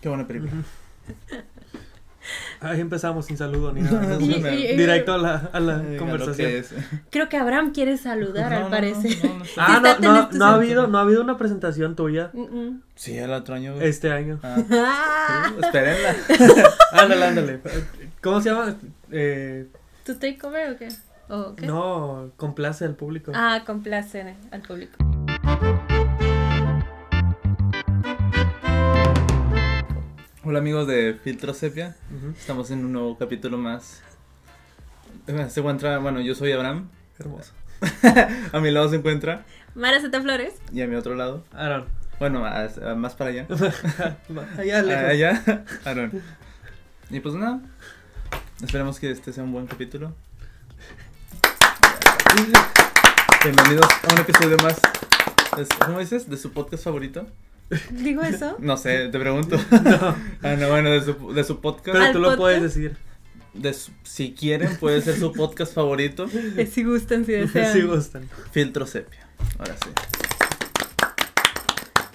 [0.00, 0.52] Qué buena película.
[2.60, 4.18] Ahí empezamos sin saludo ni nada.
[4.20, 6.50] Y- y- y- Directo a la, a conversación.
[6.50, 6.64] que.
[7.10, 9.16] Creo que Abraham quiere saludar, No, al no, parecer.
[9.24, 9.44] no, no, no.
[9.56, 12.30] Ah, no, no, ha habido, no ha habido una presentación tuya.
[12.96, 13.80] Sí, el otro año.
[13.80, 14.40] este año.
[14.42, 16.16] Ah, Ah, sí, espérenla.
[16.92, 17.60] Ándale, ándale.
[18.22, 18.74] ¿Cómo se llama?
[19.10, 19.68] Eh,
[20.04, 20.88] ¿Tu takeover o qué?
[21.30, 21.64] ¿O qué?
[21.66, 23.32] no, complace al público.
[23.34, 24.98] Ah, complace al público.
[30.48, 31.94] Hola amigos de Filtro Sepia.
[32.34, 34.00] Estamos en un nuevo capítulo más.
[35.50, 36.88] Se encuentra, bueno, yo soy Abraham.
[37.18, 37.52] Hermoso.
[38.52, 39.44] A mi lado se encuentra.
[39.74, 40.54] Mara Zeta Flores.
[40.72, 41.44] Y a mi otro lado.
[41.52, 41.84] Aaron.
[42.18, 43.46] Bueno, más, más para allá.
[44.58, 45.04] Allá lejos.
[45.04, 45.64] Allá.
[45.84, 46.22] Aaron.
[47.10, 47.60] Y pues nada.
[48.62, 50.14] Esperemos que este sea un buen capítulo.
[53.44, 54.80] Bienvenidos a un episodio más.
[55.84, 56.26] ¿Cómo dices?
[56.30, 57.26] ¿De su podcast favorito?
[57.90, 58.56] ¿Digo eso?
[58.60, 59.56] No sé, te pregunto.
[60.42, 61.92] Ah, no, bueno, de su, de su podcast.
[61.92, 62.40] Pero ¿Al tú lo podcast?
[62.40, 62.96] puedes decir.
[63.54, 66.28] De su- si quieren, puede ser su podcast favorito.
[66.28, 67.72] Si gustan, si desean.
[67.72, 68.28] Si gustan.
[68.52, 69.26] Filtro Sepia.
[69.58, 69.90] Ahora sí.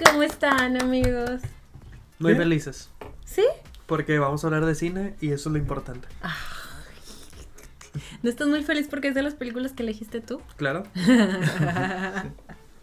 [0.06, 1.42] ¿Cómo están, amigos?
[2.20, 2.38] Muy ¿Sí?
[2.38, 2.90] felices.
[3.26, 3.44] ¿Sí?
[3.86, 6.08] Porque vamos a hablar de cine y eso es lo importante.
[8.22, 10.42] ¿No estás muy feliz porque es de las películas que elegiste tú?
[10.56, 10.84] Claro.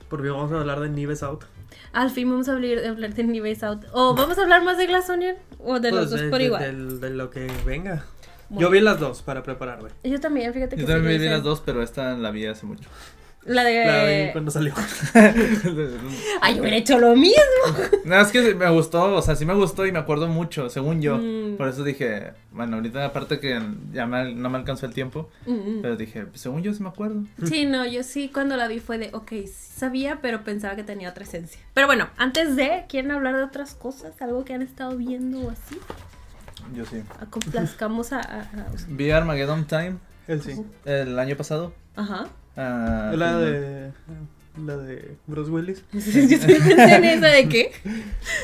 [0.08, 1.44] Porque vamos a hablar de Nives Out.
[1.92, 3.84] Al fin vamos a hablar, hablar de Nive's Out.
[3.92, 5.36] ¿O vamos a hablar más de Glass Onion?
[5.58, 7.00] ¿O de los Pues, dos de, por de- igual?
[7.00, 8.04] de lo que venga.
[8.48, 8.60] Bueno.
[8.62, 9.90] Yo vi las dos para prepararme.
[10.02, 12.88] Yo también, fíjate que Yo también vi las dos, pero esta la vi hace mucho.
[13.44, 13.84] La de...
[13.86, 14.74] La vi cuando salió.
[16.42, 17.34] Ay, yo hubiera hecho lo mismo.
[18.04, 21.00] No, es que me gustó, o sea, sí me gustó y me acuerdo mucho, según
[21.00, 21.16] yo.
[21.16, 21.56] Mm.
[21.56, 23.60] Por eso dije, bueno, ahorita aparte que
[23.92, 25.82] ya me- no me alcanzó el tiempo, Mm, mm.
[25.82, 27.22] pero dije, según yo sí me acuerdo.
[27.44, 30.82] Sí, no, yo sí cuando la vi fue de, ok, sí sabía, pero pensaba que
[30.84, 31.60] tenía otra esencia.
[31.72, 34.20] Pero bueno, antes de, ¿quieren hablar de otras cosas?
[34.20, 35.78] ¿Algo que han estado viendo o así?
[36.74, 37.02] Yo sí.
[37.20, 38.20] A- Complazcamos a...
[38.20, 39.96] a- a- Vi Armageddon Time
[40.28, 40.62] Él sí.
[40.84, 41.72] el año pasado.
[41.96, 42.26] Ajá.
[42.56, 43.92] Ah, La de.
[44.66, 45.84] La de Bruce Willis.
[45.92, 47.72] yo pensé en esa de qué.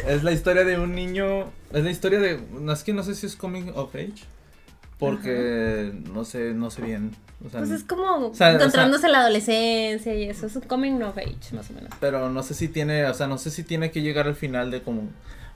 [0.06, 3.14] Es la historia de un niño, es la historia de, no es que no sé
[3.14, 4.24] si es coming of age,
[4.98, 7.10] porque no sé, no sé bien.
[7.44, 11.02] O sea, Pues es como sea, o encontrándose la adolescencia y eso, es un coming
[11.02, 11.90] of age, más o menos.
[12.00, 14.70] pero no sé si tiene, o sea, no sé si tiene que llegar al final
[14.70, 15.10] de como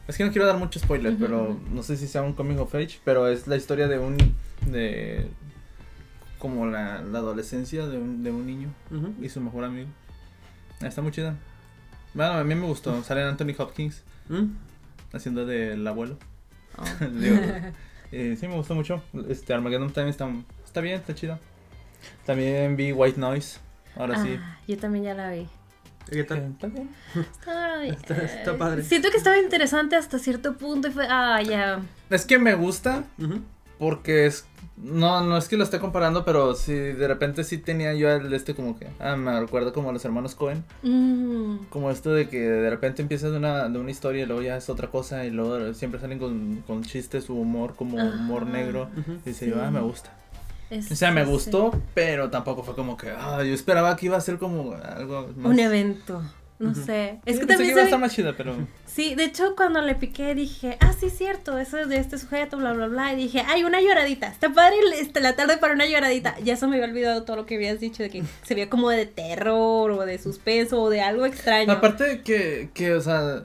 [0.08, 2.74] es que no quiero dar mucho spoiler, pero no sé si sea un coming of
[2.74, 4.16] age, pero es la historia de un
[4.66, 5.28] de
[6.40, 9.14] como la, la adolescencia de un, de un niño Ujú.
[9.20, 9.88] y su mejor amigo.
[10.82, 11.36] Ah, Está muy chida.
[12.14, 13.00] Bueno, a mí me gustó.
[13.04, 14.46] Sale Anthony Hopkins ¿Mm?
[15.12, 16.16] haciendo del abuelo.
[16.78, 16.84] Oh.
[17.04, 17.36] Digo,
[18.12, 19.02] eh, sí, me gustó mucho.
[19.28, 20.28] Este Armageddon Time está,
[20.64, 21.38] está bien, está chido.
[22.24, 23.58] También vi White Noise.
[23.96, 24.38] Ahora sí.
[24.40, 25.40] Ah, yo también ya la vi.
[25.40, 26.38] ¿Y ¿Qué Eh, tal?
[26.52, 26.88] Está bien.
[27.16, 28.82] Está, Está- eh, está padre.
[28.84, 31.80] Siento que estaba interesante hasta cierto punto y fue, ah, ya.
[32.08, 33.40] Es que me gusta Ujú.
[33.80, 34.46] Porque es.
[34.76, 38.30] No, no es que lo esté comparando, pero sí, de repente sí tenía yo el
[38.30, 38.86] de este como que.
[39.00, 40.64] Ah, me recuerdo como a los hermanos Cohen.
[40.82, 41.64] Mm.
[41.68, 44.56] Como esto de que de repente empiezas de una, de una historia y luego ya
[44.56, 48.88] es otra cosa y luego siempre salen con, con chistes o humor como humor negro.
[49.26, 49.50] Y dice Sí.
[49.50, 50.12] yo, ah, me gusta.
[50.70, 54.06] Es- O sea, me sí, gustó, pero tampoco fue como que, ah, yo esperaba que
[54.06, 55.52] iba a ser como algo más.
[55.52, 56.22] Un evento.
[56.60, 56.84] No Ujú.
[56.84, 57.18] sé.
[57.24, 58.54] Es Sí, que pensé también iba a estar más chida, pero.
[58.86, 62.58] Sí, de hecho cuando le piqué dije, ah, sí, cierto, eso es de este sujeto,
[62.58, 63.12] bla, bla, bla.
[63.12, 64.26] Y dije, ay, una lloradita.
[64.28, 66.38] Está padre este, la tarde para una lloradita.
[66.40, 69.06] Ya se me había olvidado todo lo que habías dicho de que sería como de
[69.06, 71.72] terror o de suspenso o de algo extraño.
[71.72, 73.44] Aparte de que, que, o sea,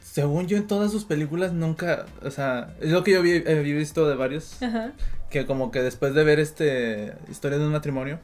[0.00, 3.60] según yo en todas sus películas nunca, o sea, es lo que yo vi- he
[3.62, 4.92] visto de varios, Ajá.
[5.30, 8.20] que como que después de ver este Historia de un matrimonio,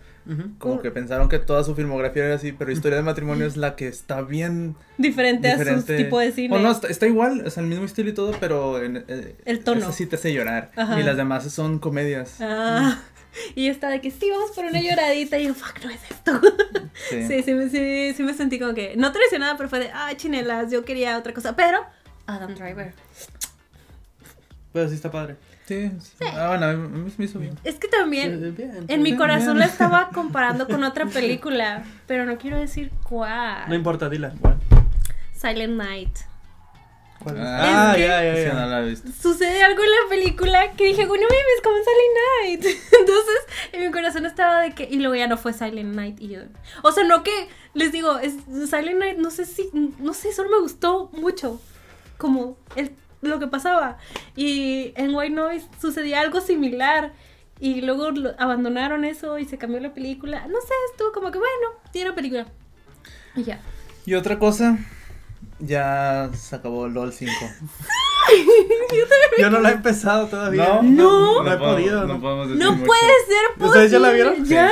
[0.58, 3.74] Como que pensaron que toda su filmografía era así, pero Historia de matrimonio es la
[3.74, 6.54] que está bien Diferente, a su tipo de cine.
[6.56, 9.34] O no, está, está igual, o sea, el mismo estilo y todo, pero en, eh,
[9.44, 9.80] El tono.
[9.80, 10.70] esa sí te hace llorar.
[10.76, 11.00] Ajá.
[11.00, 12.36] Y las demás son comedias.
[12.40, 13.00] Ah,
[13.56, 15.38] y esta de que sí, vamos por una lloradita.
[15.38, 16.40] Y yo, fuck, no es esto.
[17.08, 17.26] Sí.
[17.26, 20.12] Sí, sí, me- sí, sí me sentí como que, no traicionada, pero fue de, ah,
[20.16, 21.56] chinelas, yo quería otra cosa.
[21.56, 21.78] Pero,
[22.26, 22.92] Adam Driver.
[24.72, 25.36] Pero sí está padre.
[25.66, 26.24] Sí, sí.
[26.36, 27.56] Ah, bueno, a mí me hizo bien.
[27.62, 28.84] Es que también, bien.
[28.88, 29.60] en mi corazón bien.
[29.60, 33.68] la estaba comparando con otra película, pero no quiero decir cuál.
[33.68, 34.32] No importa, dila.
[35.34, 36.18] Silent Night.
[37.20, 37.42] ¿Cuál es?
[37.46, 38.52] Ah, que- ya, ya, ya.
[38.54, 39.08] no la he visto.
[39.12, 42.78] Sucede algo en la película que dije, bueno, mames, como en Silent Night.
[43.00, 43.38] Entonces,
[43.72, 46.20] en mi corazón estaba de que, y luego ya no fue Silent Night.
[46.20, 46.40] Y yo,
[46.82, 48.34] o sea, no que, les digo, es
[48.68, 49.70] Silent Night, no sé si,
[50.00, 51.60] no sé, solo me gustó mucho.
[52.18, 52.92] Como el,
[53.22, 53.98] lo que pasaba.
[54.36, 57.12] Y en White Noise sucedía algo similar.
[57.60, 60.46] Y luego lo- abandonaron eso y se cambió la película.
[60.48, 61.52] No sé, estuvo como que, bueno,
[61.92, 62.46] tiene una película.
[63.36, 63.60] Y ya.
[64.04, 64.78] Y otra cosa,
[65.60, 67.32] ya se acabó LOL 5.
[69.38, 70.64] Yo no la he empezado todavía.
[70.64, 71.42] No, No.
[71.44, 72.20] No he podemos- podido, No no.
[72.20, 72.86] podemos decir No mucho.
[72.86, 73.66] puede ser posible.
[73.68, 74.44] ¿Ustedes ya la vieron?
[74.44, 74.70] Ya.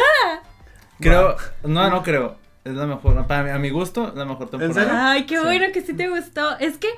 [0.99, 2.37] Creo, no, no creo.
[2.65, 5.13] Es la mejor, para mi, a mi gusto, la mejor temporada.
[5.13, 5.45] Ay, qué Sí.
[5.45, 6.59] bueno que sí te gustó.
[6.59, 6.89] Es que,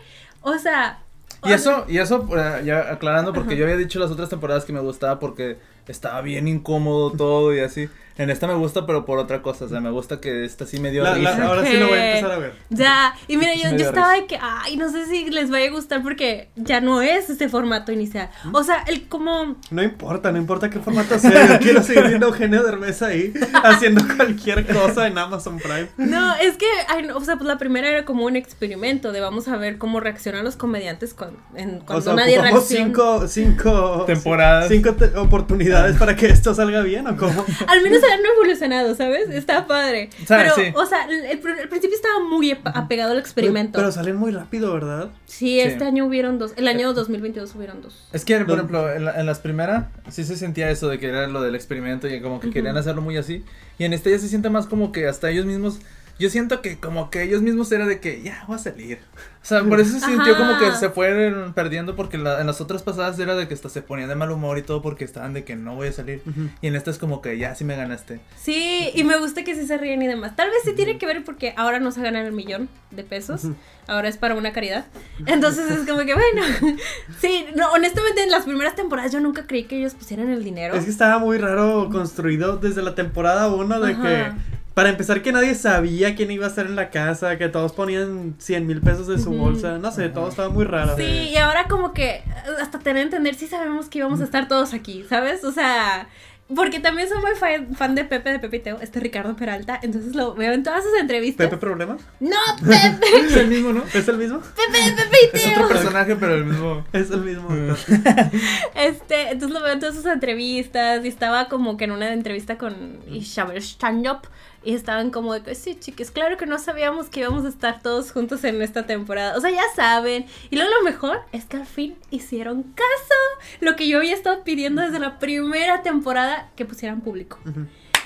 [0.41, 0.99] o sea.
[1.45, 3.59] Y eso, y eso, eh, ya aclarando, porque Ajá.
[3.59, 5.59] yo había dicho las otras temporadas que me gustaba porque
[5.89, 7.89] estaba bien incómodo todo y así.
[8.19, 10.79] En esta me gusta, pero por otra cosa, o sea, me gusta que esta sí
[10.79, 11.47] me dio La- la- risa.
[11.47, 12.53] ahora sí lo voy a empezar a ver.
[12.69, 16.03] Ya, y mira, yo, estaba de que, ay, no sé si les vaya a gustar
[16.03, 18.29] porque ya no es ese formato inicial.
[18.53, 21.55] O sea, el como, No importa, no importa qué formato sea.
[21.55, 23.33] Yo quiero seguir viendo Eugenio Derbez ahí
[23.65, 25.89] haciendo cualquier cosa en Amazon Prime.
[25.97, 29.21] no, es que, ay, no, o sea, pues la primera era como un experimento de
[29.21, 32.85] vamos a ver cómo reaccionan los comediantes cuando, en, O cuando sea, nadie reacciona.
[32.85, 34.69] cinco, cinco Temporadas.
[34.69, 37.45] Cinco te- oportunidades para que esto salga bien o cómo.
[37.67, 39.29] Al menos han evolucionado, ¿sabes?
[39.31, 40.11] Está padre.
[40.23, 40.63] O sea, pero, sí.
[40.75, 43.79] o sea, el, el pr- el principio estaba muy ap- apegado al experimento.
[43.79, 45.11] Pero salen muy rápido, ¿verdad?
[45.27, 45.85] sí, este Sí.
[45.85, 46.53] año hubieron dos.
[46.57, 48.07] El año 2022 hubieron dos.
[48.13, 51.09] Es que, por ejemplo, en, la- en las primeras sí se sentía eso de que
[51.09, 53.45] era lo del experimento y como que querían hacerlo muy así.
[53.79, 55.79] Y en este ya se siente más como que hasta ellos mismos.
[56.19, 58.99] Yo siento que como que ellos mismos era de que ya voy a salir.
[59.43, 62.61] O sea, por eso se sintió como que se fueron perdiendo porque la- en las
[62.61, 65.33] otras pasadas era de que hasta se ponían de mal humor y todo porque estaban
[65.33, 66.23] de que no voy a salir.
[66.61, 68.21] Y en esta es como que ya sí me ganaste.
[68.37, 70.37] Sí, y me gusta que sí se ríen y demás.
[70.37, 73.49] Tal vez sí tiene que ver porque ahora no se ganan el millón de pesos.
[73.89, 74.87] Ahora es para una caridad.
[75.27, 76.43] Entonces es como que, bueno.
[77.21, 80.75] Sí, no, honestamente en las primeras temporadas yo nunca creí que ellos pusieran el dinero.
[80.75, 84.03] Es que estaba muy raro construido desde la temporada 1 de Ajá.
[84.03, 87.73] que, para empezar, que nadie sabía quién iba a estar en la casa, que todos
[87.73, 90.97] ponían 100 mil pesos de su bolsa, no sé, todo estaba muy raro.
[90.97, 92.25] Sí, y ahora como que eh,
[92.61, 95.45] hasta tener a entender, sí sabemos que íbamos a estar todos aquí, ¿sabes?
[95.45, 96.09] O sea,
[96.55, 99.79] porque también soy muy fan, fan de Pepe, de Pepe y Teo, este Ricardo Peralta,
[99.83, 101.47] entonces lo veo en todas sus entrevistas.
[101.47, 102.01] ¿Pepe Problemas?
[102.21, 103.85] No, Pepe, Es el mismo, ¿no?
[103.93, 104.41] ¿Es el mismo?
[104.41, 105.69] Pepe, Pepe y Es otro Teo.
[105.69, 106.85] personaje, pero el mismo.
[106.93, 107.49] Es el mismo.
[108.75, 112.59] Este, entonces lo veo en todas sus entrevistas y estaba como que en una entrevista
[112.59, 114.29] con Isabel Stand-Up
[114.65, 117.83] y estaban como de que sí, chiques, claro que no sabíamos que íbamos a estar
[117.83, 119.37] todos juntos en esta temporada.
[119.37, 120.27] O sea, ya saben.
[120.51, 123.21] Y luego lo mejor es que al fin hicieron caso.
[123.61, 127.39] Lo que yo había estado pidiendo desde la primera temporada que pusieran público.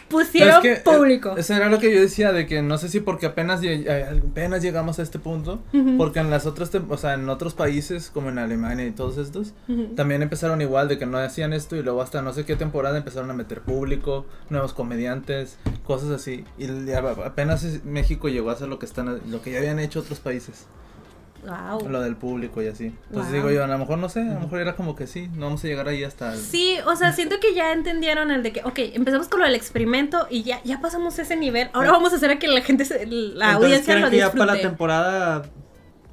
[0.09, 1.31] Pusieron es que, público.
[1.37, 4.07] eh, Eso era lo que yo decía, de que no sé si porque apenas, eh,
[4.23, 5.61] apenas llegamos a este punto,
[5.99, 9.53] porque en las otras, o sea, en otros países, como en Alemania y todos estos,
[9.97, 12.97] también empezaron igual, de que no hacían esto y luego hasta no sé qué temporada
[12.99, 16.45] empezaron a meter público, nuevos comediantes, cosas así.
[16.59, 16.67] Y
[17.25, 20.67] apenas México llegó a hacer lo que están, lo que ya habían hecho otros países,
[21.45, 21.89] Wow.
[21.89, 22.87] lo del público y así.
[23.09, 23.33] Entonces Wow.
[23.33, 25.47] digo yo, a lo mejor no sé, a lo mejor era como que sí, no
[25.47, 26.33] vamos a llegar ahí hasta...
[26.35, 29.47] el- Sí, o sea, siento que ya entendieron el de que, ok, empezamos con lo
[29.47, 31.69] del experimento y ya, ya pasamos ese nivel.
[31.73, 34.17] Ahora vamos a hacer a que la gente, se- la Entonces, audiencia ¿creen lo que
[34.17, 34.69] ya para la disfrute.
[34.71, 35.43] temporada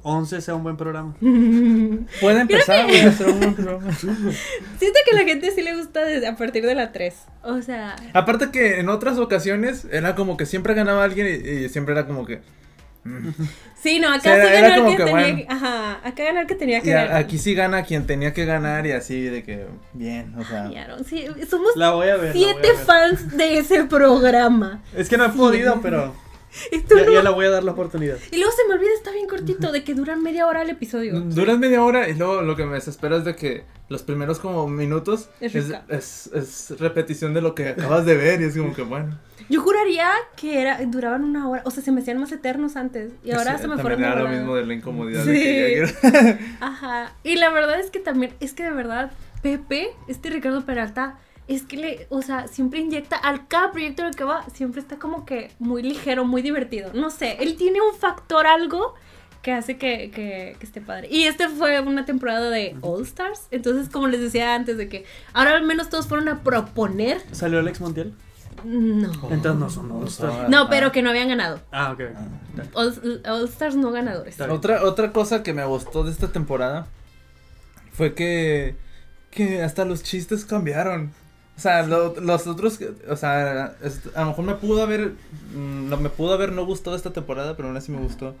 [0.06, 1.16] 11 sea un buen programa?
[2.20, 3.92] Puede empezar, güey, a hacer un buen programa.
[4.78, 7.14] Siento que a la gente sí le gusta desde a partir de la 3.
[7.42, 11.68] O sea, Aparte que en otras ocasiones era como que siempre ganaba alguien y, y
[11.70, 12.40] siempre era como que...
[13.04, 13.28] mm.
[13.82, 15.36] sí, no, acá Sí, el como que, que, tenía bueno.
[15.38, 17.16] que- Ajá, acá ganó el que tenía que ganar.
[17.16, 20.66] aquí sí gana quien tenía que ganar y así de que bien, o sea...
[20.68, 22.34] Ay, Aaron, sí, somos La voy a ver.
[22.34, 22.76] la voy a siete ver.
[22.86, 24.82] fans de ese programa.
[24.96, 26.14] Es que no he podido, pero
[26.70, 28.16] ya, no- ya la voy a dar la oportunidad.
[28.30, 31.20] y luego se me olvida, está bien cortito, de que duran media hora el episodio.
[31.20, 34.66] Duras media hora y luego lo que me desespera es de que los primeros como
[34.68, 35.84] minutos Es es, rica.
[35.88, 39.18] es, es repetición de lo que acabas de ver y es como que bueno.
[39.48, 43.12] Yo juraría que era, duraban una hora, o sea, se me hacían más eternos antes.
[43.24, 45.30] Y ahora Sí, se me fueron era lo mismo de la incomodidad Sí.
[45.30, 47.12] de que Ajá.
[47.22, 51.62] Y la verdad es que también, es que de verdad, Pepe, este Ricardo Peralta, es
[51.62, 54.96] que le, o sea, siempre inyecta al cada proyecto en el que va, siempre está
[54.98, 56.90] como que muy ligero, muy divertido.
[56.94, 58.94] No sé, él tiene un factor algo
[59.42, 61.06] que hace que, que, que esté padre.
[61.10, 63.48] Y este fue una temporada de All Stars.
[63.50, 67.20] Entonces, como les decía antes, de que ahora al menos todos fueron a proponer.
[67.32, 68.14] ¿Salió Alex Montiel?
[68.64, 69.12] No.
[69.30, 70.48] Entonces no son All Stars.
[70.48, 71.60] No, pero que no habían ganado.
[71.72, 72.00] Ah, ok.
[72.74, 74.40] All, All Stars no ganadores.
[74.40, 76.86] Otra, otra cosa que me gustó de esta temporada
[77.92, 78.76] fue que,
[79.30, 81.12] que hasta los chistes cambiaron.
[81.56, 85.12] O sea, lo- los otros, o sea, es- a lo mejor me pudo haber,
[85.54, 88.34] mm, no me pudo haber no gustado esta temporada, pero aún así me gustó.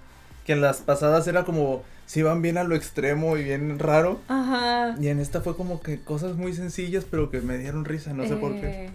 [0.44, 4.20] Que en las pasadas era como, si iban bien a lo extremo y bien raro.
[4.28, 4.96] Ajá.
[5.00, 8.26] Y en esta fue como que cosas muy sencillas, pero que me dieron risa, no
[8.26, 8.90] sé por qué.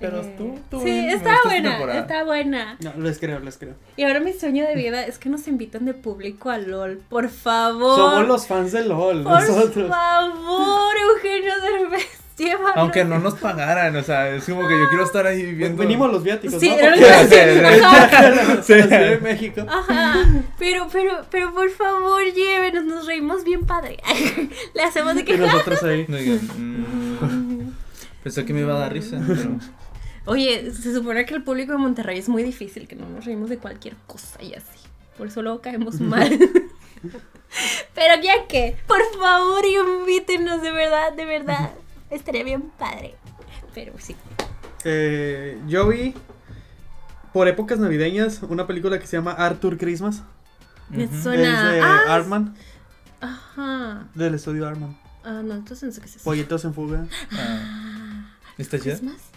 [0.00, 2.00] Pero eh, tú- tú Sí, bien, está buena, temporada.
[2.00, 2.76] está buena.
[2.80, 3.74] No, les creo, les creo.
[3.98, 7.28] Y ahora mi sueño de vida es que nos invitan de público a LOL, por
[7.28, 7.96] favor.
[7.96, 9.88] Somos los fans de LOL, Por nosotros.
[9.90, 12.06] favor, Eugenio Derbez,
[12.38, 12.72] llévanos.
[12.76, 15.82] Aunque no nos pagaran, o sea, es como que yo quiero estar ahí viviendo.
[15.82, 16.76] Venimos los viáticos, Sí, ¿no?
[16.76, 19.66] era lo que Sí, sí, de México.
[19.68, 20.14] Ajá,
[20.58, 23.98] pero, pero, pero por favor, llévenos, nos reímos bien padre.
[24.74, 25.36] Le hacemos de Y que.
[25.36, 26.06] nosotros ahí.
[26.08, 27.72] No mm,
[28.22, 29.58] pensé que me iba a dar risa, pero.
[30.30, 33.50] Oye, se supone que el público de Monterrey es muy difícil, que no nos reímos
[33.50, 34.78] de cualquier cosa y así.
[35.18, 36.30] Por eso luego caemos mal.
[37.96, 41.72] pero ya que, por favor, invítenos, de verdad, de verdad.
[42.10, 43.16] Estaría bien padre.
[43.74, 44.14] Pero sí.
[44.84, 46.14] Eh, yo vi
[47.32, 50.22] por épocas navideñas una película que se llama Arthur Christmas.
[50.90, 51.70] Me suena.
[51.70, 52.54] Es de ah, Artman,
[53.20, 54.06] Ajá.
[54.14, 54.96] del estudio Artman.
[55.24, 56.24] Ah, no, entonces no sé qué es eso.
[56.24, 57.08] Pollitos en fuga.
[57.32, 58.94] Ah, ¿Está chida?
[58.96, 59.29] ¿Christmas?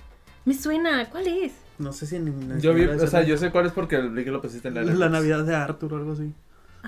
[0.45, 1.53] Me suena, ¿cuál es?
[1.79, 4.31] No sé si en, Yo vi, o sea, yo sé cuál es porque vi que
[4.31, 5.09] lo pusiste en la La.
[5.09, 6.33] Navidad de Arthur o algo así.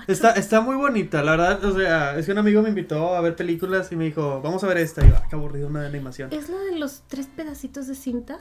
[0.06, 3.20] Está, está muy bonita, la verdad, o sea, es que un amigo me invitó a
[3.22, 5.80] ver películas y me dijo, vamos a ver esta, y yo, "Ah, qué aburrido una
[5.80, 6.30] de animación.
[6.34, 8.38] ¿Es la de los tres pedacitos de cinta?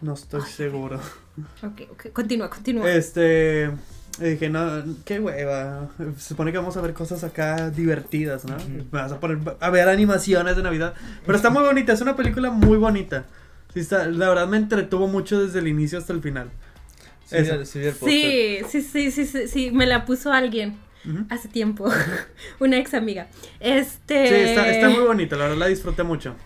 [0.00, 1.00] No estoy seguro.
[1.62, 2.90] Ok, ok, continúa, continúa.
[2.90, 3.70] Este,
[4.20, 8.56] y dije, no, qué hueva, se supone que vamos a ver cosas acá divertidas, ¿no?
[8.68, 12.16] Me vas a poner a ver animaciones de Navidad, pero está muy bonita, es una
[12.16, 13.24] película muy bonita.
[13.76, 16.48] Sí está, la verdad me entretuvo mucho desde el inicio hasta el final.
[17.26, 17.92] Sí, el- sí, el.
[17.94, 20.78] Sí, sí, sí, sí, sí, sí, me la puso alguien
[21.28, 21.84] hace tiempo,
[22.58, 23.26] una ex amiga.
[23.60, 24.28] Este...
[24.28, 26.36] Sí, está, está muy bonita, la verdad la disfruté mucho.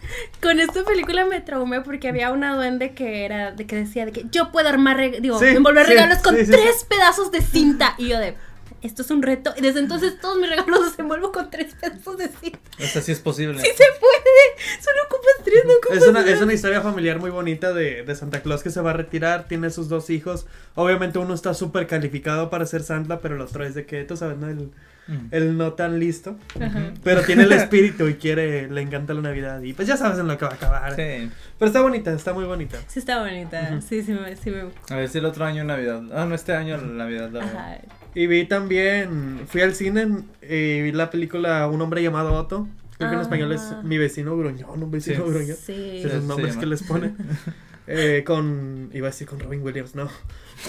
[0.43, 4.11] Con esta película me traumé porque había una duende que era, de que decía de
[4.13, 7.31] que yo puedo armar, reg- digo, Sí, envolver sí, regalos con sí, sí, tres pedazos
[7.31, 7.95] de cinta.
[7.97, 8.35] Y yo de,
[8.83, 9.53] esto es un reto.
[9.57, 12.59] Y desde entonces todos mis regalos los envuelvo con tres pedazos de cinta.
[12.79, 13.61] O sea, sí es posible.
[13.61, 14.81] Sí se puede.
[14.83, 18.15] Solo ocupas tres, no ocupas Es una, es una historia familiar muy bonita de, de
[18.15, 20.47] Santa Claus que se va a retirar, tiene sus dos hijos.
[20.75, 24.17] Obviamente uno está súper calificado para ser Santa, pero el otro es de que, tú
[24.17, 24.49] sabes, ¿no?
[24.49, 24.71] El,
[25.09, 25.27] Mm.
[25.33, 26.37] el no tan listo.
[26.61, 26.93] Ajá.
[27.03, 29.61] Pero tiene el espíritu y quiere, le encanta la Navidad.
[29.61, 30.95] Y pues ya sabes en lo que va a acabar.
[30.95, 31.29] Sí.
[31.59, 32.79] Pero está bonita, está muy bonita.
[32.87, 33.81] Sí está bonita.
[33.81, 34.67] Sí, sí me, sí me.
[34.89, 36.03] A ver si el otro año Navidad.
[36.15, 37.81] Ah, no, este año la Navidad la.
[38.15, 42.67] Y vi también, fui al cine y vi la película Un hombre llamado Otto.
[42.99, 43.23] Creo que en Ah.
[43.23, 45.31] español es Mi vecino gruñón, un vecino Sí.
[45.33, 45.57] gruñón.
[45.57, 46.03] Sí.
[46.05, 47.13] los nombres que les pone.
[47.93, 50.09] Eh, con, iba a decir con Robin Williams, no.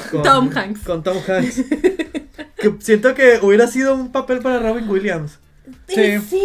[0.10, 0.80] Con- Tom Hanks.
[0.84, 1.64] Con Tom Hanks.
[2.58, 5.38] que siento que hubiera sido un papel para Robin Williams.
[5.88, 6.20] Sí.
[6.20, 6.42] Sí,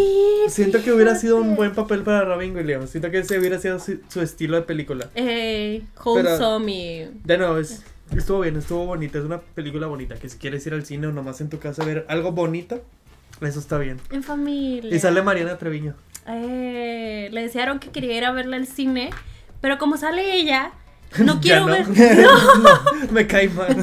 [0.49, 2.91] Siento que hubiera sido un buen papel para Robin Williams.
[2.91, 5.09] Siento que ese hubiera sido su, su estilo de película.
[5.15, 7.09] Eh, wholesome y.
[7.23, 7.81] De nuevo, es-
[8.15, 9.17] estuvo bien, estuvo bonita.
[9.19, 10.15] Es una película bonita.
[10.15, 12.81] Que si quieres ir al cine o nomás en tu casa a ver algo bonito,
[13.41, 13.99] eso está bien.
[14.11, 14.93] En familia.
[14.95, 15.93] Y sale Mariana Treviño.
[16.27, 19.09] Eh, le desearon que quería ir a verla al cine,
[19.61, 20.71] pero como sale ella,
[21.19, 21.73] no quiero no.
[21.73, 21.85] ver.
[23.11, 23.75] Me cae mal.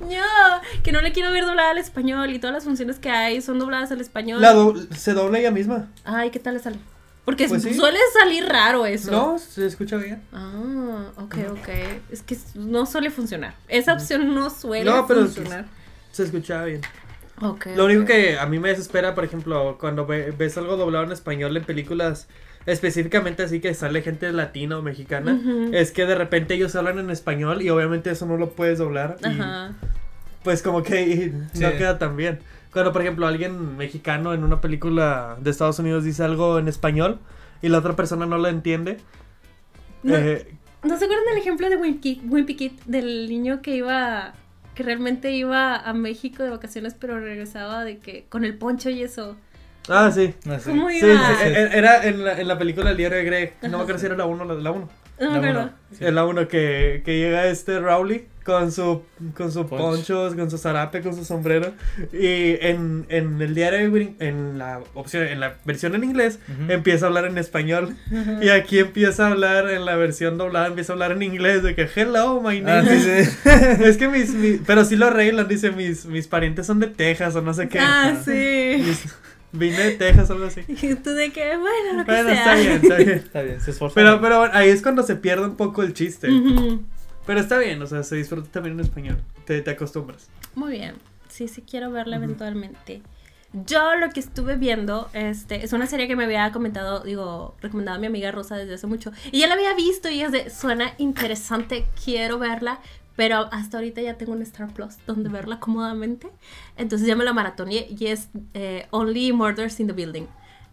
[0.00, 3.40] No, que no le quiero ver doblada al español y todas las funciones que hay
[3.40, 4.40] son dobladas al español.
[4.40, 5.88] La do- se dobla ella misma.
[6.04, 6.76] Ay, ¿qué tal le sale?
[7.24, 7.74] Porque Pues sí.
[7.74, 9.10] suele salir raro eso.
[9.12, 10.22] No, se escucha bien.
[10.32, 11.68] Ah, ok, ok.
[12.10, 13.54] Es que no suele funcionar.
[13.68, 15.66] Esa opción no suele No, pero- funcionar.
[16.10, 16.80] Se escuchaba bien.
[17.40, 21.04] Ok, Lo único que a mí me desespera, por ejemplo, cuando ve- ves algo doblado
[21.04, 22.28] en español en películas,
[22.66, 25.40] específicamente así que sale gente latina o mexicana,
[25.72, 29.16] es que de repente ellos hablan en español y obviamente eso no lo puedes doblar.
[29.22, 29.72] y, Ajá.
[30.44, 31.76] pues como que no Sí.
[31.78, 32.40] queda tan bien.
[32.72, 37.18] Cuando, por ejemplo, alguien mexicano en una película de Estados Unidos dice algo en español
[37.60, 38.98] y la otra persona no lo entiende.
[40.02, 40.46] No, eh,
[40.82, 42.72] ¿No se acuerdan del ejemplo de Wimpy, Wimpy Kid?
[42.86, 44.32] Del niño que iba,
[44.74, 49.02] que realmente iba a México de vacaciones, pero regresaba de que con el poncho y
[49.02, 49.36] eso.
[49.88, 50.34] ah, sí.
[50.48, 50.70] Ah, sí.
[50.70, 51.28] ¿Cómo Sí, iba?
[51.36, 53.54] sí, e- era en la, en la película El diario de Greg.
[53.62, 54.88] No me acuerdo si era la 1 o la de la 1.
[55.20, 55.70] No me La acuerdo.
[55.92, 56.04] Sí.
[56.10, 59.02] La 1 que, que llega este Rowley con su
[59.36, 59.76] con su Poncho.
[59.84, 61.72] ponchos, con su zarape, con su sombrero.
[62.12, 63.82] Y en, en el diario
[64.18, 67.96] en la opción, en la versión en inglés, empieza a hablar en español.
[68.40, 71.74] Y aquí empieza a hablar en la versión doblada, empieza a hablar en inglés de
[71.74, 73.48] que hello, my Ah, name sí, is-" sí.
[73.84, 77.34] Es que mis, mis- pero sí lo arreglan, dice mis, mis parientes son de Texas
[77.36, 77.78] o no sé qué.
[77.78, 78.82] Ah, sí.
[78.84, 79.14] Mis-
[79.54, 80.62] vine de Texas o algo así.
[80.66, 82.38] Y tú de que, bueno, lo que Bueno, sea.
[82.38, 83.10] está bien, está bien.
[83.18, 83.94] Está bien, se esforzó.
[83.94, 86.30] Pero, pero bueno, ahí es cuando se pierde un poco el chiste.
[86.30, 86.82] Ujú.
[87.26, 89.22] Pero está bien, o sea, se disfruta también en español.
[89.44, 90.28] Te, te acostumbras.
[90.54, 90.96] Muy bien.
[91.28, 92.24] Sí, sí quiero verla Ujú.
[92.24, 93.02] eventualmente.
[93.52, 97.98] Yo lo que estuve viendo, este, es una serie que me había comentado, digo, recomendado
[97.98, 99.12] a mi amiga Rosa desde hace mucho.
[99.30, 102.80] Y ya la había visto y es de, suena interesante, quiero verla.
[103.14, 106.28] Pero hasta ahorita ya tengo un Star Plus donde verla cómodamente.
[106.78, 110.24] Entonces ya me la maratoné y es eh, Only Murders in the Building.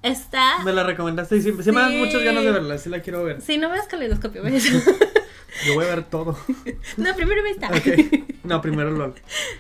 [0.02, 0.64] Está...
[0.64, 3.26] Me la recomendaste y siempre, sí me dan muchas ganas de verla, sí la quiero
[3.26, 3.42] ver.
[3.42, 4.72] Sí, no veas caleidoscopio, ¿ves?
[5.66, 6.38] Yo voy a ver todo.
[6.98, 7.68] No, primero ve esta.
[7.68, 8.36] Ok.
[8.44, 9.14] No, primero LOL.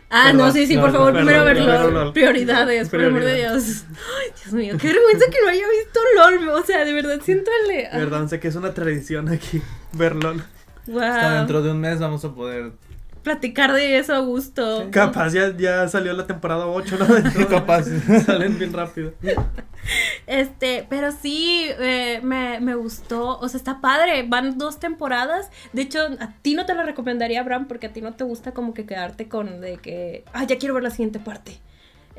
[0.09, 1.91] Ah, Perdón, no, sí, sí, no, por favor, perdón, primero perdón, verlo.
[2.05, 2.13] LOL.
[2.13, 3.83] Prioridades, por el amor de Dios.
[3.89, 6.49] Ay, Dios mío, qué vergüenza que no haya visto LOL.
[6.49, 7.99] O sea, de verdad, siento el.
[7.99, 9.61] Verdad, sé que es una tradición aquí
[9.93, 10.43] ver LOL.
[10.87, 11.01] Wow.
[11.01, 12.71] Hasta dentro de un mes vamos a poder.
[13.29, 14.87] Platicar de eso a gusto.
[14.89, 17.47] Capaz ya, ya salió la temporada 8, ¿no?
[17.47, 17.83] Capaz.
[18.25, 19.13] Salen bien rápido.
[20.25, 25.83] Este, pero sí, eh, me, me gustó, o sea, está padre, van dos temporadas, de
[25.83, 28.73] hecho, a ti no te lo recomendaría, Abraham, porque a ti no te gusta como
[28.73, 31.59] que quedarte con de que, ah, ya quiero ver la siguiente parte.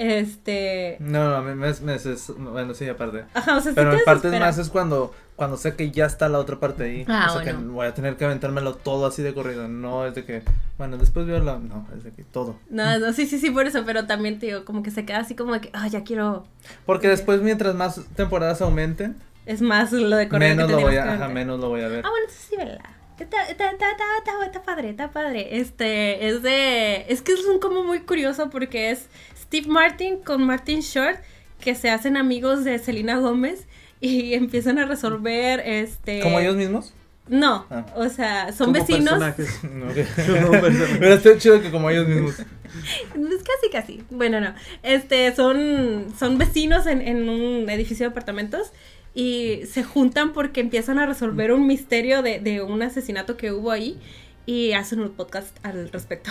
[0.03, 3.25] Este, No, no, a mí me, me- es- bueno, sí, aparte.
[3.35, 4.47] ajá, o sea, sí Pero te en partes desespera.
[4.47, 7.05] más es cuando, cuando sé que ya está la otra parte ahí.
[7.07, 7.73] Ah, o sea que bueno.
[7.75, 9.69] voy a tener que aventármelo todo así de corrido.
[9.69, 10.43] No es de que,
[10.79, 11.59] bueno, después veo la.
[11.59, 12.57] No, es de que todo.
[12.71, 15.19] No, no, sí, sí, sí, por eso, pero también te digo, como que se queda
[15.19, 16.47] así como de que, ah, ya quiero,
[16.87, 20.97] Porque después, mientras más temporadas aumenten, es más lo de correr menos que lo voy
[20.97, 22.07] a, que ajá, menos lo voy a ver.
[22.07, 22.79] Ah, bueno, entonces sí, ¿verdad?
[23.19, 25.59] Está, está, está, está, está, está padre, está padre.
[25.59, 27.05] Este, es de.
[27.07, 29.09] Es que es un como muy curioso porque es
[29.51, 31.19] Steve Martin con Martin Short
[31.61, 33.67] que se hacen amigos de Selena Gómez
[34.01, 36.21] y empiezan a resolver este.
[36.21, 36.95] ¿Como ellos mismos?
[37.29, 37.85] No, Ah.
[37.97, 39.19] o sea, son Como vecinos.
[39.35, 39.61] personajes.
[39.75, 39.87] No.
[41.01, 42.39] Pero está chido que como ellos mismos.
[42.39, 44.05] Es casi, casi.
[44.11, 44.55] Bueno, no.
[44.85, 48.73] Este, son, son vecinos en, en un edificio de apartamentos
[49.15, 53.73] y se juntan porque empiezan a resolver un misterio de, de un asesinato que hubo
[53.73, 53.99] ahí
[54.47, 56.31] y hacen un podcast al respecto.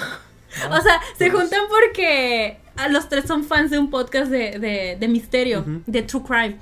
[0.63, 1.41] Ah, o sea, se pues.
[1.41, 2.57] juntan porque
[2.89, 6.57] los tres son fans de un podcast de, de, de misterio, de true crime.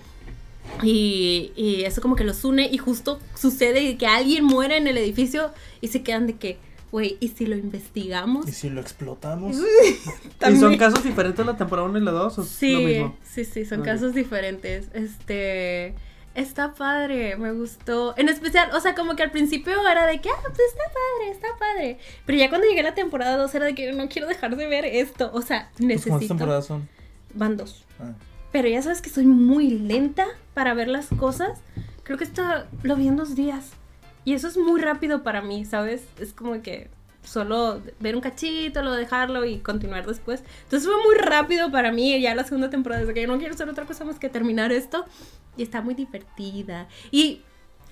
[0.84, 4.98] Y, y eso como que los une y justo sucede que alguien muere en el
[4.98, 5.52] edificio
[5.82, 6.58] y se quedan de que,
[6.92, 8.48] güey, ¿y si lo investigamos?
[8.48, 9.58] ¿Y si lo explotamos?
[10.50, 12.38] ¿Y son casos diferentes la temporada 1 y la 2?
[12.38, 14.90] ¿O es lo Sí, sí, sí, son casos diferentes.
[14.94, 15.96] Este,
[16.38, 18.14] está padre, me gustó.
[18.18, 21.32] En especial, o sea, como que al principio era de que, ah, pues está padre,
[21.32, 22.00] está padre.
[22.26, 24.68] Pero ya cuando llegué a la temporada 2 era de que no quiero dejar de
[24.68, 25.30] ver esto.
[25.34, 26.28] O sea, Pues, ¿Cuántas necesito.
[26.36, 26.88] temporadas son?
[27.34, 27.84] Van dos.
[28.00, 28.14] Ah.
[28.52, 31.60] Pero ya sabes que soy muy lenta para ver las cosas.
[32.04, 32.44] Creo que esto
[32.84, 33.72] lo vi en dos días.
[34.24, 36.04] Y eso es muy rápido para mí, ¿sabes?
[36.20, 36.90] Es como que
[37.28, 40.44] solo ver un cachito, luego dejarlo y continuar después.
[40.64, 42.20] Entonces fue muy rápido para mí.
[42.22, 44.72] Ya la segunda temporada, desde que yo no quiero hacer otra cosa más que terminar
[44.72, 45.06] esto.
[45.58, 46.88] Y está muy divertida.
[47.12, 47.42] Y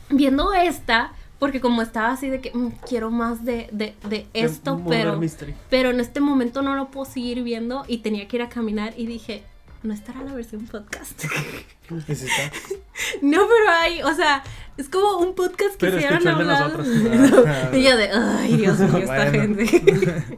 [0.09, 4.81] viendo esta, porque como estaba así de que "Mm, quiero más de, de, de esto,
[4.87, 5.53] pero Mystery.
[5.69, 8.93] pero en este momento no lo puedo seguir viendo y tenía que ir a caminar
[8.97, 9.43] y dije,
[9.85, 11.23] no estará la versión podcast.
[12.07, 12.51] ¿Y si está?
[13.21, 14.43] no, pero hay, o sea,
[14.77, 16.87] es como un podcast que nosotros.
[17.47, 19.31] Ah, y yo de, ay, Dios mío, esta Bueno.
[19.31, 20.23] gente.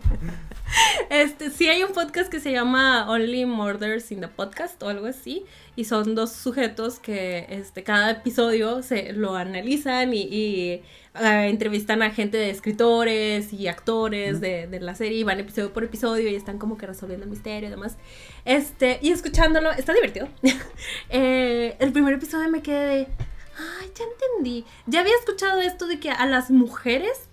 [1.09, 5.07] Este, sí hay un podcast que se llama Only Murders in the Podcast o algo
[5.07, 5.45] así.
[5.77, 10.81] Y son dos sujetos que este, cada episodio se lo analizan y, y,
[11.17, 15.73] ah, entrevistan a gente de escritores y actores de, de la serie y van episodio
[15.73, 17.97] por episodio y están como que resolviendo el misterio y demás.
[18.45, 20.27] Este, y escuchándolo, está divertido.
[21.09, 23.07] Eh, el primer episodio me quedé de,
[23.57, 24.65] ay, ya entendí.
[24.85, 27.27] Ya había escuchado esto de que a las mujeres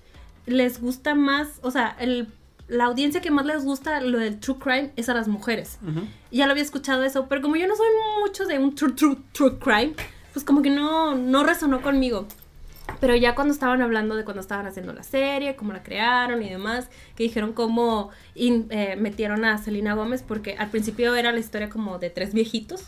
[0.47, 2.29] les gusta más, o sea, el,
[2.69, 5.79] la audiencia que más les gusta lo del true crime es a las mujeres.
[5.83, 6.07] Ujú.
[6.31, 7.89] Y ya lo había escuchado eso, pero como yo no soy
[8.21, 9.95] mucho de un true, true, true crime,
[10.33, 12.27] pues como que no, no resonó conmigo.
[13.01, 16.49] Pero ya cuando estaban hablando de cuando estaban haciendo la serie, cómo la crearon y
[16.51, 21.41] demás, que dijeron cómo in- eh, metieron a Selena Gómez, porque al principio era la
[21.41, 22.85] historia como de tres viejitos.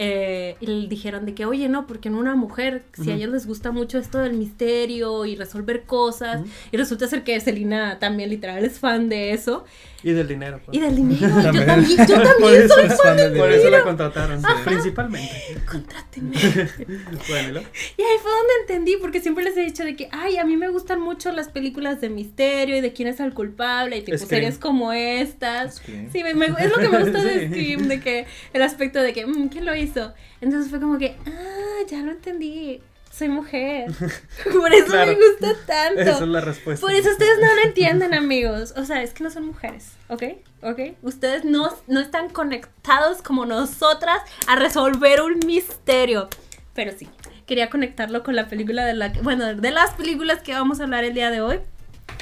[0.00, 3.48] eh, y dijeron de que, oye, no, porque en una mujer, si a ellos les
[3.48, 8.64] gusta mucho esto del misterio y resolver cosas, y resulta ser que Selena también literal
[8.64, 9.64] es fan de eso,
[10.02, 10.60] Y del dinero.
[10.64, 10.78] pues.
[10.78, 11.66] y del dinero, yo También.
[11.66, 13.62] también, yo Por también eso soy fan fan del del Por dinero.
[13.68, 14.64] eso la contrataron, Ajá.
[14.64, 15.34] principalmente.
[15.70, 16.36] Contrátenme.
[17.28, 17.60] Bueno,
[17.96, 20.56] ¿y ahí fue donde entendí, porque siempre les he dicho de que, ay, a mí
[20.56, 24.16] me gustan mucho las películas de misterio y de quién es el culpable y tipo
[24.16, 24.28] Scream.
[24.28, 25.76] series como estas.
[25.76, 26.10] Scream.
[26.12, 27.48] Sí, me- me- es lo que me gusta de.
[27.48, 30.14] Scream, de que el aspecto de que, "Mm, ¿quién lo hizo?
[30.40, 33.90] Entonces fue como que, ah, ya lo entendí, soy mujer.
[34.52, 35.12] Por eso Claro.
[35.12, 36.00] me gusta tanto.
[36.00, 36.86] Esa es la respuesta.
[36.86, 38.74] Por eso ustedes no lo entienden, amigos.
[38.76, 40.22] O sea, es que no son mujeres, ¿ok?
[40.62, 40.80] ¿Ok?
[41.02, 46.28] Ustedes no, no están conectados como nosotras a resolver un misterio.
[46.74, 47.08] Pero sí,
[47.46, 50.84] quería conectarlo con la película de la que, bueno, de las películas que vamos a
[50.84, 51.58] hablar el día de hoy,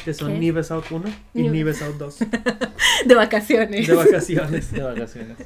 [0.05, 0.39] Que son ¿Qué?
[0.39, 1.53] Nives Out 1 y Nives.
[1.53, 2.19] Nives Out 2.
[3.07, 3.87] de vacaciones.
[3.87, 4.73] De vacaciones.
[4.73, 5.37] De vacaciones.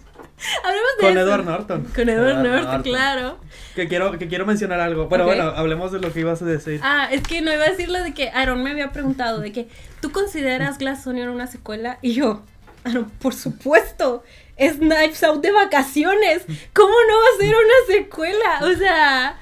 [0.64, 1.20] Hablemos de Con eso.
[1.20, 1.84] Edward Norton.
[1.94, 2.82] Con Edward Edward Norton, Norton.
[2.82, 3.38] claro.
[3.74, 5.08] Que quiero, que quiero mencionar algo.
[5.08, 6.80] Pero bueno, hablemos de lo que ibas a decir.
[6.82, 9.52] Ah, es que no iba a decir lo de que Aaron me había preguntado de
[9.52, 9.68] que
[10.00, 12.42] tú consideras Glass Onion una secuela y yo,
[12.84, 14.24] Aaron, por supuesto,
[14.56, 16.44] es Knives Out de vacaciones.
[16.74, 18.60] ¿Cómo no va a ser una secuela?
[18.62, 19.38] O sea,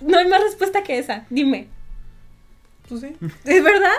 [0.00, 1.26] no hay más respuesta que esa.
[1.30, 1.68] Dime.
[2.88, 3.16] Pues sí.
[3.44, 3.92] ¿Es verdad?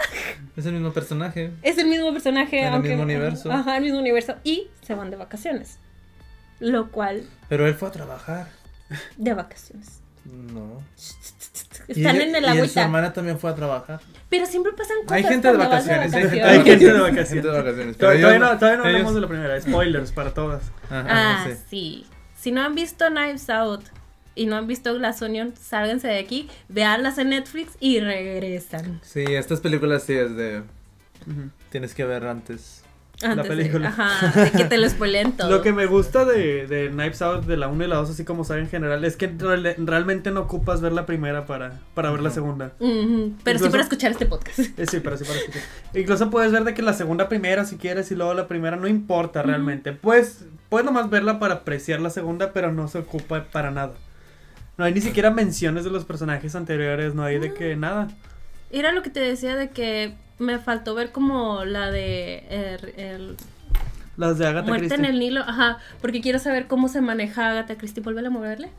[0.56, 1.52] Es el mismo personaje.
[1.62, 2.62] Es el mismo personaje.
[2.66, 3.52] En el mismo universo.
[3.52, 4.36] Ajá, el mismo universo.
[4.44, 5.78] Y se van de vacaciones.
[6.60, 8.48] Lo cual, Pero él fue a trabajar.
[9.18, 10.02] de vacaciones.
[10.26, 10.82] No.
[11.88, 12.82] Están y, en el y su agüita.
[12.84, 14.02] hermana también fue a trabajar.
[14.30, 15.12] Pero siempre pasan cosas.
[15.14, 16.14] Hay gente de vacaciones.
[16.14, 16.22] hay
[16.64, 17.30] gente de vacaciones.
[17.30, 17.96] Gente de vacaciones.
[17.98, 19.62] pero Todavía, no, todavía no ellos- hablamos de la primera.
[19.62, 20.64] Spoilers para todas.
[20.90, 22.06] Ajá, Ah, sí.
[22.38, 23.84] Si no han visto Knives Out
[24.38, 29.00] y no han visto Glass Onion, sálganse de aquí, veanlas en Netflix y regresan.
[29.04, 30.64] Sí, estas películas sí es de.
[31.72, 32.84] Tienes que ver antes.
[33.24, 33.88] Antes de- película.
[33.90, 35.50] ajá, de que te lo spoileen todo.
[35.50, 38.24] Lo que me gusta de, de Knives Out, de la 1 y la 2, así
[38.24, 42.12] como sabe en general, es que real- realmente no ocupas ver la primera para, para
[42.12, 42.74] ver la segunda.
[43.44, 44.60] Pero sí para escuchar este podcast.
[44.60, 45.62] Eh, sí, pero sí para escuchar.
[45.96, 48.88] Incluso puedes ver de que la segunda primera si quieres y luego la primera no
[48.88, 49.94] importa realmente.
[49.94, 53.94] Puedes, puedes nomás verla para apreciar la segunda, pero no se ocupa para nada.
[54.78, 58.08] No hay ni siquiera menciones de los personajes anteriores, no hay de que nada.
[58.70, 63.36] Era lo que te decía de que me faltó ver como la de el, el
[64.18, 65.06] Las de Agatha Muerte Christie.
[65.08, 68.04] en el Nilo, ajá, porque quiero saber cómo se maneja Agatha Christie.
[68.04, 68.70] ¿Vuelve a moverle?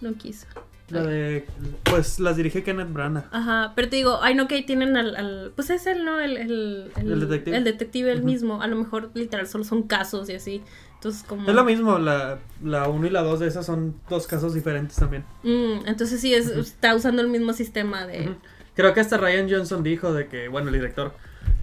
[0.00, 0.46] No quiso.
[0.90, 1.46] La de,
[1.84, 3.24] pues las dirige Kenneth Branagh.
[3.32, 6.20] Ajá, pero te digo, ay no, que tienen al, al- pues es él, ¿no?
[6.20, 7.56] El, el, El detective.
[7.56, 10.60] El detective él mismo, a lo mejor literal solo son casos y así.
[11.02, 11.48] Entonces como...
[11.48, 14.94] Es lo mismo, la, la 1 y la 2 de esas son dos casos diferentes
[14.94, 15.24] también.
[15.42, 18.36] Mm, entonces sí, es, está usando el mismo sistema de...
[18.76, 21.12] Creo que hasta Ryan Johnson dijo de que, bueno, el director,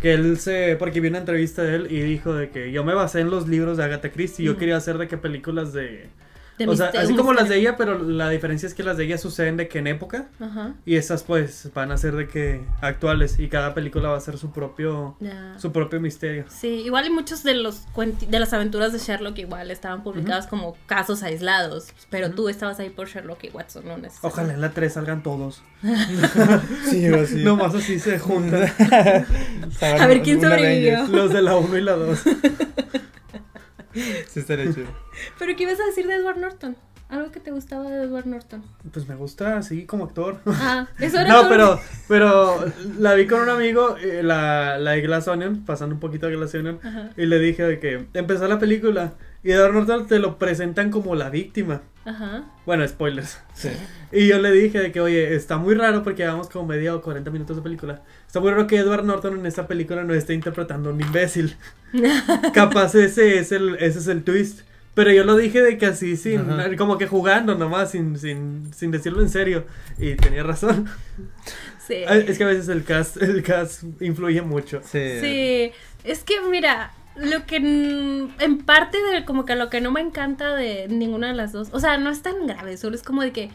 [0.02, 2.94] que él se, porque vi una entrevista de él y dijo de que yo me
[2.94, 4.60] basé en los libros de Agatha Christie, yo Ujú.
[4.60, 6.10] quería hacer de que películas de...
[6.66, 9.06] de o sea, así como las de ella, pero la diferencia es que las de
[9.06, 12.62] ella suceden de que en época Ajá, y esas pues van a ser de que
[12.82, 15.58] actuales y cada película va a ser su propio, ya.
[15.58, 16.46] su propio misterio.
[16.50, 20.76] Sí, igual y muchos de los de las aventuras de Sherlock igual estaban publicadas como
[20.86, 23.98] casos aislados, pero tú estabas ahí por Sherlock y Watson, no.
[24.22, 25.62] Ojalá en la 3 salgan todos.
[26.90, 27.44] Sí, así.
[27.44, 28.72] Nomás así se juntan
[29.82, 31.08] A ver quién sobrevivió.
[31.08, 32.24] los de la 1 y la 2.
[33.94, 34.88] Sí, estaría chido.
[35.40, 36.76] Pero ¿qué ibas a decir de Edward Norton?
[37.10, 38.64] Algo que te gustaba de Edward Norton.
[38.94, 40.40] Pues me gusta así como actor.
[40.46, 41.50] Ah, eso era No, todo.
[41.50, 42.66] pero, pero
[43.00, 46.36] la vi con un amigo, eh, la, la de Glass Onion, pasando un poquito de
[46.36, 50.20] Glass Onion, Ajá, y le dije de que empezó la película y Edward Norton te
[50.20, 51.82] lo presentan como la víctima.
[52.06, 52.44] ajá.
[52.68, 53.40] Bueno, spoilers.
[53.56, 53.70] Sí.
[54.12, 57.02] Y yo le dije de que, oye, está muy raro porque llevamos como media o
[57.02, 58.04] 40 minutos de película.
[58.30, 61.58] Está muy raro que Edward Norton en esta película no esté interpretando a un imbécil.
[62.54, 64.60] Capaz ese es el, ese es el twist.
[64.94, 66.76] Pero yo lo dije de que así, sin, Ajá.
[66.78, 69.66] como que jugando nomás, sin, sin, sin decirlo en serio.
[69.98, 70.88] Y tenía razón.
[71.88, 72.04] Sí.
[72.08, 74.82] Ah, Es que a veces el cast, el cast influye mucho.
[74.84, 75.20] Sí.
[75.22, 75.72] Sí,
[76.04, 80.54] es que mira, lo que en parte de como que lo que no me encanta
[80.54, 83.32] de ninguna de las dos, o sea, no es tan grave, solo es como de
[83.32, 83.50] que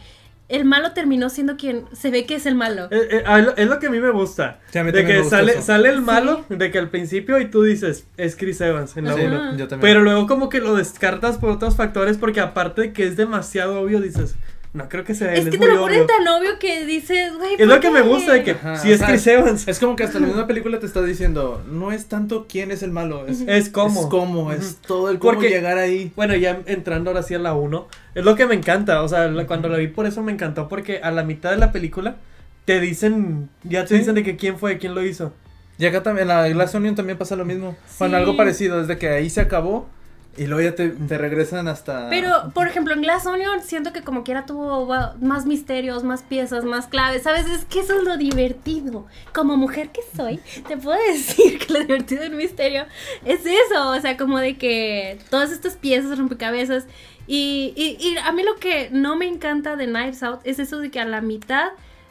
[0.48, 2.85] el malo terminó siendo quien se ve que es el malo.
[2.90, 4.61] Eh, eh, ah, es lo- que a mí me gusta.
[4.70, 5.62] Sí, a mí de que gusta sale, eso.
[5.62, 9.14] sale el malo, de que al principio y tú dices, es Chris Evans en la.
[9.14, 9.57] Sí, 1.
[9.57, 9.80] yo también.
[9.80, 13.80] Pero luego como que lo descartas por otros factores porque aparte de que es demasiado
[13.80, 14.37] obvio dices,
[14.74, 17.32] no creo que sea él, es es, que te lo ponen tan obvio que dices,
[17.38, 19.26] güey, Es ¿por lo que me gusta de que Ajá, si es o sea, Chris
[19.28, 22.70] Evans, Es como que hasta la misma película te está diciendo, no es tanto quién
[22.72, 24.00] es el malo, es, es como.
[24.02, 26.12] es cómo, es todo el cómo Porque- llegar ahí.
[26.16, 29.28] Bueno, ya entrando ahora sí a la 1, es lo que me encanta, o sea,
[29.28, 32.16] la- cuando la vi por eso me encantó porque a la mitad de la película
[32.64, 33.98] te dicen, ya te Sí.
[33.98, 35.32] dicen de que quién fue, quién lo hizo.
[35.78, 37.76] Y acá también, en la Glass Onion también pasa lo mismo.
[37.98, 38.20] Bueno, Sí.
[38.22, 39.88] algo parecido, desde que ahí se acabó
[40.37, 42.09] y luego ya te, te regresan hasta...
[42.11, 44.87] Pero, por ejemplo, en Glass Onion siento que como quiera tuvo
[45.20, 47.47] más misterios, más piezas, más claves, ¿sabes?
[47.47, 49.07] Es que eso es lo divertido.
[49.33, 52.85] Como mujer que soy, te puedo decir que lo divertido del misterio
[53.25, 56.85] es eso, o sea, como de que todas estas piezas, rompecabezas,
[57.27, 60.79] y, y, y a mí lo que no me encanta de Knives Out es eso
[60.79, 61.68] de que a la mitad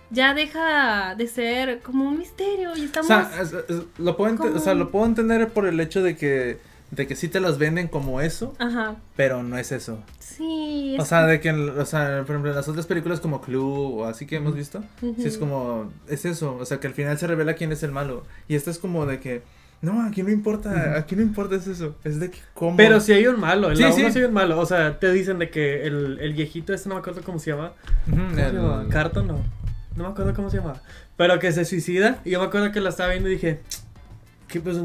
[0.10, 3.08] ya deja de ser como un misterio y O estamos...
[3.08, 6.60] sea, es- es- lo puedo, o sea, lo puedo entender por el hecho de que,
[6.95, 9.99] de que sí te las venden como eso, Ajá, pero no es eso.
[10.19, 10.95] sí.
[10.99, 13.62] O es- sea, de que, o sea, por ejemplo, en las otras películas como Clue
[13.63, 17.17] o así que hemos visto, sí es como, es eso, o sea, que al final
[17.17, 18.23] se revela quién es el malo.
[18.47, 19.41] Y esta es como de que,
[19.82, 22.77] no, aquí no importa, aquí no importa es eso, es de que cómo.
[22.77, 24.01] Pero si hay un malo, en Sí, la sí.
[24.03, 26.89] 1 sí hay un malo, o sea, te dicen de que el, el viejito este
[26.89, 27.73] no me acuerdo cómo se llama.
[28.10, 28.88] ¿Cómo se el-?
[28.89, 29.43] Carton, no.
[29.95, 30.82] No me acuerdo cómo se llamaba.
[31.17, 32.19] Pero que se suicida.
[32.25, 33.60] Y yo me acuerdo que la estaba viendo y dije.
[34.54, 34.78] Que pues,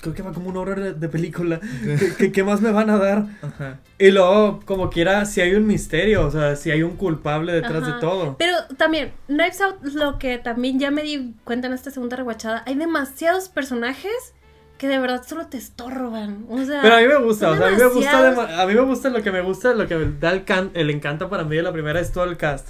[0.00, 1.60] creo que va como una hora de, de película.
[1.60, 3.26] ¿Qué, qué, qué más me van a dar?
[3.40, 3.78] Ajá.
[4.00, 6.26] Y luego, como quiera, si hay un misterio.
[6.26, 7.94] O sea, si hay un culpable detrás Ajá.
[7.94, 8.36] de todo.
[8.36, 12.64] Pero también, Knives Out, lo que también ya me di cuenta en esta segunda reguachada,
[12.66, 14.34] hay demasiados personajes
[14.76, 16.44] que de verdad solo te estorban.
[16.48, 18.74] O sea, Pero a mí me gusta, o sea, a mí me gusta, a mí
[18.74, 21.44] me gusta lo que me gusta, lo que me da el, can- el encanto para
[21.44, 22.66] mí de la primera es todo el cast.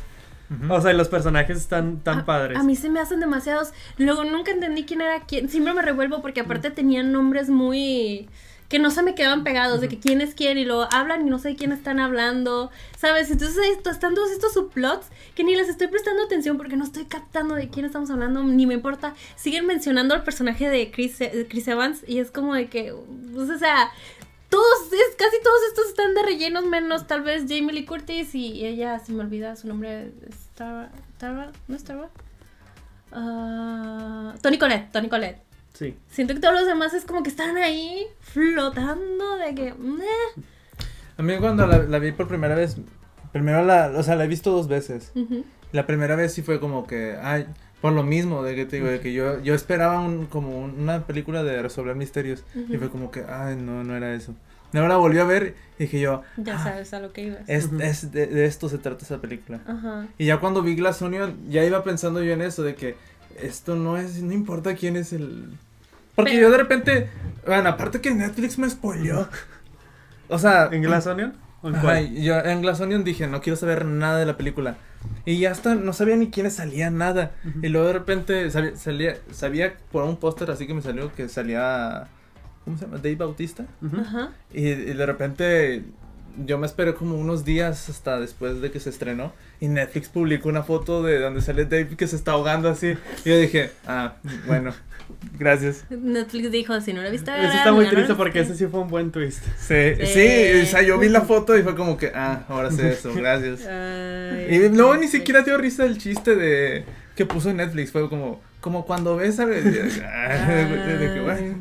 [0.68, 2.58] O sea, y los personajes están tan A- padres.
[2.58, 3.72] A mí se me hacen demasiados.
[3.98, 5.48] Luego nunca entendí quién era quién.
[5.48, 8.28] Siempre me revuelvo porque aparte tenían nombres muy
[8.68, 11.28] que no se me quedaban pegados de que quién es quién y luego hablan y
[11.30, 13.30] no sé de quién están hablando, ¿sabes?
[13.30, 17.04] Entonces esto, están todos estos subplots que ni les estoy prestando atención porque no estoy
[17.04, 19.12] captando de quién estamos hablando, ni me importa.
[19.36, 22.94] Siguen mencionando al personaje de Chris, de Chris Evans y es como de que,
[23.34, 23.90] pues, o sea,
[24.52, 28.66] todos, es, casi todos estos están de rellenos, menos tal vez Jamie Lee Curtis y
[28.66, 32.10] ella, se me olvida su nombre, Star, Tara, ¿no es Tara?
[33.12, 35.40] Ah, Tony Colette, Tony Colette.
[35.72, 35.96] Sí.
[36.10, 39.74] Siento que todos los demás es como que están ahí flotando de que...
[41.16, 42.76] A mí cuando la, la vi por primera vez,
[43.32, 45.12] primero la, o sea, la he visto dos veces.
[45.72, 47.46] La primera vez sí fue como que, ay,
[47.82, 50.80] por lo mismo, de que te digo, de que yo, yo esperaba un, como un-
[50.80, 52.44] una película de resolver misterios.
[52.54, 54.34] Y fue como que, ay, no, no era eso.
[54.72, 57.40] Y ahora volví a ver y dije yo, Ya "Ah, sabes a lo que ibas.
[57.46, 59.60] es, es de, de esto se trata esa película.
[60.16, 62.94] Y ya cuando vi Glass Onion, ya iba pensando yo en eso, de que
[63.38, 65.50] esto no es, no importa quién es el...
[66.14, 67.08] Porque Pero- yo de repente,
[67.46, 69.28] bueno, aparte que Netflix me spoileó.
[70.28, 70.68] O sea...
[70.72, 71.34] ¿En Glass Onion?
[71.62, 72.16] ¿O en Ajá, cuál?
[72.16, 74.76] y yo en Glass Onion dije, no quiero saber nada de la película.
[75.24, 77.32] Y ya hasta no sabía ni quiénes salían, nada.
[77.62, 81.28] Y luego de repente sabía, salía, sabía por un póster así que me salió que
[81.28, 82.08] salía,
[82.64, 82.96] ¿cómo se llama?
[82.96, 83.66] Dave Bautista.
[83.82, 84.30] Ajá.
[84.52, 85.84] Y, y de repente
[86.44, 89.32] yo me esperé como unos días hasta después de que se estrenó.
[89.60, 92.96] Y Netflix publicó una foto de donde sale Dave que se está ahogando así.
[93.24, 94.14] Y yo dije, ah,
[94.46, 94.72] bueno,
[95.38, 95.84] gracias.
[95.90, 98.88] Netflix dijo, si no lo viste, Eso está muy triste porque ese sí fue un
[98.88, 99.42] buen twist.
[99.58, 100.06] Sí, Sí.
[100.06, 103.12] sí, o sea, yo vi la foto y fue como que, ah, ahora sé eso,
[103.14, 103.60] gracias.
[104.50, 106.84] Y luego ni siquiera dio risa el chiste de
[107.16, 107.92] que puso Netflix.
[107.92, 109.46] Fue como, como cuando ves a.
[109.46, 109.60] bueno,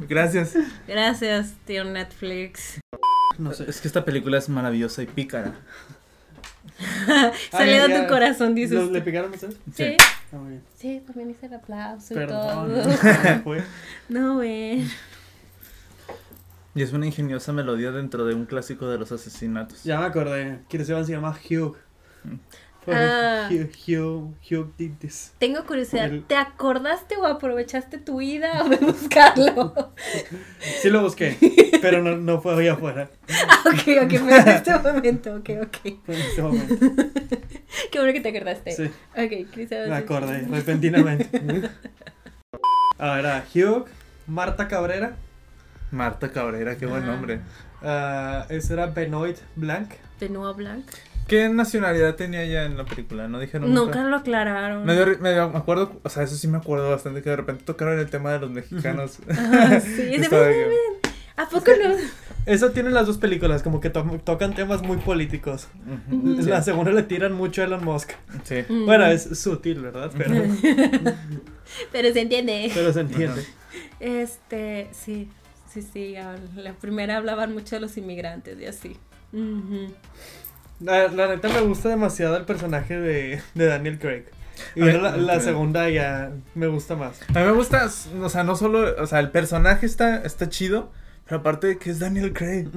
[0.08, 0.54] gracias.
[0.88, 2.80] Gracias, tío Netflix.
[3.38, 3.66] No sé.
[3.68, 5.56] Es que esta película es maravillosa y pícara.
[7.52, 8.02] Salió Ah, de ya.
[8.04, 8.78] tu corazón, dices.
[8.78, 8.94] ¿Los- tú.
[8.94, 9.56] ¿Le picaron ustedes?
[9.76, 9.98] Sí.
[10.34, 10.38] Ah.
[10.78, 12.72] Sí, también hice el aplauso y Perdón.
[14.10, 14.88] No, güey.
[16.74, 19.84] Y es una ingeniosa melodía dentro de un clásico de los asesinatos.
[19.84, 20.60] Ya me acordé.
[20.90, 21.76] Evans se llama Hugh.
[22.88, 23.48] Ah.
[23.52, 25.34] Hugh, Hugh, Hugh did this.
[25.38, 26.06] Tengo curiosidad.
[26.06, 29.94] El- ¿Te acordaste o aprovechaste tu ida a buscarlo?
[30.82, 31.38] Sí lo busqué,
[31.82, 33.10] pero no, no fue ahí afuera.
[33.48, 35.36] Ah, ok, ok, fue en este momento.
[35.36, 35.78] Ok, ok.
[36.06, 36.76] Fue en este momento.
[37.92, 38.72] Qué bueno que te acordaste.
[38.72, 38.84] Sí,
[39.16, 39.90] Ok, Chris Evans.
[39.90, 41.72] me acordé repentinamente.
[42.98, 43.86] A ver, a Hugh,
[44.28, 45.16] Marta Cabrera.
[45.92, 47.42] Marta Cabrera, qué buen nombre.
[47.84, 49.92] ah, ese era Benoit Blanc.
[50.20, 50.86] Benoit Blanc.
[51.28, 53.28] ¿Qué nacionalidad tenía ella en la película?
[53.28, 54.10] ¿No dijeron Nunca nunca?
[54.10, 54.86] lo aclararon.
[54.86, 57.36] Me, dio- me, dio- me acuerdo, o sea, eso sí me acuerdo bastante, que de
[57.38, 59.20] repente tocaron el tema de los mexicanos.
[59.30, 60.76] Ah, sí, de
[61.38, 61.96] ¿A poco no?
[62.46, 65.68] Eso tienen las dos películas, como que to- tocan temas muy políticos.
[66.10, 68.12] La segunda le tiran mucho a Elon Musk.
[68.44, 68.64] sí.
[68.68, 70.12] Bueno, es sutil, ¿verdad?
[70.18, 70.34] Pero,
[71.92, 72.70] Pero se entiende.
[72.74, 73.46] pero se entiende.
[74.00, 75.30] Este, sí,
[75.72, 76.16] sí, sí.
[76.56, 78.98] La primera hablaban mucho de los inmigrantes y así.
[80.82, 84.26] La, la neta me gusta demasiado el personaje de, de Daniel Craig.
[84.76, 87.20] Y ver, la, segunda ya me gusta más.
[87.34, 87.90] A mí me gusta,
[88.22, 90.92] o sea, no solo, o sea, el personaje está, está chido,
[91.26, 92.68] pero aparte de que es Daniel Craig.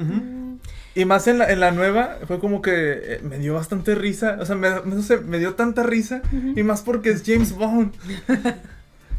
[0.94, 4.38] Y más en la, en la nueva, fue como que eh, me dio bastante risa,
[4.40, 7.94] o sea, me, no sé, me dio tanta risa, y más porque es James Bond.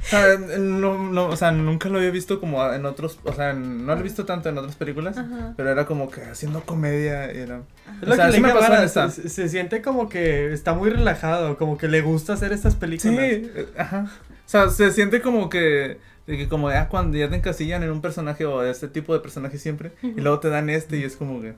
[0.06, 3.54] O sea, no, no, o sea, nunca lo había visto como en otros, o sea,
[3.54, 5.54] no lo he visto tanto en otras películas, Ajá.
[5.58, 7.62] pero era como que haciendo comedia, y era...
[8.04, 9.10] O lo sea, que sí le me pasó en esta.
[9.10, 12.80] se, se siente como que está muy relajado, como que le gusta hacer estas Sí,
[12.80, 13.18] películas.
[13.20, 14.06] eh, ajá.
[14.06, 17.90] O sea, se siente como que, de que como ya cuando ya te encasillan en
[17.90, 21.16] un personaje o este tipo de personaje siempre, y luego te dan este y es
[21.16, 21.56] como que...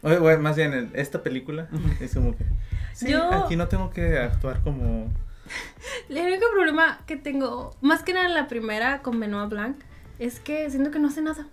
[0.00, 1.68] Oye, más bien en esta película,
[2.00, 2.44] es como que...
[2.94, 5.12] Sí, Yo- aquí no tengo que actuar como...
[6.08, 9.76] El único problema que tengo, más que nada en la primera con Benoit Blanc,
[10.18, 11.46] es que siento que no hace nada.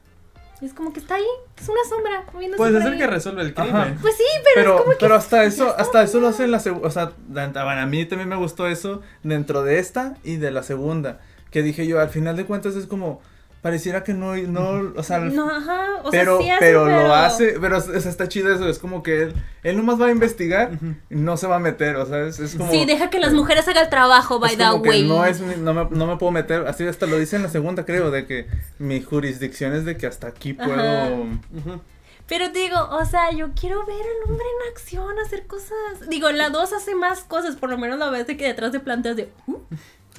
[0.61, 1.25] Es como que está ahí,
[1.57, 2.23] es una sombra.
[2.31, 2.97] Pues es el ahí.
[2.97, 3.75] que resuelve el crimen.
[3.75, 3.97] Ajá.
[4.01, 4.97] Pues sí, pero, Pero, es como que.
[4.99, 8.05] pero hasta eso, hasta eso lo hace en la segunda, o sea, bueno, a mí
[8.05, 11.19] también me gustó eso dentro de esta y de la segunda,
[11.51, 13.21] que dije yo, al final de cuentas es como,
[13.65, 15.87] pareciera que no, no, o sea, No, ajá.
[16.03, 18.77] O pero, sea, sí hace, pero, pero lo hace, pero es- está chido eso, es
[18.77, 20.69] como que él, él nomás va a investigar
[21.09, 22.71] y no se va a meter, o sea, es, es como...
[22.71, 25.07] Sí, deja que las mujeres hagan el trabajo, by es the como que way.
[25.07, 27.85] no es no me, no me puedo meter, así hasta lo dice en la segunda
[27.85, 28.45] creo, de que
[28.77, 30.79] mi jurisdicción es de que hasta aquí puedo...
[30.79, 31.79] Ajá.
[32.27, 36.07] Pero digo, o sea, yo quiero ver al hombre en acción, hacer cosas.
[36.07, 38.71] Digo, en la 2 hace más cosas, por lo menos la vez de que detrás
[38.71, 39.29] de plantas de.
[39.47, 39.57] "Uh".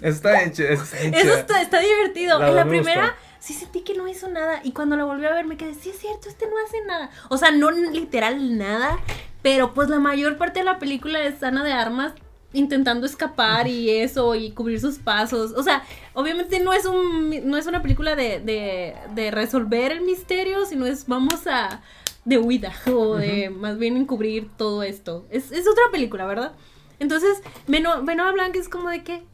[0.02, 1.16] Está hecho, está hecho.
[1.18, 2.38] Eso está, está divertido.
[2.38, 3.16] La en la primera.
[3.46, 4.61] Sí sentí que no hizo nada.
[4.64, 7.11] Y cuando la volví a ver me quedé, sí es cierto, este no hace nada.
[7.28, 8.98] O sea, no literal nada.
[9.42, 12.12] Pero pues la mayor parte de la película es Ana de Armas
[12.52, 15.52] intentando escapar y eso y cubrir sus pasos.
[15.52, 20.00] O sea, obviamente no es un no es una película de, de, de resolver el
[20.00, 21.82] misterio, sino es vamos a
[22.24, 25.24] de huida o de más bien encubrir todo esto.
[25.30, 26.52] Es, es otra película, ¿verdad?
[26.98, 29.24] Entonces, Benoit, Blanc es como de que "Eh,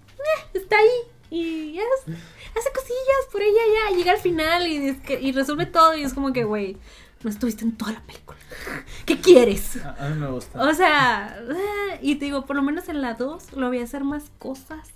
[0.55, 0.91] está ahí
[1.39, 2.17] y es-
[2.59, 3.61] hace cosillas por ella
[3.91, 6.77] ya llega al final y, es que- y resuelve todo y es como que, güey,
[7.23, 8.39] no estuviste en toda la película.
[9.07, 9.77] ¿Qué quieres?
[9.85, 10.63] A, a mí me gusta.
[10.63, 13.85] O sea, eh, y te digo, por lo menos en la 2 lo voy a
[13.85, 14.89] hacer más cosas.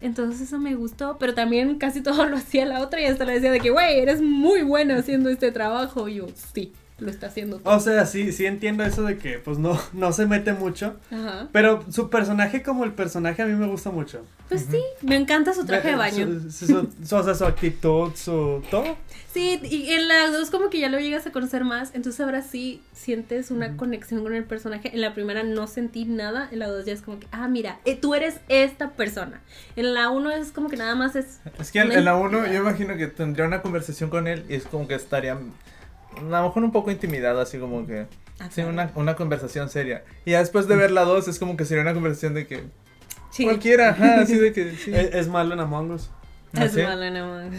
[0.00, 3.34] Entonces eso me gustó, pero también casi todo lo hacía la otra y hasta le
[3.34, 6.08] decía de que, güey, eres muy buena haciendo este trabajo.
[6.08, 7.58] Y yo, sí, lo está haciendo.
[7.58, 7.74] todo".
[7.76, 10.96] O sea, sí, sí entiendo eso de que pues no, no se mete mucho.
[11.10, 11.48] Ajá.
[11.52, 14.24] Pero su personaje como el personaje a mí me gusta mucho.
[14.48, 16.26] Pues sí, me encanta su traje de baño.
[16.26, 18.96] Su, su- su- su- o sea, su actitud, su todo.
[19.32, 22.42] Sí, y en la 2 como que ya lo llegas a conocer más, entonces ahora
[22.42, 24.90] sí sientes una conexión con el personaje.
[24.92, 27.78] En la primera no sentí nada, en la 2 ya es como que, ah, mira,
[27.84, 29.40] eh, tú eres esta persona.
[29.76, 31.38] En la 1 es como que nada más es...
[31.60, 34.54] Es que en, en la 1 yo imagino que tendría una conversación con él y
[34.54, 35.38] es como que estaría
[36.18, 38.06] a lo mejor un poco intimidado, así como que...
[38.38, 38.70] Ah, Sí, claro.
[38.70, 40.02] una, una conversación seria.
[40.24, 42.64] Y ya después de ver la 2 es como que sería una conversación de que...
[43.30, 43.44] Sí.
[43.44, 44.72] Cualquiera, ajá, así de que...
[44.76, 44.92] Sí.
[44.94, 46.10] Es, es malo en Among Us.
[46.54, 46.82] Es ¿Ah, sí?
[46.82, 47.50] malo, no.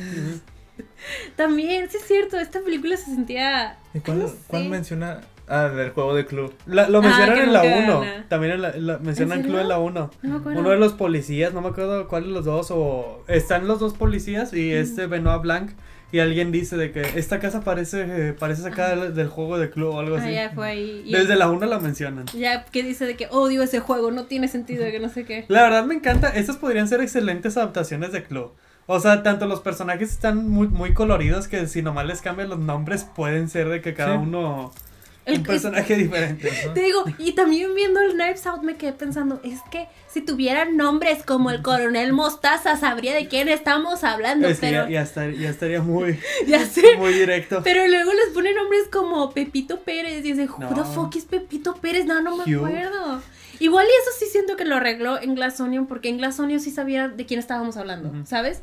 [1.35, 3.77] También, sí es cierto, esta película se sentía...
[3.93, 4.35] ¿Y cuál, no sé.
[4.47, 5.21] cuál menciona?
[5.47, 6.53] Ah, del juego de club.
[6.65, 7.99] La- lo Ah, mencionan en la nunca 1.
[8.01, 8.25] gana.
[8.29, 10.11] También en la, la- mencionan ¿En Club en la 1.
[10.21, 10.59] No me acuerdo.
[10.59, 13.93] Uno de los policías, no me acuerdo cuál de los dos, o están los dos
[13.93, 15.71] policías y este Benoit Blanc.
[16.11, 19.69] Y alguien dice de que esta casa parece, eh, parece sacada del, del juego de
[19.69, 20.33] club o algo Ah, así.
[20.33, 21.03] ya fue ahí.
[21.05, 22.25] y- Desde la 1 la mencionan.
[22.37, 25.45] Ya que dice de que odio ese juego, no tiene sentido, que no sé qué.
[25.47, 28.51] La verdad me encanta, estas podrían ser excelentes adaptaciones de Club.
[28.87, 32.59] O sea, tanto los personajes están muy, muy coloridos que si nomás les cambian los
[32.59, 34.19] nombres pueden ser de que cada Sí.
[34.23, 34.73] uno
[35.31, 36.49] El- un personaje diferente.
[36.73, 40.77] Te digo, y también viendo el Knives Out me quedé pensando, es que si tuvieran
[40.77, 45.33] nombres como el coronel Mostaza, sabría de quién estamos hablando, Es pero ya, ya estar-
[45.33, 46.97] ya estaría muy, ya sé.
[46.97, 47.61] muy directo.
[47.63, 50.73] Pero luego les ponen nombres como Pepito Pérez y dicen, who No.
[50.75, 52.05] the fuck is Pepito Pérez?
[52.05, 52.65] No, no me Hugh.
[52.65, 53.21] acuerdo.
[53.59, 56.59] Igual y eso sí siento que lo arregló en Glass Onion, porque en Glass Onion
[56.59, 58.11] sí sabía de quién estábamos hablando.
[58.25, 58.61] ¿sabes?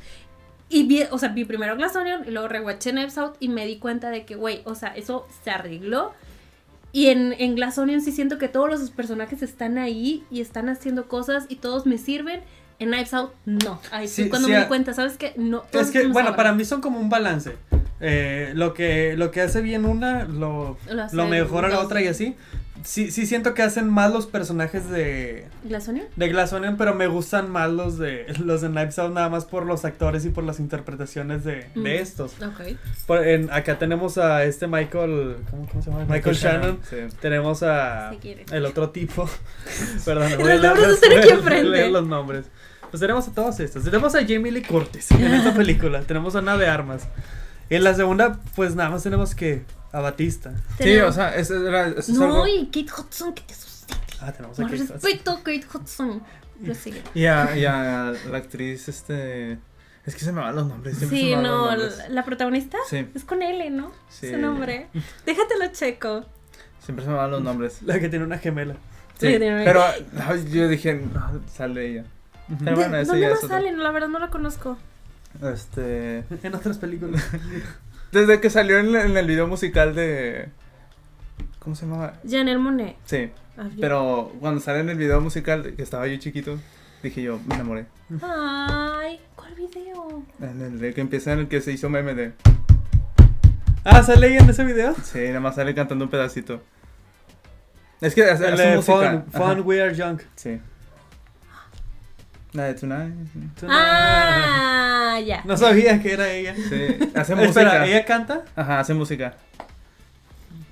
[0.71, 3.65] Y vi, o sea, vi primero Glass Onion y luego rewatché Knives Out y me
[3.65, 6.13] di cuenta de que, güey, o sea, eso se arregló.
[6.99, 10.69] Y en, en Glass Onion sí siento que todos los personajes están ahí y están
[10.69, 12.41] haciendo cosas y todos me sirven.
[12.81, 13.81] En Knives Out, no.
[13.93, 15.33] Ahí Sí, cuando sí, me di cuenta, ¿sabes qué?
[15.37, 15.63] No.
[15.73, 17.55] Es que, bueno, para mí son como un balance.
[18.01, 20.77] Eh, lo, que, lo que hace bien una, lo,
[21.13, 22.35] Lo mejora la otra y así.
[22.85, 26.07] Sí, sí siento que hacen más los personajes de, ¿Glass Onion?
[26.17, 29.45] de Glass Onion, pero me gustan más los de los de Knives Out nada más
[29.45, 31.83] por los actores y por las interpretaciones de, Mm.
[31.83, 32.33] de estos.
[32.41, 32.77] Ok.
[33.07, 36.05] Por- en- acá tenemos a este Michael, ¿cómo, cómo se llama?
[36.09, 36.81] Michael, Shannon.
[36.89, 36.97] Sí.
[37.21, 38.45] Tenemos a Si quiere.
[38.53, 39.29] el otro tipo.
[40.05, 41.69] Perdón, Los voy a leer nombres los- están aquí voy a enfrente.
[41.71, 42.47] leer los nombres.
[42.91, 43.85] Pues tenemos a todos estos.
[43.85, 46.01] Tenemos a Jamie Lee Curtis en esta película.
[46.03, 47.07] tenemos a Ana de Armas.
[47.69, 49.63] Y en la segunda, pues nada más tenemos que
[49.93, 50.53] a Batista.
[50.79, 52.47] Sí, Tenemos- o sea, eso, era, eso es No, algo...
[52.47, 53.95] y Kate Hudson, que te sucede.
[54.21, 54.89] Ah, tenemos a Kate Hudson.
[55.01, 56.23] respeto a Kate Hudson.
[56.63, 57.03] Lo sigue.
[57.15, 59.59] Y a, y a la actriz, este...
[60.05, 60.97] Es que se me van los nombres.
[60.97, 62.11] siempre se Sí, me van los no, nombres.
[62.11, 63.93] la, protagonista Sí, es con L, ¿no?
[64.09, 64.31] Sí.
[64.31, 64.89] Su nombre.
[65.27, 66.25] Déjatelo checo.
[66.83, 67.83] siempre se me van los nombres.
[67.83, 68.75] La que tiene una gemela.
[69.19, 69.83] Sí, Sí, pero
[70.51, 72.05] yo dije, no, sale ella.
[72.65, 73.49] Pero bueno, ¿De- eso ¿Dónde es otro.
[73.49, 73.83] salen?
[73.83, 74.79] La verdad no la conozco.
[75.43, 76.25] Este...
[76.43, 77.23] En otras películas.
[78.13, 80.49] Desde que salió en, en el video musical de...
[81.59, 82.15] ¿Cómo se llamaba?
[82.29, 82.97] Janelle Monet.
[83.05, 86.57] Sí, Ah, pero cuando sale en el video musical, que estaba yo chiquito,
[87.03, 87.87] dije yo, me enamoré.
[88.23, 90.23] Ay, ¿cuál video?
[90.41, 92.33] En el de que empieza en el que se hizo meme de...
[93.83, 94.95] ah, ¿sale ella en ese video?
[95.03, 96.63] Sí, nada más sale cantando un pedacito.
[98.01, 99.25] Es que hace, El hace música.
[99.33, 100.21] Fun, Fun We Are Young.
[100.37, 100.61] Sí.
[102.53, 103.15] La de Tonight.
[103.69, 105.43] Ah, ya.
[105.45, 106.55] No sabía que era ella.
[106.55, 107.49] Sí, hace música.
[107.63, 108.45] Espera, ¿ella canta?
[108.57, 109.35] Aja, hace música.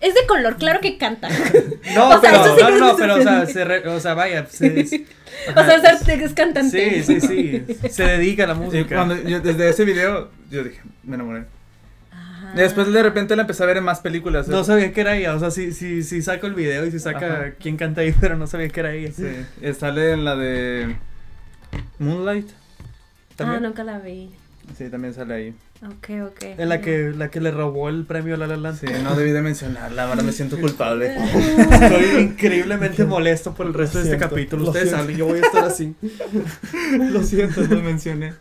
[0.01, 1.29] Es de color, claro que canta.
[1.95, 4.45] No, O sea, pero, sí no, no, pero, o sea, se re- o sea, vaya,
[4.47, 5.07] se-
[5.57, 5.77] o sea,
[6.15, 7.03] es, cantante.
[7.03, 8.95] sí, sí, sí, se dedica a la música.
[8.95, 11.45] cuando yo, desde ese video, yo dije, me enamoré.
[12.11, 12.53] Ajá.
[12.55, 14.49] Y después de repente la empecé a ver en más películas.
[14.49, 16.99] No sabía que era ella, o sea, sí, sí, sí saco el video y sí
[16.99, 17.51] saca Ajá.
[17.59, 19.13] quién canta ahí, pero no sabía que era ella.
[19.13, 19.73] Sí.
[19.79, 20.97] Sale en la de
[21.99, 22.49] Moonlight.
[23.39, 24.31] Ah, nunca la vi.
[24.77, 25.55] Sí, también sale ahí.
[25.85, 26.43] Ok, ok.
[26.59, 28.81] En la que, la que le robó el premio a La La Land.
[28.81, 31.15] Sí, no debí de mencionarla, ahora me siento culpable.
[31.71, 34.63] Estoy increíblemente molesto por el resto de este capítulo.
[34.65, 35.17] lo Ustedes saben.
[35.17, 35.95] Yo voy a estar así.
[37.13, 38.33] Lo siento, lo mencioné.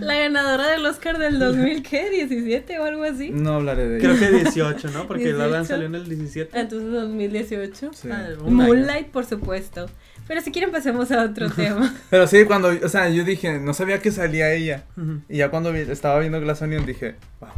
[0.00, 2.26] La ganadora del Oscar del 2000, ¿qué?
[2.28, 3.30] ¿17 o algo así?
[3.30, 4.28] No hablaré de Creo ella.
[4.30, 5.06] que 18, ¿no?
[5.08, 5.68] Porque La La Land 18.
[5.68, 6.58] salió en el 17.
[6.60, 7.90] Entonces 2018.
[7.92, 8.08] Sí.
[8.10, 8.28] Ah.
[8.40, 9.86] Moonlight, por supuesto.
[10.28, 11.94] Pero si quieren pasemos a otro tema.
[12.10, 14.84] Pero sí, cuando, o sea, yo dije, no sabía que salía ella.
[15.28, 17.50] Y ya cuando vi- estaba viendo Glass Onion dije, wow,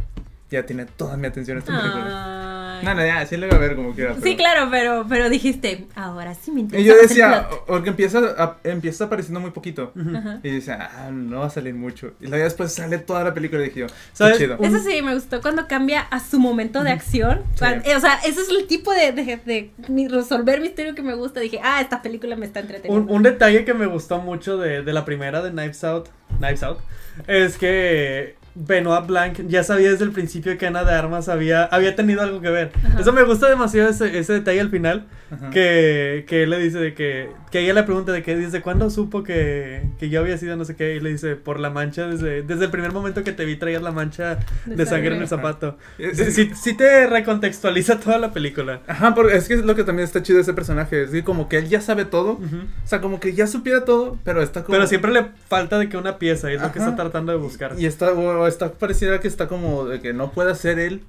[0.51, 2.48] ya tiene toda mi atención esta película.
[2.79, 2.85] Ay.
[2.85, 4.15] No, no, ya, sí lo iba a ver como quiera.
[4.21, 6.83] Sí, claro, pero, pero dijiste, ahora sí me interesa.
[6.83, 7.61] Y yo decía, plot".
[7.61, 9.91] o- porque empieza, a- empieza apareciendo muy poquito.
[9.95, 10.15] Ujú.
[10.17, 10.39] Ajá.
[10.43, 12.13] Y dice, ah, no va a salir mucho.
[12.19, 14.37] Y luego después sale toda la película y dije yo, ¿Sabes?
[14.37, 14.57] qué chido.
[14.57, 17.41] Un- Eso sí, me gustó cuando cambia a su momento de acción.
[17.55, 17.65] Sí.
[17.85, 21.13] Eh, O sea, ese es el tipo de, de, de mi- resolver misterio que me
[21.15, 21.39] gusta.
[21.39, 23.13] Dije, ah, esta película me está Un, entreteniendo.
[23.13, 26.79] un detalle que me gustó mucho de, de la primera de Knives Out, Knives Out,
[27.27, 31.95] es que Benoit Blanc ya sabía desde el principio que Ana de Armas había, había
[31.95, 32.71] tenido algo que ver.
[32.85, 32.99] Ajá.
[33.01, 35.49] Eso me gusta demasiado ese, ese detalle al final, Ajá.
[35.51, 38.89] que, que él le dice de que, que ella le pregunta de que desde cuándo
[38.89, 42.07] supo que, que yo había sido no sé qué, y le dice, por la mancha,
[42.07, 45.21] desde, desde el primer momento que te vi traías la mancha de, De sangre en
[45.21, 45.77] el zapato.
[45.97, 48.81] Sí, sí- sí te recontextualiza toda la película.
[48.87, 51.03] Ajá, porque es que es lo que también está chido de ese personaje.
[51.03, 52.33] Es que como que él ya sabe todo.
[52.33, 52.57] Ujú.
[52.83, 54.75] O sea, como que ya supiera todo, pero está como.
[54.75, 56.89] Pero siempre le falta de que una pieza, y es lo que Ajá.
[56.89, 57.73] está tratando de buscar.
[57.77, 61.03] Y está, o está, pareciera que está como de que no puede ser él.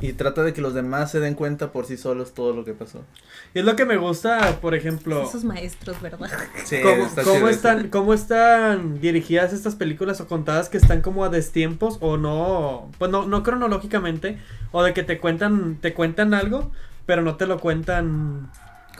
[0.00, 2.72] Y trata de que los demás se den cuenta por sí solos todo lo que
[2.72, 3.04] pasó.
[3.52, 6.30] Y es lo que me gusta, por ejemplo, Esos maestros, ¿verdad?
[6.64, 11.30] Sí, cómo, está están, cómo están dirigidas estas películas o contadas que están como a
[11.30, 14.38] destiempos o no, pues no, no cronológicamente,
[14.70, 16.70] o de que te cuentan, te cuentan algo,
[17.04, 18.52] pero no te lo cuentan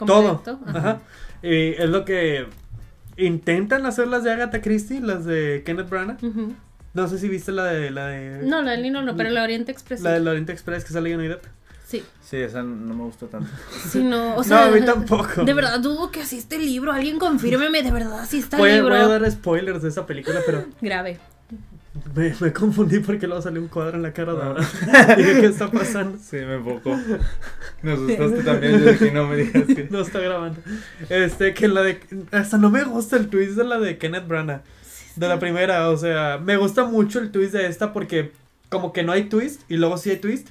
[0.05, 0.43] todo.
[0.67, 0.99] Ajá.
[1.41, 2.45] Y es lo que
[3.15, 6.17] intentan hacer las de Agatha Christie, las de Kenneth Branagh.
[6.93, 9.43] No sé si viste la de la de No, la del Nino no, pero la
[9.43, 10.01] Oriente Express.
[10.01, 10.13] la sí.
[10.15, 11.43] del Oriente Express que sale Johnny Depp.
[11.87, 12.03] Sí.
[12.23, 13.49] Sí, esa no me gustó tanto.
[13.91, 14.65] Sí, no, o No, sea.
[14.67, 15.43] a mí tampoco.
[15.43, 16.91] De verdad dudo que así este libro.
[16.91, 18.95] Alguien confírmeme, de verdad, así está Voy, el a- libro.
[18.95, 21.19] voy a dar spoilers de esa película, pero Grave.
[22.15, 24.45] Me, me confundí porque luego salió un cuadro en la cara de Ah.
[24.45, 25.15] ahora.
[25.17, 26.17] Dije, ¿qué está pasando?
[26.19, 26.97] Sí, me enfocó.
[27.81, 28.79] Me asustaste también.
[28.79, 29.87] Yo dije, no me digas que.
[29.89, 30.59] No está grabando.
[31.09, 31.99] Este, que la de.
[32.31, 34.61] Hasta no me gusta el twist de la de Kenneth Branagh.
[35.19, 38.31] De la primera, o sea, me gusta mucho el twist de esta porque,
[38.69, 40.47] como que no hay twist y luego sí hay twist.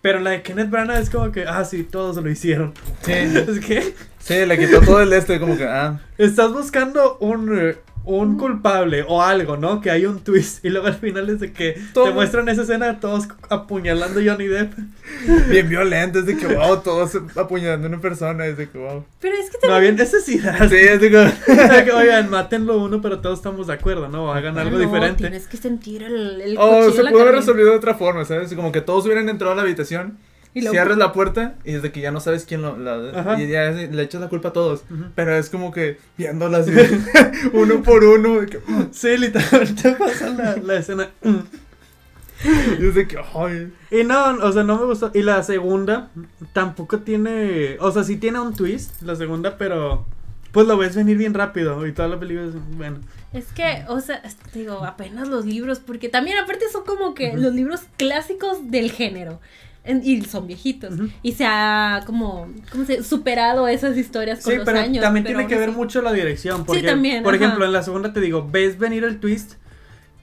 [0.00, 2.74] Pero la de Kenneth Branagh es como que, ah, sí, todos lo hicieron.
[3.02, 6.00] Sí, Es que sí, le quitó todo el este, como que, ah.
[6.18, 7.76] estás buscando un.
[8.04, 9.80] Un culpable o algo, ¿no?
[9.80, 10.64] Que hay un twist.
[10.64, 12.06] Y luego al final es de que Todo.
[12.06, 14.72] te muestran esa escena todos apuñalando a Johnny Depp.
[15.50, 19.04] Bien violento, es de que, wow, todos apuñalando a una persona, es de que, wow.
[19.20, 19.76] Pero es que No también.
[19.76, 20.68] había necesidad.
[20.68, 21.16] Sí, es de que.
[21.52, 24.24] O sea, que, Oigan, mátenlo uno, pero todos estamos de acuerdo, ¿no?
[24.24, 25.18] O hagan algo no, diferente.
[25.18, 28.52] Tienes que sentir el, el O cuchillo se pudo haber resolvido de otra forma, ¿sabes?
[28.54, 30.18] Como que todos hubieran entrado a la habitación,
[30.54, 32.76] Y luego- cierras la puerta y desde que ya no sabes quién lo.
[32.76, 34.82] la- y ya le echas la culpa a todos.
[35.14, 36.66] Pero es como que viéndolas
[37.54, 38.40] uno por uno.
[38.46, 38.60] que,
[38.92, 41.08] Sí, literalmente pasa la, la escena.
[42.78, 43.72] y es de que, ay.
[43.90, 45.10] Y no, o sea, no me gustó.
[45.14, 46.10] Y la segunda
[46.52, 47.76] tampoco tiene.
[47.80, 50.06] O sea, sí tiene un twist, la segunda, pero.
[50.50, 51.86] Pues lo ves venir bien rápido.
[51.86, 52.76] Y toda la película es.
[52.76, 52.98] Bueno.
[53.32, 54.20] Es que, o sea,
[54.52, 59.40] digo, apenas los libros, porque también aparte son como que los libros clásicos del género.
[59.84, 60.94] En- y son viejitos.
[61.22, 65.02] Y se ha como, ¿cómo se superado esas historias con Sí, los pero años.
[65.02, 66.64] también pero tiene que ver mucho la dirección.
[66.64, 67.44] Porque, también, Por ajá.
[67.44, 69.54] ejemplo, en la segunda te digo, ves venir el twist.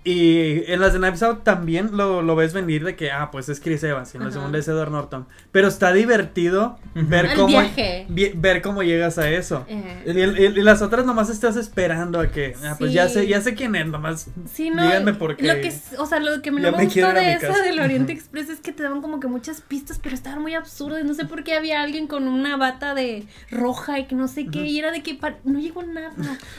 [0.10, 3.48] Y en las de Knives Out también lo, lo ves venir de que, ah, pues
[3.50, 4.14] es Chris Evans.
[4.14, 5.28] Y en la segunda es Edward Norton.
[5.52, 7.48] Pero está divertido ver El cómo.
[7.48, 8.06] viaje.
[8.10, 9.66] vi- ver cómo llegas a eso.
[9.68, 13.28] Eh, Y, y- y las otras nomás estás esperando a que, ah, pues ya sé,
[13.28, 14.82] ya sé quién es, nomás Sí, no.
[14.84, 15.46] díganme por qué.
[15.48, 18.60] Lo que, o sea, lo que no me, gustó de esa del Oriente Express es
[18.60, 21.04] que te daban como que muchas pistas, pero estaban muy absurdas.
[21.06, 24.48] No sé por qué había alguien con una bata de roja y que no sé
[24.48, 26.14] qué, y era de que no llegó nada.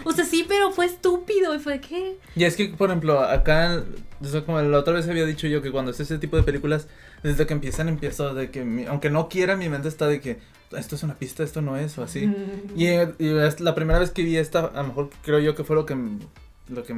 [0.04, 2.16] O sea, sí, pero fue estúpido y fue de que.
[2.36, 3.82] Y es que, por ejemplo, acá,
[4.20, 6.42] o sea, como la otra vez había dicho yo que cuando es ese tipo de
[6.42, 6.88] películas,
[7.22, 10.38] desde que empiezan, empiezo de que, mi- aunque no quiera, mi mente está de que
[10.76, 12.26] esto es una pista, esto no es, o así.
[12.26, 12.34] mm,
[12.76, 12.86] Y,
[13.18, 15.74] y es la primera vez que vi esta, a lo mejor creo yo que fue
[15.76, 15.96] lo que,
[16.68, 16.94] lo que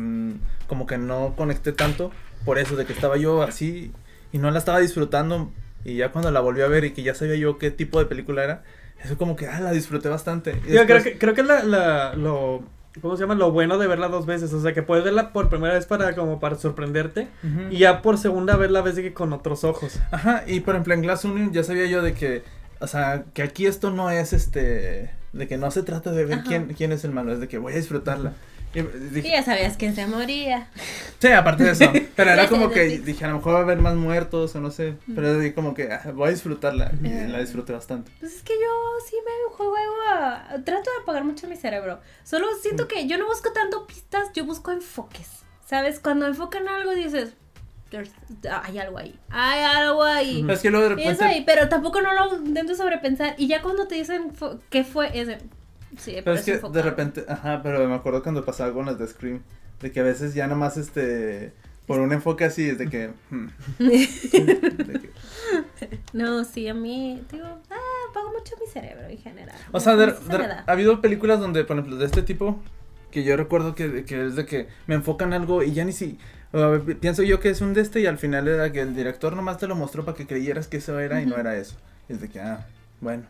[0.67, 2.11] como que no conecté tanto,
[2.45, 3.93] por eso, de que estaba yo así
[4.33, 5.51] y no la estaba disfrutando.
[5.85, 8.07] Y ya cuando la volví a ver y que ya sabía yo qué tipo de
[8.07, 8.63] película era,
[9.05, 10.53] eso como que, ah, la disfruté bastante.
[10.65, 12.63] Y Yo creo después- que, creo que la, la, lo,
[13.01, 13.35] ¿cómo se llama?
[13.35, 16.15] Lo bueno de verla dos veces, o sea, que puedes verla por primera vez para,
[16.15, 17.29] como para sorprenderte,
[17.71, 19.99] y ya por segunda vez la ves de que con otros ojos.
[20.11, 22.43] Ajá, y por ejemplo en Glass Onion ya sabía yo de que,
[22.81, 26.41] o sea, que aquí esto no es este, de que no se trata de ver
[26.41, 26.45] Ajá.
[26.49, 28.35] quién, quién es el malo, es de que voy a disfrutarla.
[28.73, 30.69] Dije, ya sabías quién se moría.
[31.19, 33.79] sí, aparte de eso, pero era como que dije, a lo mejor va a haber
[33.79, 37.29] más muertos o no sé, pero dije como que ah, voy a disfrutarla y Eh.
[37.29, 38.11] la disfruté bastante.
[38.21, 39.75] Pues es que yo sí me juego
[40.11, 40.49] a...
[40.65, 42.01] Trato de apagar mucho mi cerebro.
[42.25, 45.29] Solo siento que yo no busco tanto pistas, yo busco enfoques.
[45.67, 46.01] ¿Sabes?
[46.01, 47.35] Cuando enfocan algo dices,
[47.91, 48.13] "There's-
[48.65, 50.43] hay algo ahí, hay algo ahí.
[50.43, 51.25] Pero es que luego de Y repente.
[51.25, 53.35] ahí, pero tampoco no lo intento sobrepensar.
[53.39, 54.33] Y ya cuando te dicen
[54.71, 55.39] qué fue, es de,
[55.99, 56.83] sí, Pero es que de enfocado.
[56.85, 59.43] repente, ajá, pero me acuerdo cuando pasaba con las de Scream,
[59.81, 61.53] de que a veces ya nomás este,
[61.87, 63.47] por un enfoque así, es de que, hmm,
[63.79, 65.11] de que-
[66.13, 69.57] No, sí, a mí, digo, ah, pago mucho mi cerebro en general.
[69.73, 72.61] o sea, de- de- ha habido películas donde, por ejemplo, de este tipo,
[73.11, 76.19] que yo recuerdo que, que es de que me enfocan algo y ya ni si,
[76.53, 79.37] ver, pienso yo que es un de este y al final era que el director
[79.37, 81.77] nomás te lo mostró para que creyeras que eso era y no era eso.
[82.09, 82.67] Y es de que, ah,
[83.01, 83.25] bueno,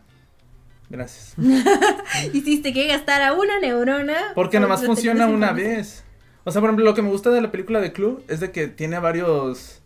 [0.93, 1.33] gracias.
[2.33, 4.15] Hiciste que gastara una neurona.
[4.35, 6.03] Porque por nomás funciona una vez.
[6.43, 8.51] O sea, por ejemplo, lo que me gusta de la película de Club es de
[8.51, 9.81] que tiene varios.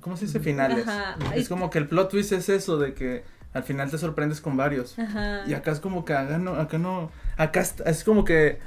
[0.00, 0.40] ¿Cómo se dice?
[0.40, 0.86] Finales.
[0.88, 1.16] Ajá.
[1.34, 4.56] Es como que el plot twist es eso, de que al final te sorprendes con
[4.56, 4.98] varios.
[4.98, 5.42] Ajá.
[5.46, 7.10] Y acá es como que acá no, acá no.
[7.36, 8.58] Acá es como que.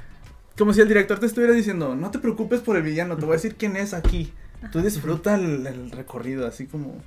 [0.56, 3.32] Como si el director te estuviera diciendo, no te preocupes por el villano, te voy
[3.32, 4.32] a decir quién es aquí.
[4.70, 7.02] Tú disfruta el, el recorrido, así como.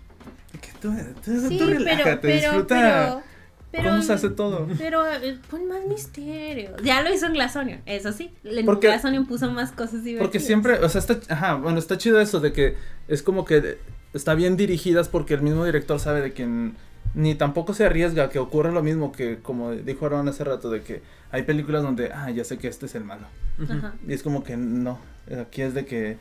[0.59, 3.34] Que tú, tú, Sí, tú pero, relájate, pero, disfruta pero,
[3.75, 4.67] pero, cómo se hace todo.
[4.77, 6.71] Pero eh, pon más misterio.
[6.83, 8.31] Ya lo hizo en Glass Onion, eso sí.
[8.43, 10.21] En Porque- Glass Onion puso más cosas divertidas.
[10.23, 12.75] Porque siempre, o sea, está, ajá, bueno, está chido eso de que
[13.07, 13.77] es como que
[14.13, 16.73] está bien dirigidas porque el mismo director sabe de que n-
[17.13, 20.81] ni tampoco se arriesga que ocurra lo mismo que como dijo Aaron hace rato de
[20.81, 21.01] que
[21.31, 23.27] hay películas donde, ah, ya sé que este es el malo.
[23.63, 23.93] Ajá.
[24.07, 24.99] Y es como que no,
[25.41, 26.17] aquí es de que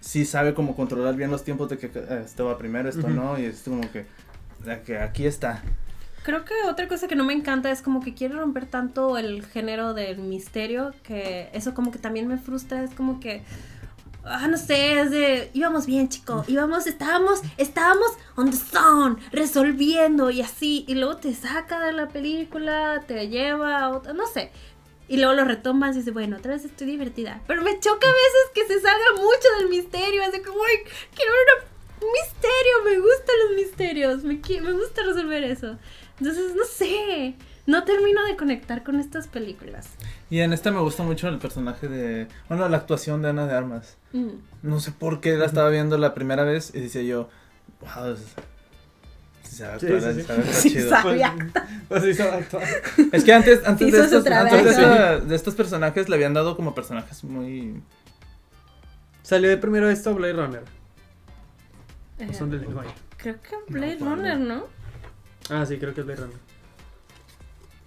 [0.00, 3.38] sí sabe cómo controlar bien los tiempos de que eh, esto va primero, esto no,
[3.38, 4.04] y es como que,
[4.64, 5.62] de que aquí está.
[6.24, 9.44] Creo que otra cosa que no me encanta es como que quiere romper tanto el
[9.44, 12.82] género del misterio que eso como que también me frustra.
[12.82, 13.42] Es como que,
[14.24, 20.30] ah, no sé, es de, íbamos bien, chico, íbamos, estábamos, estábamos on the zone, resolviendo
[20.30, 24.50] y así, y luego te saca de la película, te lleva a otra, no sé.
[25.08, 27.42] Y luego lo retomas y dices, bueno, otra vez estoy divertida.
[27.46, 30.22] Pero me choca a veces que se salga mucho del misterio.
[30.24, 31.68] Así como, "Ay, quiero ver
[32.00, 32.84] un misterio.
[32.86, 34.24] Me gustan los misterios.
[34.24, 35.76] Me, me gusta resolver eso.
[36.18, 37.34] Entonces, no sé.
[37.66, 39.88] No termino de conectar con estas películas.
[40.28, 43.54] Y en esta me gusta mucho el personaje de, bueno, la actuación de Ana de
[43.54, 43.96] Armas.
[44.12, 44.28] Mm.
[44.62, 47.30] No sé por qué la estaba viendo la primera vez y decía yo,
[47.80, 48.20] wow, es-.
[51.88, 52.18] Pues,
[52.50, 52.68] pues.
[53.12, 56.56] Es que antes, antes, de, estos, antes de, esta- de estos personajes le habían dado
[56.56, 57.80] como personajes muy...
[59.22, 60.62] Salió de primero esto Blade Runner.
[62.18, 62.66] Eh, O son del
[63.16, 64.64] creo que Blade No, Runner, ¿no?
[65.50, 66.36] Ah, sí, creo que es Blade Runner.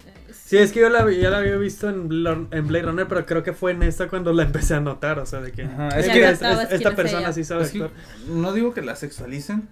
[0.06, 2.04] Eh, Sí, es que yo la, ya la había visto en,
[2.50, 5.26] en Blade Runner, pero creo que fue en esta cuando la empecé a notar, o
[5.26, 7.70] sea, de que, Ajá, es es que que- es- es- esta persona sí sabe Es
[7.72, 8.00] que actuar.
[8.28, 9.68] no digo que la sexualicen,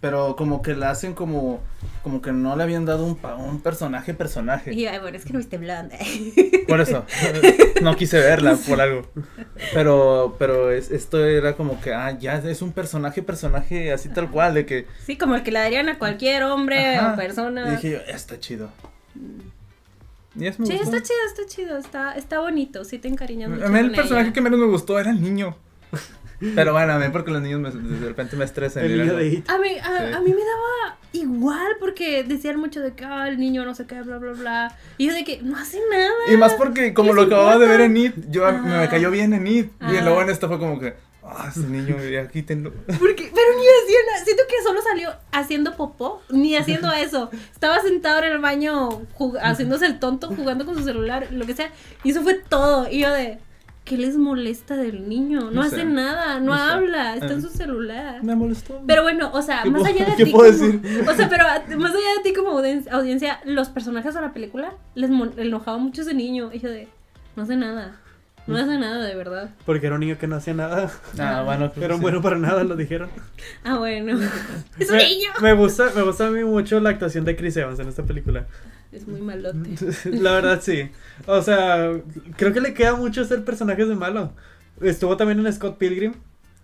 [0.00, 1.60] pero como que la hacen como,
[2.02, 4.72] como que no le habían dado un, pa- un personaje personaje.
[4.72, 5.98] Y bueno, es que no viste Blonde.
[6.66, 7.04] Por eso,
[7.82, 9.06] no quise verla por algo.
[9.74, 14.30] Pero, pero es, esto era como que, ah, ya es un personaje, personaje así tal
[14.30, 14.86] cual, de que...
[15.04, 17.12] sí, como el que le darían a cualquier hombre Ajá.
[17.12, 17.68] o persona.
[17.68, 18.70] Y dije yo, está chido.
[20.36, 20.96] Y es me Sí, gustó.
[20.96, 23.96] está chido, está chido, está, está bonito, sí te encariñas mucho A mí el con
[23.96, 24.32] personaje ella.
[24.32, 25.56] que menos me gustó era el niño.
[26.54, 28.84] Pero bueno, a mí porque los niños me- de repente me estresan.
[28.84, 29.50] El y niño de It.
[29.50, 30.12] A mí, a, Sí.
[30.14, 33.86] a mí me daba igual porque decían mucho de que ah, el niño no sé
[33.86, 34.76] qué, bla, bla, bla.
[34.96, 36.10] Y yo de que no hace nada.
[36.32, 38.52] Y más porque como ¿Qué lo acababa de ver en It, yo Ah.
[38.52, 39.66] me cayó bien en It.
[39.80, 40.00] Y Ah.
[40.02, 42.72] luego en esta fue como que, ah, ese niño, ya quítenlo.
[42.86, 44.24] Porque, pero ni hacía nada.
[44.24, 47.30] Siento que solo salió haciendo popó, ni haciendo eso.
[47.52, 48.88] Estaba sentado en el baño
[49.18, 51.70] jug- haciéndose el tonto, jugando con su celular, lo que sea.
[52.02, 52.88] Y eso fue todo.
[52.90, 53.38] Y yo de,
[53.84, 55.40] ¿qué les molesta del niño?
[55.40, 55.84] No, No hace sé.
[55.84, 56.62] nada, no, No sé.
[56.72, 57.42] habla, está en Ah.
[57.42, 58.22] su celular.
[58.22, 58.80] Me molestó.
[58.86, 61.08] Pero bueno, o sea, ¿Qué más allá de qué ti puedo como- decir?
[61.08, 61.44] O sea, pero
[61.78, 66.02] más allá de ti como audien- audiencia, los personajes de la película les enojaba mucho
[66.02, 66.50] ese niño.
[66.52, 66.88] Y yo de,
[67.36, 67.96] no hace nada.
[68.46, 69.50] No hace nada, de verdad.
[69.66, 70.90] Porque era un niño que no hacía nada.
[71.18, 72.00] Ah, bueno, creo Era sí.
[72.00, 73.08] bueno para nada, lo dijeron.
[73.64, 74.18] Ah, bueno.
[74.78, 75.30] Es un Me, niño.
[75.40, 78.46] me gusta, me gusta a mí mucho la actuación de Chris Evans en esta película.
[78.92, 79.76] Es muy malote.
[80.10, 80.90] La verdad sí.
[81.26, 81.92] O sea,
[82.36, 84.32] creo que le queda mucho ser personajes de malo.
[84.80, 86.14] Estuvo también en Scott Pilgrim.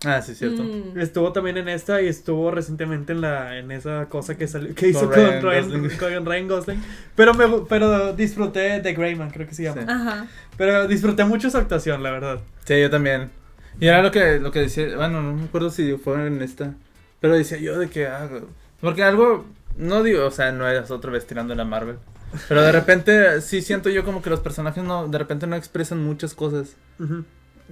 [0.05, 0.63] Ah, sí, cierto.
[0.63, 0.99] Mm.
[0.99, 4.89] Estuvo también en esta y estuvo recientemente en la en esa cosa que salió que
[4.89, 5.97] hizo Con con, Ryan Ryan, Gosling.
[5.99, 6.83] con Ryan Gosling.
[7.15, 9.81] Pero me pero disfruté de Greyman, creo que se llama.
[9.81, 9.87] Sí.
[9.89, 10.27] Ajá.
[10.55, 12.39] Pero disfruté mucho su actuación, la verdad.
[12.65, 13.31] Sí, yo también.
[13.79, 16.73] Y era lo que, lo que decía, bueno, no me acuerdo si fue en esta,
[17.19, 18.27] pero decía yo de que, ah,
[18.81, 19.45] porque algo,
[19.77, 21.97] no digo, o sea, no eras otra vez tirando la Marvel,
[22.47, 26.03] pero de repente sí siento yo como que los personajes no, de repente no expresan
[26.03, 26.75] muchas cosas.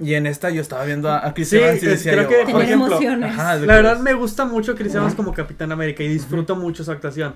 [0.02, 2.24] Y en esta yo estaba viendo a, a Chris Sí, Evans y es- decía creo
[2.24, 3.32] yo, que, "Ah, por ejemplo, emociones.
[3.32, 6.84] ajá, de La verdad me gusta mucho Chris Evans como Capitán América y disfruto mucho
[6.84, 7.34] su actuación.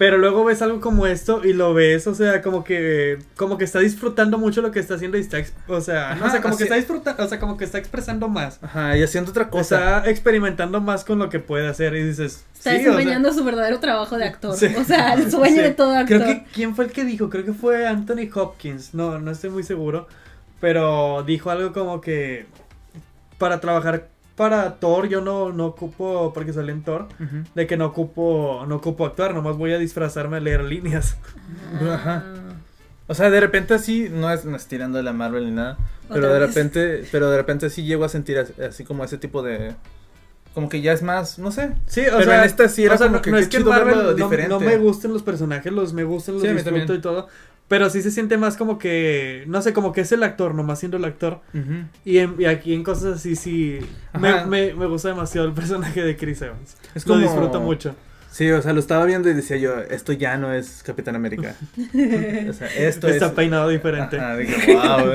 [0.00, 3.64] Pero luego ves algo como esto y lo ves, o sea, como que como que
[3.64, 6.56] está disfrutando mucho lo que está haciendo y está, o sea, no Ajá, sé, como
[6.56, 8.58] que está disfrutando, o sea, como que está expresando más.
[8.62, 9.98] Ajá, y haciendo otra cosa.
[9.98, 13.30] Está experimentando más con lo que puede hacer y dices, Está sí, o sea, desempeñando
[13.34, 14.56] su verdadero trabajo de actor.
[14.56, 14.74] Sí.
[14.74, 15.60] O sea, el sueño Sí.
[15.60, 16.16] de todo actor.
[16.22, 17.28] Creo que, ¿quién fue el que dijo?
[17.28, 20.08] Creo que fue Anthony Hopkins, no, no estoy muy seguro,
[20.62, 22.46] pero dijo algo como que
[23.36, 24.08] para trabajar
[24.40, 27.08] para Thor yo no, no ocupo, porque salí en Thor,
[27.54, 31.18] de que no ocupo, no ocupo actuar, nomás voy a disfrazarme a leer líneas.
[31.78, 32.24] Ajá.
[32.26, 32.54] Ah.
[33.06, 35.76] O sea, de repente así, no es, no es tirando de la Marvel ni nada,
[36.08, 36.48] pero de vez.
[36.54, 39.74] repente, pero de repente sí llego a sentir as- así como ese tipo de,
[40.54, 41.74] como que ya es más, no sé.
[41.84, 43.48] Sí, o Pero sea, en esta sí era o sea, como no, que no es
[43.48, 44.48] que Marvel no, diferente.
[44.48, 47.28] no me gusten los personajes, los me gustan, los Sí, disfruto y todo.
[47.70, 50.80] Pero sí se siente más como que, no sé, como que es el actor, nomás
[50.80, 51.40] siendo el actor.
[52.04, 53.78] Y, en- y aquí en cosas así, sí,
[54.18, 56.76] me, me, me gusta demasiado el personaje de Chris Evans.
[56.96, 57.94] Es Lo como- disfruto mucho.
[58.32, 61.54] Sí, o sea, lo estaba viendo y decía yo, esto ya no es Capitán América.
[62.48, 63.32] o sea, esto Está es...
[63.32, 64.18] peinado diferente.
[64.18, 65.12] Ajá, dije, wow.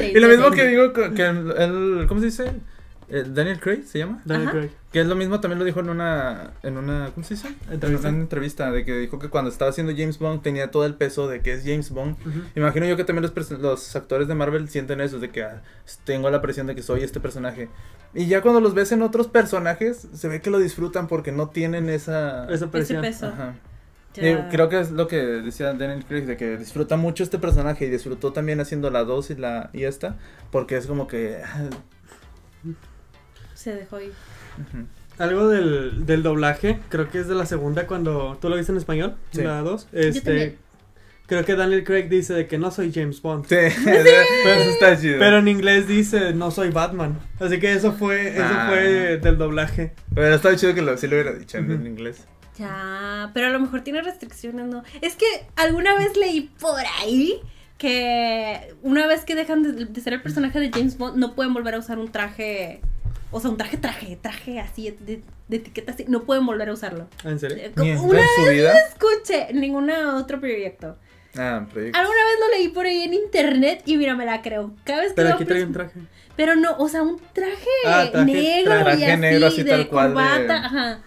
[0.14, 2.52] y lo mismo que digo que el, el- ¿cómo se dice?
[3.08, 4.20] El Daniel Craig se llama.
[4.24, 4.58] Daniel Ajá.
[4.58, 4.70] Craig.
[4.92, 7.48] Que es lo mismo, también lo dijo en una, en una, ¿cómo se dice?
[7.70, 8.08] ¿Entrevista?
[8.08, 10.94] En una entrevista, de que dijo que cuando estaba haciendo James Bond tenía todo el
[10.94, 12.16] peso de que es James Bond.
[12.20, 12.40] Ujú.
[12.56, 15.62] Imagino yo que también los, los actores de Marvel sienten eso, de que ah,
[16.04, 17.68] tengo la presión de que soy este personaje.
[18.14, 21.50] Y ya cuando los ves en otros personajes, se ve que lo disfrutan porque no
[21.50, 22.44] tienen esa...
[22.46, 23.02] Esa Ese presión.
[23.02, 23.26] peso.
[23.26, 23.54] Ajá.
[24.14, 24.22] Ya.
[24.22, 27.84] Eh, creo que es lo que decía Daniel Craig, de que disfruta mucho este personaje
[27.84, 30.16] y disfrutó también haciendo la 2 y la y esta,
[30.50, 31.42] porque es como que...
[33.56, 34.12] Se dejó ir.
[35.18, 38.78] Algo del, del doblaje, creo que es de la segunda cuando tú lo viste en
[38.78, 39.42] español, Sí.
[39.42, 39.86] la 2.
[39.86, 40.08] también.
[40.14, 40.58] Este,
[41.26, 43.46] creo que Daniel Craig dice de que no soy James Bond.
[43.46, 43.54] Sí,
[43.84, 45.18] pero eso está chido.
[45.18, 47.18] Pero en inglés dice no soy Batman.
[47.40, 48.66] Así que eso fue, eso Ah.
[48.68, 49.92] fue del doblaje.
[50.14, 52.24] Pero está chido que lo, sí lo hubiera dicho en, en inglés.
[52.58, 54.82] Ya, pero a lo mejor tiene restricciones, ¿no?
[55.02, 55.26] Es que
[55.56, 57.40] alguna vez leí por ahí
[57.78, 61.52] que una vez que dejan de, de ser el personaje de James Bond, no pueden
[61.54, 62.80] volver a usar un traje.
[63.30, 66.04] O sea, un traje, traje, traje así, de, de etiqueta así.
[66.08, 67.08] No pueden volver a usarlo.
[67.24, 67.58] ¿En serio?
[67.58, 68.72] Eh, en Una en su vida.
[68.88, 70.96] escuché en ningún otro proyecto.
[71.36, 71.98] Ah, proyecto.
[71.98, 74.72] Alguna vez lo leí por ahí en internet y mira, me la creo.
[74.84, 76.00] Cada vez que Pero veo aquí trae un traje.
[76.36, 77.54] Pero no, o sea, un traje,
[77.86, 81.02] Ah, traje- negro traje y así, negro así de tal cual de- corbata, ajá.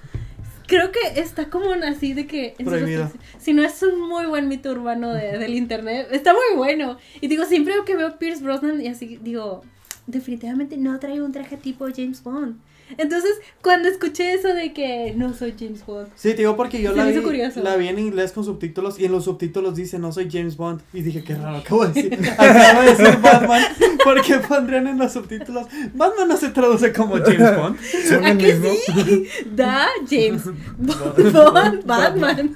[0.67, 2.53] Creo que está como así de que...
[2.63, 3.11] Prohibido.
[3.39, 6.97] Si no es un muy buen mito urbano de- del internet, está muy bueno.
[7.22, 9.63] Y digo, siempre que veo Pierce Brosnan y así, digo,
[10.12, 12.55] definitivamente no trae un traje tipo James Bond.
[12.97, 13.30] Entonces,
[13.62, 17.05] cuando escuché eso de que no soy James Bond, Sí, te digo porque yo la
[17.05, 17.62] vi, curioso.
[17.62, 20.82] la vi en inglés con subtítulos y en los subtítulos dice no soy James Bond.
[20.91, 23.62] Y dije, qué raro, acabo de decir, acabo de decir Batman.
[24.03, 25.68] ¿Por qué pondrían en los subtítulos?
[25.93, 27.78] Batman no se traduce como James Bond.
[28.07, 28.70] Son ¿A el que mismo.
[29.05, 29.28] sí?
[29.55, 30.41] Da James
[30.80, 32.55] Bond, Batman.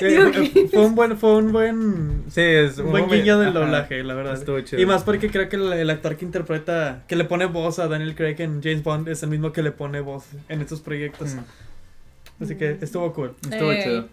[0.00, 3.58] Eh, fue un buen, fue un buen Sí, es un buen guiño del ajá.
[3.60, 4.34] doblaje, la verdad.
[4.34, 4.80] Estuvo chido.
[4.80, 7.88] Y más porque creo que el, el actor que interpreta, que le pone voz a
[7.88, 11.34] Daniel Craig en James Bond es el mismo que le pone voz en estos proyectos.
[11.34, 13.34] Mm, Así que estuvo cool.
[13.50, 14.08] Estuvo chido.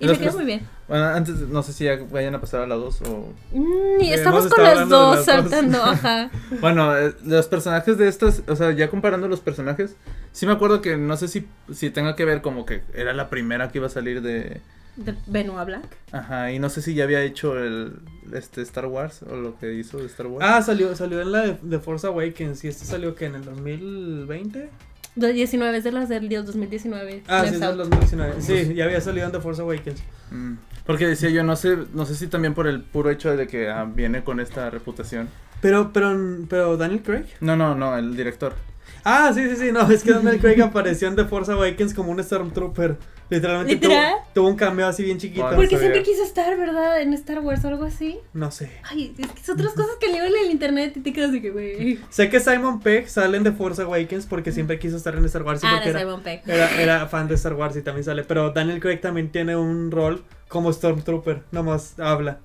[0.00, 0.66] Y me quedó muy bien.
[0.86, 3.32] Bueno, antes, no sé si ya vayan a pasar a la 2 o...
[3.52, 5.24] Mm, y estamos con dos las dos.
[5.24, 6.30] saltando, ajá.
[6.60, 9.96] Bueno, eh, los personajes de estas, o sea, ya comparando los personajes,
[10.32, 13.28] sí me acuerdo que no sé si, si tenga que ver como que era la
[13.28, 14.60] primera que iba a salir de...
[14.96, 15.96] De Benoit Black.
[16.10, 18.00] Ajá, y no sé si ya había hecho el
[18.32, 20.44] este Star Wars o lo que hizo de Star Wars.
[20.48, 23.44] Ah, salió, salió en la de, de Force Awakens y este salió que en el
[23.44, 24.70] 2020.
[25.18, 27.24] De 19 es de las del 2019.
[27.26, 27.78] Ah, sí, Left es del Out.
[27.78, 28.34] 2019.
[28.40, 30.00] Sí, ya había salido en The Force Awakens.
[30.30, 30.54] Mm,
[30.86, 33.68] Porque decía yo, no sé, no sé si también por el puro hecho de que
[33.68, 35.28] ah, viene con esta reputación.
[35.60, 36.16] Pero, pero,
[36.48, 37.24] pero Daniel Craig.
[37.40, 38.54] No, no, no, el director.
[39.02, 42.12] Ah, sí, sí, sí, no, es que Daniel Craig apareció en The Force Awakens como
[42.12, 42.96] un Stormtrooper.
[43.30, 44.12] Literalmente ¿Literal?
[44.14, 45.46] Tuvo, tuvo un cambio así bien chiquito.
[45.54, 45.78] Porque sabía.
[45.80, 47.00] siempre quiso estar, ¿verdad?
[47.02, 48.18] En Star Wars o algo así.
[48.32, 48.70] No sé.
[48.84, 51.42] Ay, es que son otras cosas que leo en el internet y te quedas de
[51.42, 51.98] que, güey.
[52.08, 55.42] Sé que Simon Pegg sale en The Force Awakens porque siempre quiso estar en Star
[55.42, 56.42] Wars y Ah, porque era, Simon Pegg.
[56.46, 58.24] era, era fan de Star Wars y también sale.
[58.24, 62.38] Pero Daniel Craig también tiene un rol como Stormtrooper, nomás habla.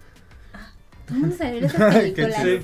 [1.06, 2.36] Todo el mundo sabe esas películas.
[2.44, 2.60] Sí,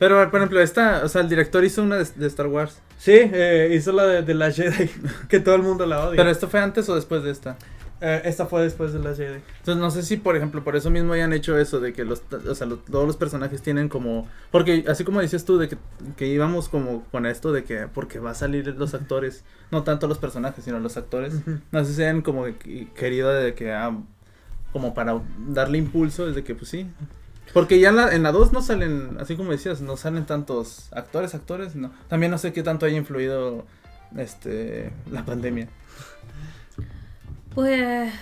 [0.00, 2.80] Pero, por ejemplo, esta, o sea, el director hizo una de, de Star Wars.
[2.98, 4.90] sí eh, hizo la de, de la Jedi,
[5.28, 6.16] que todo el mundo la odia.
[6.16, 7.56] Pero esto fue antes o después de esta.
[8.02, 9.40] Eh, esta fue después de la Jedi.
[9.58, 12.22] Entonces no sé si, por ejemplo, por eso mismo hayan hecho eso de que los,
[12.48, 15.76] o sea, lo- todos los personajes tienen como, porque así como dices tú de que,
[16.16, 20.08] que íbamos como con esto de que porque va a salir los actores, no tanto
[20.08, 21.34] los personajes sino los actores,
[21.72, 23.94] no sé si hayan como que- querido de que ah,
[24.72, 26.86] como para darle impulso desde que pues sí.
[27.52, 30.88] Porque ya en la, en la 2 no salen, así como decías, no salen tantos
[30.92, 31.92] actores, actores, no.
[32.08, 33.66] También no sé qué tanto haya influido
[34.16, 35.68] este la pandemia.
[37.54, 38.12] Pues.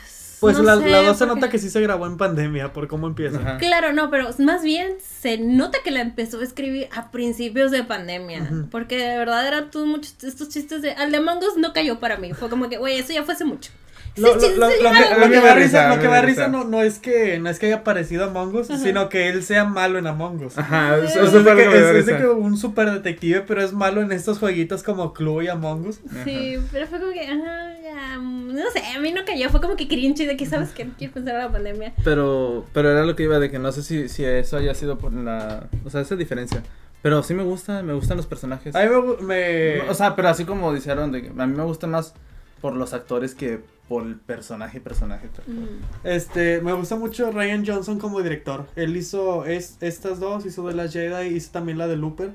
[0.40, 2.86] Pues no la, sé, la 2 se nota que sí se grabó en pandemia por
[2.86, 3.38] cómo empieza.
[3.38, 3.58] Ajá.
[3.58, 7.82] Claro, no, pero más bien se nota que la empezó a escribir a principios de
[7.82, 8.48] pandemia.
[8.70, 10.92] Porque de verdad eran todos muchos estos chistes de.
[10.92, 12.34] Al de Among Us no cayó para mí.
[12.34, 13.72] Fue como que, güey, eso ya fue hace mucho.
[14.18, 16.48] Lo, que, a que me risa, risa, lo me que me da da risa risa.
[16.48, 18.78] no, no es que no es que haya aparecido Among Us, Ajá.
[18.82, 20.58] sino que él sea malo en Among Us.
[20.58, 24.00] Ajá, eso, Es, que, que es- es de que un super detective, pero es malo
[24.02, 26.00] en estos jueguitos como Clue y Among Us.
[26.24, 29.60] Sí, pero fue como que, ajá, ya, mm, no sé, a mí no cayó, fue
[29.60, 30.84] como que cringe de que, ¿sabes qué?
[30.84, 31.92] No quiero pensar en la pandemia.
[32.04, 34.98] Pero, pero era lo que iba de que no sé si, si eso haya sido
[34.98, 36.62] por la, o sea, esa diferencia.
[37.00, 38.74] Pero sí me gusta, me gustan los personajes.
[38.74, 38.88] A mí
[39.20, 42.12] me, me- O sea, pero así como dijeron, de que a mí me gusta más
[42.60, 45.28] por los actores que por el personaje, personaje.
[45.46, 45.64] Mm.
[46.04, 48.66] este, me gusta mucho Ryan Johnson como director.
[48.76, 52.32] Él hizo es, estas dos, hizo de las Jedi, hizo también la de Looper,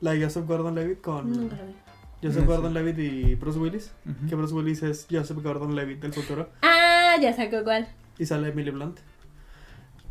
[0.00, 1.74] la de Joseph Gordon-Levitt con Nunca lo vi.
[2.22, 2.44] Joseph.
[2.46, 3.92] Gordon-Levitt y Bruce Willis.
[4.28, 6.50] Que Bruce Willis es Joseph Gordon-Levitt del futuro.
[6.62, 7.88] Ah, ya sacó cuál.
[8.18, 8.98] y sale Emily Blunt.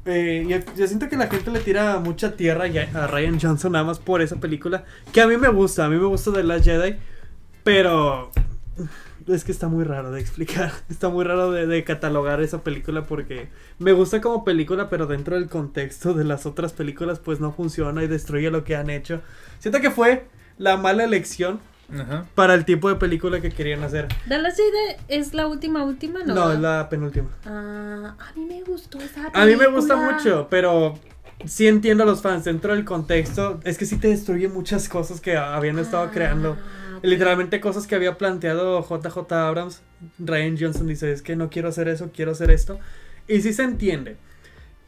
[0.05, 3.73] Eh, yo, yo siento que la gente le tira mucha tierra ya- a Ryan Johnson
[3.73, 4.85] nada más por esa película.
[5.11, 6.95] Que a mí me gusta, a mí me gusta de Last Jedi.
[7.63, 8.31] Pero
[9.27, 10.71] es que está muy raro de explicar.
[10.89, 15.35] Está muy raro de, de catalogar esa película porque me gusta como película, pero dentro
[15.35, 19.21] del contexto de las otras películas pues no funciona y destruye lo que han hecho.
[19.59, 20.25] Siento que fue
[20.57, 21.59] la mala elección
[21.93, 22.25] Ajá.
[22.35, 24.07] para el tipo de película que querían hacer.
[24.27, 24.57] Dallas
[25.07, 26.33] es la última, última, ¿no?
[26.35, 27.29] No, es la penúltima.
[27.45, 30.17] Ah, a mí me gustó esa A mí me gusta película.
[30.17, 30.99] mucho, pero
[31.45, 33.59] sí entiendo a los fans dentro del contexto.
[33.63, 36.57] Es que sí te destruye muchas cosas que habían estado Ah, creando.
[37.03, 39.81] Literalmente cosas que había planteado JJ Abrams.
[40.17, 42.79] Ryan Johnson dice, es que no quiero hacer eso, quiero hacer esto.
[43.27, 44.17] Y sí se entiende.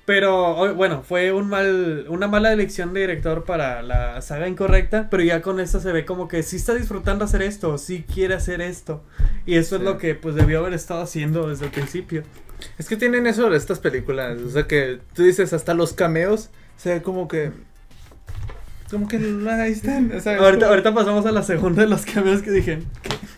[0.05, 5.23] Pero bueno, fue un mal, una mala elección de director para la saga incorrecta, pero
[5.23, 8.61] ya con esto se ve como que sí está disfrutando hacer esto, sí quiere hacer
[8.61, 9.03] esto.
[9.45, 12.23] Y eso es lo que pues debió haber estado haciendo desde el principio.
[12.77, 14.41] Es que tienen eso de estas películas.
[14.41, 16.49] O sea que tú dices hasta los cameos.
[16.77, 17.51] Se ve como que.
[18.91, 19.15] Como que
[19.49, 20.11] ahí están.
[20.11, 22.79] O sea, Ahorita, como- ahorita pasamos a la segunda de los cameos que dije.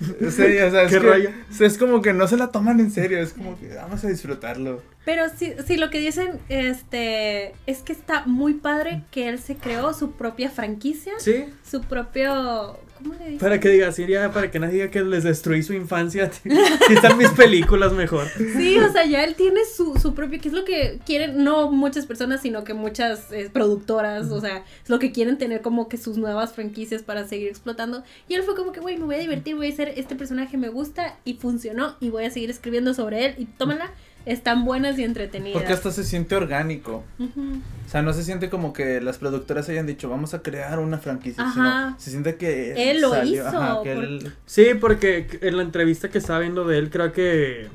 [0.03, 0.29] Sí, o
[0.71, 1.29] sea, es ¿Qué que- rollo?
[1.61, 3.19] Es como que no se la toman en serio.
[3.19, 4.81] Es como que vamos a disfrutarlo.
[5.05, 9.55] Pero sí, sí, lo que dicen, este, es que está muy padre que él se
[9.55, 13.37] creó su propia franquicia, Sí, su propio, ¿cómo le dicen?
[13.39, 16.31] para que digas, sí, ya, para que nadie diga que les destruí su infancia.
[16.87, 18.27] Si están mis películas mejor.
[18.55, 21.71] Sí, o sea, ya él tiene su, su propio, que es lo que quieren, no
[21.71, 25.87] muchas personas, sino que muchas eh, productoras, o sea, es lo que quieren tener como
[25.87, 28.03] que sus nuevas franquicias para seguir explotando.
[28.27, 30.57] Y él fue como que, güey, me voy a divertir, voy a hacer este personaje,
[30.57, 33.91] me gusta y funcionó y voy a seguir escribiendo sobre él y tómala,
[34.26, 35.53] están buenas y entretenidas.
[35.59, 37.03] Porque hasta se siente orgánico.
[37.19, 40.97] O sea, no se siente como que las productoras hayan dicho, vamos a crear una
[40.97, 41.43] franquicia.
[41.43, 41.53] Ajá.
[41.53, 45.57] Sino se siente que Él lo salió, hizo, ajá, que por- él- Sí, porque en
[45.57, 47.67] la entrevista que estaba viendo de él, creo que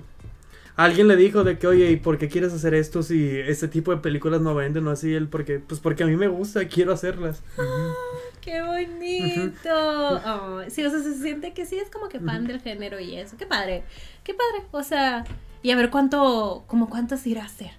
[0.76, 3.90] alguien le dijo de que, oye, ¿y por qué quieres hacer esto si este tipo
[3.92, 5.12] de películas no venden o así?
[5.14, 7.42] Él, porque, pues porque a mí me gusta, quiero hacerlas.
[8.40, 10.20] ¡Qué bonito!
[10.68, 13.36] Sí, o sea, se siente que sí es como que fan del género y eso.
[13.36, 13.82] ¡Qué padre!
[14.24, 14.66] ¡Qué padre!
[14.70, 15.24] O sea,
[15.62, 17.70] y a ver cuánto, como cuántas irá a hacer.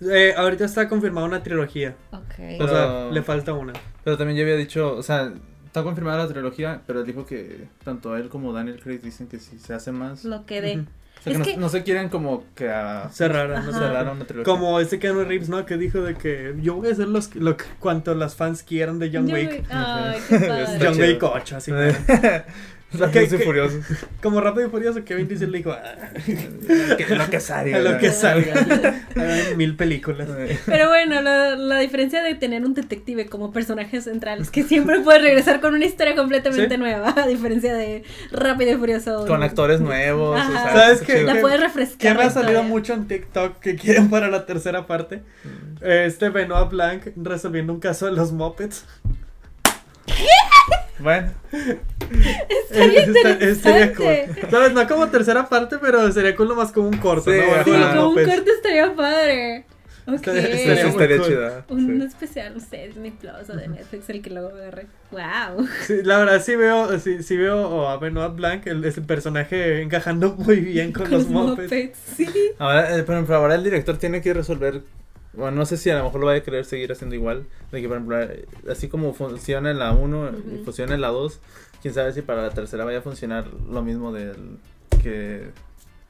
[0.00, 1.96] Eh, ahorita está confirmada una trilogía.
[2.12, 2.20] Ok.
[2.20, 3.72] O Pero- sea, le falta una.
[4.04, 5.32] Pero también ya había dicho, o sea,
[5.66, 9.38] está confirmada la trilogía, pero él dijo que tanto él como Daniel Craig dicen que
[9.40, 10.72] si se hace más, Lo que dé.
[10.78, 10.82] Ujú.
[10.82, 14.08] o sea, que Es no, que- no se quieren como que a Cerrar, no cerrar
[14.08, 14.44] una trilogía.
[14.52, 15.66] Como este Keanu Reeves, ¿no?
[15.66, 19.00] Que dijo de que yo voy a hacer los, lo que- cuanto las fans quieran
[19.00, 19.64] de John Wick.
[19.68, 20.98] John.
[21.00, 21.72] Wick 8, así.
[22.92, 23.84] Rápidos ¿Qué- y furiosos.
[24.22, 25.94] Como Rápido y Furioso, Kevin Diesel le dijo, "Ah,
[26.96, 27.76] Que- lo que salga.
[27.76, 28.54] a lo que salga.
[29.16, 30.26] Hay mil películas.
[30.64, 35.00] Pero bueno, la, la diferencia de tener un detective como personaje central es que siempre
[35.00, 36.80] puede regresar con una historia completamente Sí.
[36.80, 39.26] nueva, a diferencia de Rápido y Furioso.
[39.26, 40.40] Con actores nuevos.
[40.40, 40.48] Ajá.
[40.48, 41.22] O sea, ¿Sabes qué?
[41.24, 41.98] La puedes refrescar.
[41.98, 45.22] Que me ha salido mucho en TikTok que quieren para la tercera parte.
[45.82, 48.86] Este Benoit Blanc resolviendo un caso de los Muppets.
[51.00, 51.30] Bueno,
[52.70, 54.06] Estaría Está- cool.
[54.06, 54.50] interesante.
[54.50, 54.72] ¿Sabes?
[54.72, 57.64] No como tercera parte, pero sería cool más como un corto, Sí, ¿no?
[57.64, 58.34] Sí, los como un Muppets.
[58.34, 59.64] corte estaría padre.
[60.06, 60.14] Ok.
[60.14, 61.26] Estaría- estaría cool.
[61.26, 61.64] chida.
[61.68, 62.06] Un sí.
[62.06, 64.86] especial, no sé, Disney Plus o de Netflix, el que luego agarre.
[65.10, 65.68] ¡Wow!
[65.86, 70.34] Sí, la verdad sí veo, sí, sí veo a Benoit Blanc, el, ese personaje encajando
[70.38, 71.98] muy bien con, los Muppets.
[72.16, 72.26] Sí.
[72.58, 74.80] Ahora, eh, por ejemplo, ahora el director tiene que resolver.
[75.38, 77.44] Bueno, no sé si a lo mejor lo vaya a querer seguir haciendo igual.
[77.72, 78.18] De que, por ejemplo,
[78.70, 80.30] así como funciona en la 1
[80.60, 81.38] y funciona en la 2,
[81.80, 84.58] quién sabe si para la tercera vaya a funcionar lo mismo del.
[85.02, 85.50] que.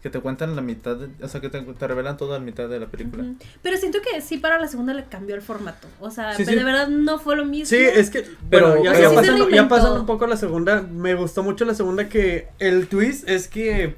[0.03, 0.95] que te cuentan la mitad.
[0.97, 3.25] de- o sea, que te, te revelan toda la mitad de la película.
[3.63, 5.89] Pero siento que sí para la segunda le cambió el formato.
[6.01, 6.59] O sea, Sí, pero sí.
[6.59, 7.67] de verdad no fue lo mismo.
[7.67, 9.75] Sí, es que, Pero- bueno, ya, pero- ya Sí se pasando, ya reinventó.
[9.75, 13.49] pasando un poco a la segunda, me gustó mucho la segunda que el twist es
[13.49, 13.97] que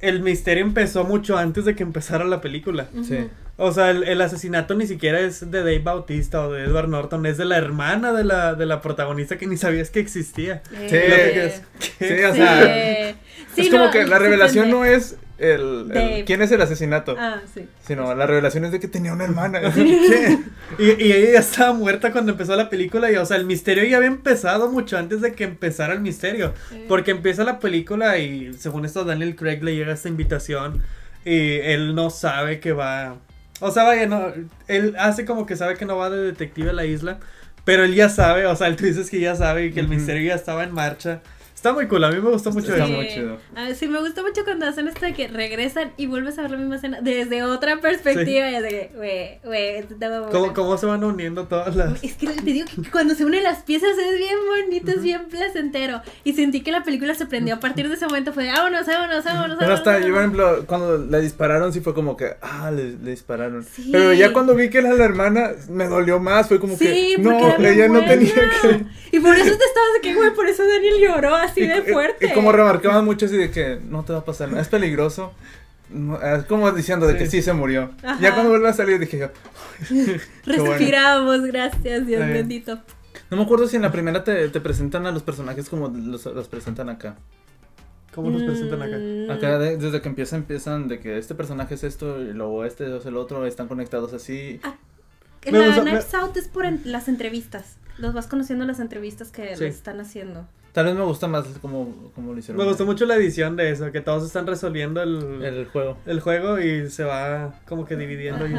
[0.00, 2.88] el misterio empezó mucho antes de que empezara la película.
[3.06, 3.28] Sí.
[3.56, 7.24] O sea, el, el asesinato ni siquiera es de Dave Bautista o de Edward Norton,
[7.26, 10.62] es de la hermana de la, de la protagonista que ni sabías que existía.
[10.70, 11.54] Sí, Eh,
[11.98, 13.14] Sí, o sea,
[13.54, 17.40] sí, es como no, que la revelación no es el, quién es el asesinato, Ah,
[17.54, 17.66] sí.
[17.86, 19.60] sino la revelación es de que tenía una hermana.
[20.78, 23.84] Y, y ella ya estaba muerta cuando empezó la película y, o sea, el misterio
[23.84, 26.52] ya había empezado mucho antes de que empezara el misterio.
[26.72, 30.82] Eh, Porque empieza la película y según esto Daniel Craig le llega esta invitación
[31.24, 33.18] y él no sabe que va...
[33.64, 34.30] O sea, vaya, no,
[34.68, 37.18] él hace como que sabe que no va de detective a la isla,
[37.64, 39.88] pero él ya sabe, o sea, el twist es que ya sabe y que el
[39.88, 41.22] misterio ya estaba en marcha.
[41.64, 42.92] Está muy cool, a mí me gustó mucho Está eso.
[42.92, 43.38] muy chido.
[43.56, 46.50] Ah, sí, me gusta mucho cuando hacen esto de que regresan y vuelves a ver
[46.50, 48.50] la misma escena desde otra perspectiva.
[48.50, 49.86] Y es de que, güey, güey,
[50.30, 50.52] ¿Cómo.
[50.52, 52.04] ¿Cómo se van uniendo todas las...?
[52.04, 55.24] Es que te digo que cuando se unen las piezas es bien bonito, es bien
[55.30, 56.02] placentero.
[56.22, 58.34] Y sentí que la película se prendió a partir de ese momento.
[58.34, 59.56] Fue de, vámonos, vámonos, vámonos.
[59.58, 60.48] Pero hasta vámonos, yo, por vámonos".
[60.52, 63.64] ejemplo, cuando le dispararon, sí fue como que, ah, le, le dispararon.
[63.64, 63.88] Sí.
[63.90, 66.46] Pero ya cuando vi que era la hermana, me dolió más.
[66.46, 68.84] Fue como Sí, que, no, ella no tenía que.
[69.12, 71.78] Y por eso te estabas de que, güey, por eso Daniel lloró así Y- de
[71.78, 72.26] y- fuerte.
[72.26, 75.32] Y, como remarcaban mucho así de que no te va a pasar nada, es peligroso.
[75.90, 77.42] No, es como diciendo de que Sí.
[77.42, 77.90] se murió.
[78.02, 78.18] Ajá.
[78.20, 79.28] Ya cuando vuelve a salir dije yo,
[79.90, 80.64] bueno.
[80.64, 82.80] Respiramos, gracias, Dios bendito.
[83.30, 86.24] no me acuerdo si en la primera te, te presentan a los personajes como los,
[86.26, 87.16] los presentan acá.
[88.14, 88.96] ¿Cómo nos presentan acá?
[88.96, 92.64] Mm, Acá de- desde que empieza empiezan de que este personaje es esto y luego
[92.64, 94.60] este es el otro, están conectados así.
[95.50, 97.76] Me La gusta- Knives Out es por en- las entrevistas.
[97.98, 99.64] Los vas conociendo en las entrevistas que Sí.
[99.64, 100.46] les están haciendo.
[100.72, 102.58] Tal vez me gusta más como, como lo hicieron.
[102.60, 105.96] Me gustó mucho la edición de eso, que todos están resolviendo el, el, el juego.
[106.22, 108.46] juego y se va como que dividiendo.
[108.46, 108.54] y.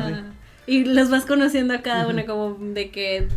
[0.67, 3.27] Y los vas conociendo a cada una como de que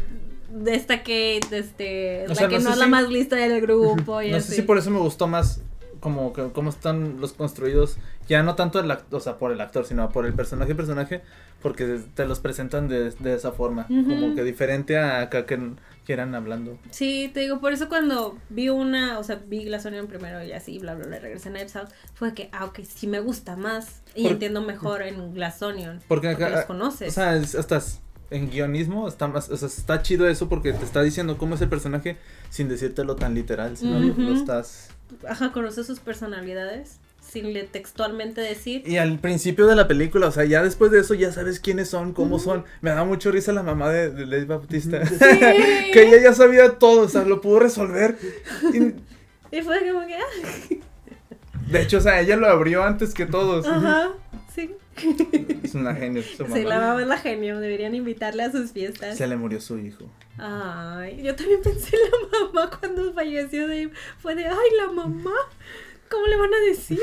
[0.50, 3.08] de esta Kate, de este, O la sea, que no no, sé es la más
[3.10, 4.48] lista del grupo y No así.
[4.50, 5.60] sé si por eso me gustó más
[6.00, 7.96] como que cómo están los construidos,
[8.28, 11.22] ya no tanto el o sea, por el actor, sino por el personaje personaje,
[11.62, 15.58] porque te los presentan de, de esa forma, como que diferente a acá que
[16.06, 16.78] quieran hablando.
[16.90, 20.52] Sí, te digo, por eso cuando vi una, o sea, vi Glass Onion primero y
[20.52, 23.56] así, bla, bla, bla, regresé a Knives Out, fue que, ah, ok, sí me gusta
[23.56, 26.00] más y Por- entiendo mejor en Glass Onion.
[26.08, 27.08] Porque Porque acá, los conoces.
[27.08, 27.98] o sea, es- hasta s-
[28.30, 31.60] en guionismo está más, o sea, está chido eso porque te está diciendo cómo es
[31.62, 32.16] el personaje
[32.50, 34.20] sin decírtelo tan literal, sino lo- Ujú.
[34.22, 34.90] lo estás
[35.28, 38.82] Ajá, conoces sus personalidades sin le textualmente decir.
[38.86, 41.90] Y al principio de la película, o sea, ya después de eso ya sabes quiénes
[41.90, 42.64] son, cómo son.
[42.80, 45.02] Me da mucho risa la mamá de, de Lady Bautista.
[45.92, 48.16] que ella ya sabía todo, o sea, lo pudo resolver.
[48.72, 50.76] Y, Y fue como que, ah,
[51.70, 53.66] de hecho, o sea, ella lo abrió antes que todos.
[53.66, 54.10] ajá,
[54.58, 54.74] sí.
[55.62, 56.56] Es una genio su mamá.
[56.56, 59.16] Sí, la mamá es la genio, deberían invitarle a sus fiestas.
[59.16, 60.10] Se le murió su hijo.
[60.38, 63.90] Ay, yo también pensé en la mamá cuando falleció Dave.
[64.18, 65.32] Fue de, ay, la mamá,
[66.10, 66.98] ¿cómo le van a decir?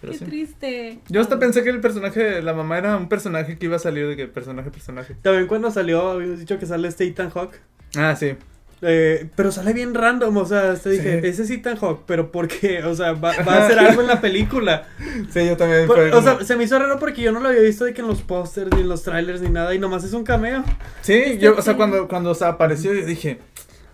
[0.00, 0.24] Pero Qué sí.
[0.24, 0.98] triste.
[1.08, 4.06] Yo hasta pensé que el personaje, la mamá era un personaje que iba a salir
[4.06, 5.16] de que personaje, personaje.
[5.22, 7.60] También cuando salió, habíamos dicho que sale este Ethan Hawke.
[7.96, 8.36] Ah, sí.
[8.82, 11.26] Eh, pero sale bien random, o sea, te dije, Sí.
[11.28, 12.82] ese es Ethan Hawke, pero ¿por qué?
[12.84, 14.86] O sea, va, va a hacer algo en la película.
[15.32, 15.86] Sí, yo también.
[15.86, 18.02] Por- o sea, se me hizo raro porque yo no lo había visto de que
[18.02, 20.62] en los pósters, ni en los trailers, ni nada, y nomás es un cameo.
[21.00, 23.38] Sí, yo, o sea, cuando, cuando o sea, apareció, yo dije.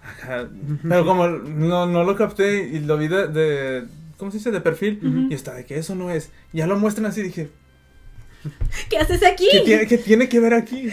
[0.03, 0.49] ajá,
[0.89, 3.85] Pero como no, no lo capté y lo vi de, de-
[4.17, 4.51] ¿Cómo se dice?
[4.51, 4.99] De perfil.
[5.03, 5.27] Ujú.
[5.31, 6.31] Y estaba de que eso no es.
[6.53, 7.51] Ya lo muestran así, dije.
[8.91, 9.47] ¿Qué haces aquí?
[9.51, 10.89] ¿Qué tiene, qué tiene que ver aquí?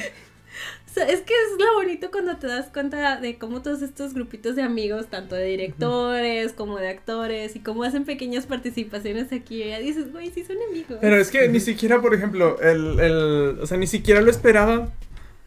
[1.08, 4.64] Es que es lo bonito cuando te das cuenta de cómo todos estos grupitos de
[4.64, 9.80] amigos, tanto de directores como de actores, y cómo hacen pequeñas participaciones aquí, y ya
[9.80, 10.98] dices, güey, sí son amigos.
[11.02, 13.60] Pero es que ni siquiera, por ejemplo, el, el.
[13.62, 14.90] O sea, ni siquiera lo esperaba.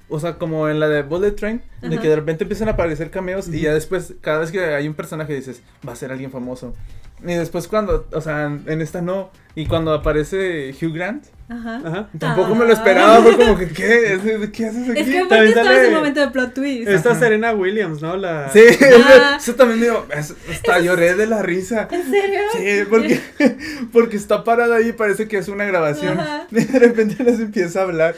[0.08, 2.00] O sea, como en la de Bullet Train, de Ajá.
[2.00, 4.94] que de repente empiezan a aparecer cameos y ya después, cada vez que hay un
[4.94, 6.74] personaje dices, va a ser alguien famoso.
[7.22, 9.30] Y después cuando, o sea, en esta no.
[9.54, 11.80] Y cuando aparece Hugh Grant, Ajá.
[11.84, 12.08] Ajá.
[12.18, 12.66] tampoco me Ah.
[12.68, 13.22] lo esperaba.
[13.22, 14.14] Fue como que, ¿qué?
[14.14, 15.00] ¿Es- ¿Qué haces aquí?
[15.00, 16.88] Es que aparte También estaba en su momento de plot twist.
[16.88, 17.20] Esta Ajá.
[17.20, 18.16] Serena Williams, ¿no?
[18.16, 18.50] La...
[18.52, 18.60] Sí,
[19.20, 19.36] Ah.
[19.40, 21.86] eso también me dio, es- hasta lloré de la risa.
[21.92, 22.40] ¿En serio?
[22.54, 23.20] Sí, porque,
[23.92, 26.18] porque está parada ahí y parece que es una grabación.
[26.18, 26.46] Ajá.
[26.50, 28.16] De repente les empieza a hablar.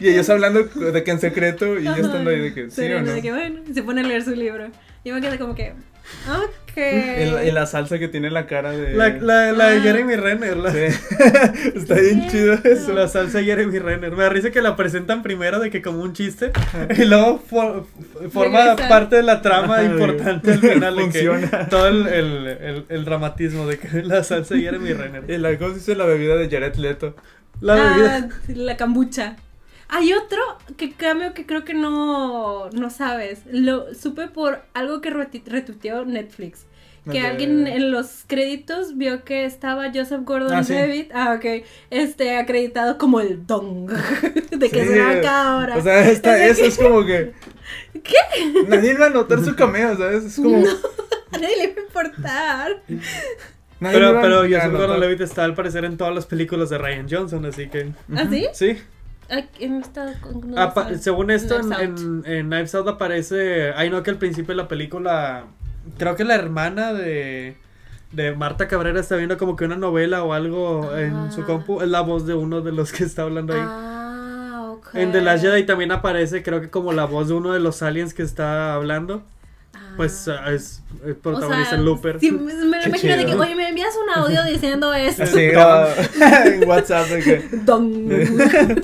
[0.00, 3.00] Y ellos hablando de que en secreto y yo estando ahí de que sí Serena,
[3.02, 3.12] o no.
[3.12, 4.68] de que bueno, y se pone a leer su libro.
[5.04, 5.72] Yo me quedé como que,
[6.28, 6.78] ok.
[7.44, 8.94] Y la, salsa que tiene la cara de...
[8.94, 9.82] La, la, la de Ah.
[9.82, 10.78] Jeremy Renner, la, Sí.
[11.74, 12.92] Está bien chido eso.
[12.94, 14.12] la salsa de Jeremy Renner.
[14.12, 16.52] Me da risa que la presentan primero de que como un chiste
[16.96, 17.86] y luego for-
[18.30, 18.88] forma Regresa.
[18.88, 21.68] parte de la trama importante al final de que Funciona.
[21.68, 25.24] todo el, el, el, el dramatismo de que la salsa de Jeremy Renner.
[25.28, 27.16] Y la cosa dice la bebida de Jared Leto.
[27.60, 28.28] La bebida.
[28.30, 29.36] Ah, la cambucha.
[29.94, 30.40] Hay otro
[30.78, 33.42] que cambio que creo que no, no sabes.
[33.50, 36.66] Lo supe por algo que retuiteó Netflix.
[37.04, 40.72] que de- alguien en los créditos vio que estaba Joseph Gordon Ah, sí.
[40.72, 43.90] Levitt, ah, ok, este, acreditado como el Dong,
[44.50, 45.76] de que Sí, será cada hora.
[45.78, 47.32] O sea, esta, Es eso es como que.
[47.92, 48.14] ¿Qué?
[48.68, 50.24] Nadie va a notar su cameo, ¿sabes?
[50.24, 50.58] Es como.
[50.58, 52.82] No, a nadie le va a importar.
[53.80, 54.36] nadie Pero, pero.
[54.42, 57.90] Joseph Gordon-Levitt está al parecer en todas las películas de Ryan Johnson, así que...
[58.14, 58.46] ¿Ah, sí?
[58.54, 58.78] Sí.
[61.00, 62.26] Según esto, en, Knives Out.
[62.26, 63.72] en, en Knives Out aparece.
[63.74, 65.44] Ay, no, que al principio de la película.
[65.98, 67.56] Creo que la hermana de.
[68.12, 71.46] De Marta Cabrera está viendo como que una novela o algo en su Ah.
[71.46, 71.80] compu.
[71.80, 73.62] Es la voz de uno de los que está hablando ahí.
[73.64, 74.94] Ah, ok.
[74.94, 77.82] En The Last Jedi también aparece, creo que como la voz de uno de los
[77.82, 79.22] aliens que está hablando.
[79.96, 80.42] Pues Ah.
[80.46, 82.20] ah, es, es O protagonista sea, en Looper.
[82.20, 85.24] sí, me lo imagino de que, oye, me envías un audio diciendo esto.
[85.34, 85.94] Grabado
[86.46, 87.42] en WhatsApp de que.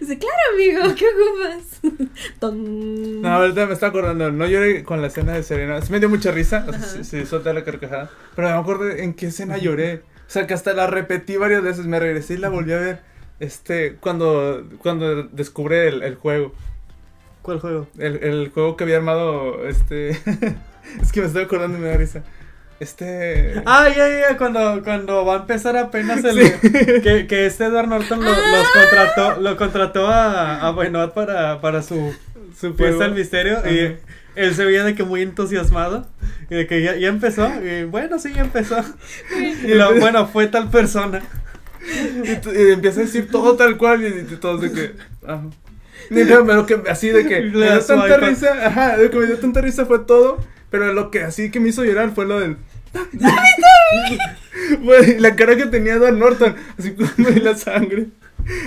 [0.00, 2.08] Dice, claro, amigo, ¿qué ocupas?
[2.40, 3.20] Dong.
[3.22, 5.80] No, ahorita me está acordando, no lloré con la escena de Serena.
[5.82, 6.88] Sí me dio mucha risa, o sea, Ajá.
[6.88, 8.10] sí, sí, solté la carcajada.
[8.36, 10.02] Pero no me acuerdo en qué escena lloré.
[10.26, 13.00] O sea, que hasta la repetí varias veces, me regresé y la volví a ver.
[13.40, 16.54] Este, cuando, cuando descubre el, el juego.
[17.42, 17.88] ¿Cuál juego?
[17.98, 20.10] El, el juego que había armado, este...
[21.00, 22.22] es que me estoy acordando y me da risa.
[22.80, 23.62] Este...
[23.66, 26.42] Ah, ya, ya, ya, cuando, cuando va a empezar apenas el.
[26.42, 26.70] Sí.
[27.02, 31.82] Que, que este Edward Norton lo, los contrató, lo contrató a, a Benoit para, para
[31.82, 32.12] su,
[32.58, 33.58] su fiesta del misterio.
[33.58, 33.70] Ajá.
[33.70, 33.98] Y
[34.34, 36.08] él se veía de que muy entusiasmado.
[36.50, 37.48] Y de que ya, ya empezó.
[37.64, 38.76] Y bueno, sí, ya empezó.
[39.64, 41.22] Y lo, bueno, fue tal persona.
[42.24, 44.92] Y, y empieza a decir todo tal cual y, y todos de que...
[45.26, 45.42] ah.
[46.10, 49.26] Ni nada, pero que así de que me dio tanta risa, ajá, de que me
[49.26, 50.38] dio tanta risa fue todo,
[50.70, 52.56] pero lo que así que me hizo llorar fue lo del...
[54.80, 58.08] Güey, la cara que tenía Edward Norton, así como de la sangre.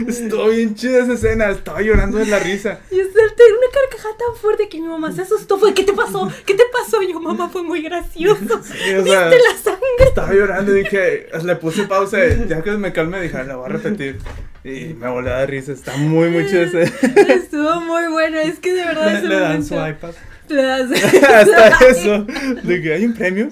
[0.08, 2.80] Estuvo bien chida esa escena, estaba llorando de la risa.
[2.92, 5.58] Y solté una carcajada tan fuerte que mi mamá se asustó.
[5.58, 6.32] Fue, ¿qué te pasó?
[6.46, 7.02] ¿Qué te pasó?
[7.02, 8.62] Y yo, mamá, fue muy gracioso.
[8.64, 9.82] Sí, o sea, ¿Viste la sangre?
[10.08, 13.66] estaba llorando y dije, le puse pausa, ya que me calme dije, "Ah, la voy
[13.66, 14.20] a repetir.
[14.66, 16.82] Y me volví a dar risa, está muy, muy chida esa.
[17.34, 18.40] Estuvo muy bueno.
[18.40, 20.14] Es que de verdad Le, ese le dan su iPad.
[20.50, 20.92] Le das-
[21.24, 22.24] Hasta eso.
[22.64, 23.50] De que hay un premio.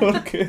[0.00, 0.48] ¿Por qué?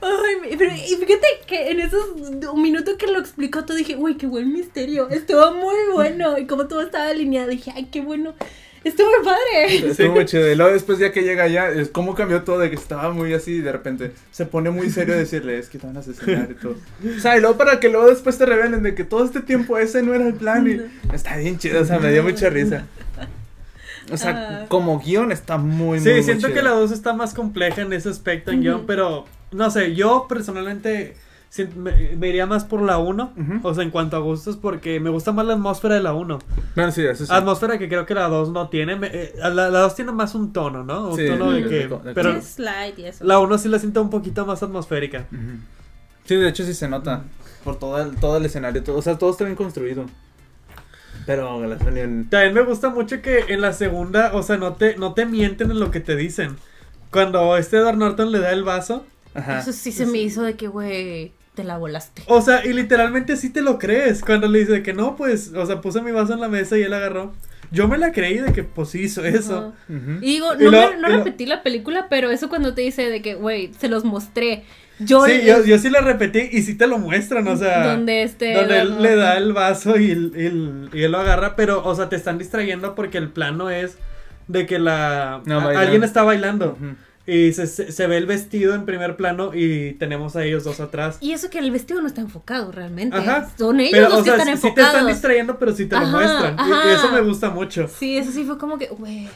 [0.00, 2.04] Ay, pero y fíjate que en esos
[2.52, 5.08] un minuto que lo explicó todo dije, uy, qué buen misterio.
[5.10, 6.36] Estuvo muy bueno.
[6.38, 8.34] Y como todo estaba alineado, dije, ay, qué bueno.
[8.84, 9.88] Estuvo muy padre.
[9.90, 10.50] Estuvo muy chido.
[10.50, 13.32] Y luego después ya que llega allá, es como cambió todo de que estaba muy
[13.32, 16.00] así y de repente se pone muy serio a decirle, es que te van a
[16.00, 16.76] asesinar y todo.
[17.16, 19.78] O sea, y luego para que luego después te revelen de que todo este tiempo
[19.78, 22.86] ese no era el plan y está bien chido, o sea, me dio mucha risa.
[24.12, 24.66] O sea, Ah.
[24.68, 26.58] como guion está muy, muy, Sí, muy siento chido.
[26.58, 28.86] que la 2 está más compleja en ese aspecto en guion, Ujú.
[28.86, 31.16] pero no sé, yo personalmente
[31.76, 33.60] me, me iría más por la 1, Ujú.
[33.68, 36.38] o sea, en cuanto a gustos, porque me gusta más la atmósfera de la 1.
[36.74, 37.32] Bueno, sí, eso sí.
[37.32, 38.96] Atmósfera que creo que la 2 no tiene.
[38.96, 41.10] me- eh, la, la 2 tiene más un tono, ¿no?
[41.10, 41.68] Un Sí, tono de que.
[41.68, 43.24] de- de- pero Sí, slide y eso.
[43.24, 45.26] la 1 sí la siento un poquito más atmosférica.
[46.24, 47.22] Sí, de hecho sí se nota.
[47.62, 50.04] Por todo el, todo el escenario, todo, o sea, todo está bien construido.
[51.26, 55.24] Pero También me gusta mucho que en la segunda, o sea, no te, no te
[55.24, 56.56] mienten en lo que te dicen.
[57.10, 59.06] Cuando este Edward Norton le da el vaso.
[59.34, 59.60] Ajá.
[59.60, 62.22] Eso sí se me hizo de que, güey, te la volaste.
[62.26, 64.20] O sea, y literalmente sí te lo crees.
[64.22, 66.82] Cuando le dice que no, pues, o sea, puse mi vaso en la mesa y
[66.82, 67.32] él agarró.
[67.70, 69.72] Yo me la creí de que pues hizo eso.
[69.88, 69.94] Ajá.
[69.94, 70.18] Ujú.
[70.20, 72.74] Y digo, Y no, lo- me- no y lo- repetí la película, pero eso cuando
[72.74, 74.64] te dice de que, güey, se los mostré.
[75.00, 77.84] Yo, sí, yo, yo sí la repetí y sí te lo muestran, o sea.
[77.94, 78.54] donde este.
[78.54, 81.94] Donde él le da el vaso y, él- y y él lo agarra, pero, o
[81.96, 83.96] sea, te están distrayendo porque el plano es
[84.46, 86.94] de que la No, a- alguien está bailando Ujú.
[87.26, 90.80] Y se, se, se ve el vestido en primer plano y tenemos a ellos dos
[90.80, 91.16] atrás.
[91.20, 93.16] Y eso que el vestido no está enfocado realmente.
[93.16, 93.50] Ajá.
[93.58, 94.92] Son ellos Pero, los o que sea, están sí te enfocados.
[94.94, 96.56] están distrayendo, pero sí te lo Ajá, muestran.
[96.68, 97.88] Y- eso me gusta mucho.
[97.88, 99.28] Sí, eso sí fue como que, güey,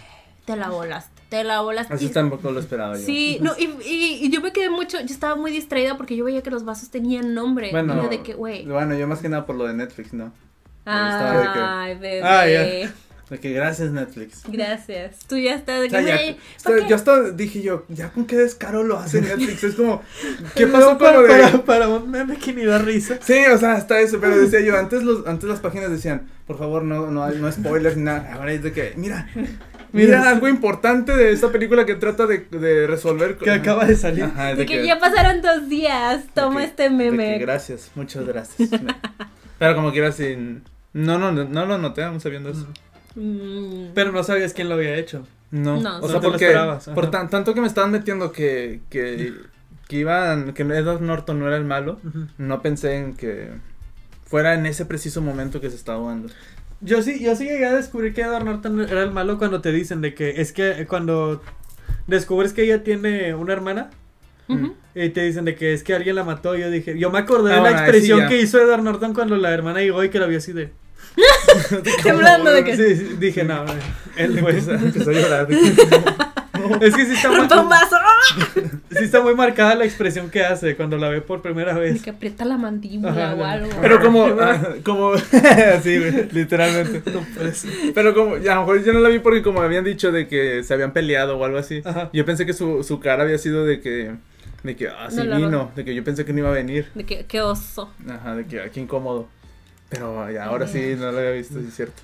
[0.44, 1.94] te la volaste, te la volaste.
[1.94, 3.04] Así Y- tampoco lo esperaba yo.
[3.06, 6.24] Sí, no, y, y, y yo me quedé mucho, yo estaba muy distraída porque yo
[6.24, 7.70] veía que los vasos tenían nombre.
[7.70, 8.66] Bueno, de que, güey.
[8.66, 10.32] bueno, yo más que nada por lo de Netflix, ¿no?
[10.84, 12.22] estaba de que- Ay, bebé.
[12.22, 12.92] Ah, ya.
[13.30, 14.42] De que gracias Netflix.
[14.48, 15.18] Gracias.
[15.28, 16.16] Tú ya estás de O que, sea,
[16.80, 19.64] ya, yo hasta dije yo, ya con qué descaro lo hace Netflix.
[19.64, 20.02] Es como,
[20.54, 21.28] ¿qué No, pasó con para, lo de.?
[21.42, 23.18] para, para un meme que ni da risa.
[23.20, 26.56] Sí, o sea, hasta eso, pero decía yo, antes los, antes las páginas decían, por
[26.58, 28.32] favor, no, no, hay- no spoilers ni nada.
[28.32, 29.28] Ahora es de que, mira,
[29.92, 33.36] mira algo importante de esta película que trata de, de resolver.
[33.36, 34.24] Que acaba de salir.
[34.24, 37.38] Ajá, De que ya pasaron dos días, toma que- este de que meme.
[37.38, 38.70] gracias, muchas gracias.
[39.58, 40.62] pero como quieras, sin.
[40.94, 42.66] No, no, no, no lo noté aún sabiendo eso.
[43.94, 45.26] Pero no sabías quién lo había hecho.
[45.50, 48.32] No, No, o no sea, lo porque esperabas, por tan- tanto que me estaban metiendo
[48.32, 49.32] que, que,
[49.88, 52.00] que iban, que Edward Norton no era el malo,
[52.36, 53.48] no pensé en que
[54.26, 56.28] fuera en ese preciso momento que se estaba jugando.
[56.80, 59.72] Yo sí, yo sí llegué a descubrir que Edward Norton era el malo cuando te
[59.72, 61.42] dicen de que es que cuando
[62.06, 63.90] descubres que ella tiene una hermana
[64.94, 66.56] y te dicen de que es que alguien la mató.
[66.56, 68.82] Yo dije, yo me acordé Ah, de la bueno, ahí sí expresión que hizo Edward
[68.82, 70.70] Norton cuando la hermana llegó y que la vio así de.
[72.02, 72.76] Temblando de que.
[72.76, 73.64] Sí, sí, dije, no,
[74.16, 74.50] él fue.
[74.74, 75.46] Empezó, a llorar.
[76.80, 77.96] Es que sí está, muy, vaso.
[78.90, 82.02] sí está muy marcada la expresión que hace cuando la ve por primera De vez.
[82.02, 83.70] que aprieta la mandíbula Ajá, o de- algo.
[83.80, 87.02] Pero como, ah, como, sí, güey, literalmente.
[87.94, 90.26] Pero como, ya, a lo mejor yo no la vi porque como habían dicho de
[90.28, 91.80] que se habían peleado o algo así.
[91.84, 92.10] Ajá.
[92.12, 94.16] Yo pensé que su, su cara había sido de que,
[94.64, 96.88] de que, ah, sí No, vino, de que yo pensé que no iba a venir.
[96.94, 97.92] De que, qué oso.
[98.08, 99.28] Ajá, de que, ah, qué incómodo.
[99.88, 102.02] Pero ya, ahora sí, no lo había visto, sí es cierto.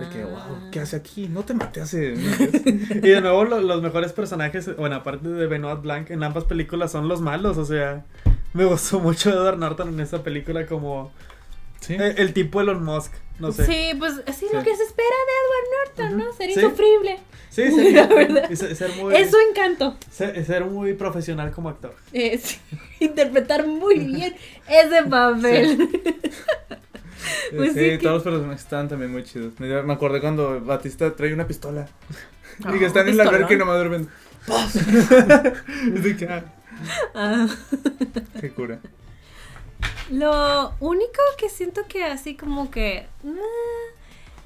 [0.00, 1.28] De que, wow, ¿qué hace aquí?
[1.28, 2.12] No te maté hace...
[2.14, 6.92] Y de nuevo, lo- los mejores personajes, bueno, aparte de Benoit Blanc, en ambas películas
[6.92, 7.56] son los malos.
[7.56, 8.04] O sea,
[8.52, 11.10] me gustó mucho Edward Norton en esa película como
[11.80, 11.94] Sí.
[11.94, 13.12] eh, el tipo Elon Musk.
[13.38, 13.64] No sé.
[13.66, 14.66] Sí, pues así lo Sí.
[14.70, 16.32] que se espera de Edward Norton, ¿no?
[16.36, 16.60] Ser Sí.
[16.60, 17.18] insufrible.
[17.50, 17.90] Sí, sí.
[17.94, 18.50] La verdad.
[18.50, 19.96] y ser, ser muy, Es su encanto.
[20.10, 21.94] ser, ser muy profesional como actor.
[22.12, 22.58] Es
[23.00, 24.34] interpretar muy bien
[24.68, 25.88] ese papel.
[27.54, 29.58] Pues sí, sí que- todos los personajes estaban también muy chidos.
[29.60, 31.86] Me, me acordé cuando Batista trae una pistola.
[32.58, 34.08] y que Ah, están en la alberca y nomás duermen.
[36.18, 36.44] Que, ah,
[37.14, 37.46] Ah.
[38.40, 38.78] qué cura.
[40.10, 43.06] Lo único que siento que así como que...
[43.24, 43.94] ah,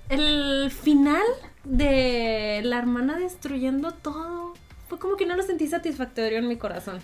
[0.08, 1.22] el final
[1.64, 4.54] de la hermana destruyendo todo
[4.88, 6.98] fue como que no lo sentí satisfactorio en mi corazón.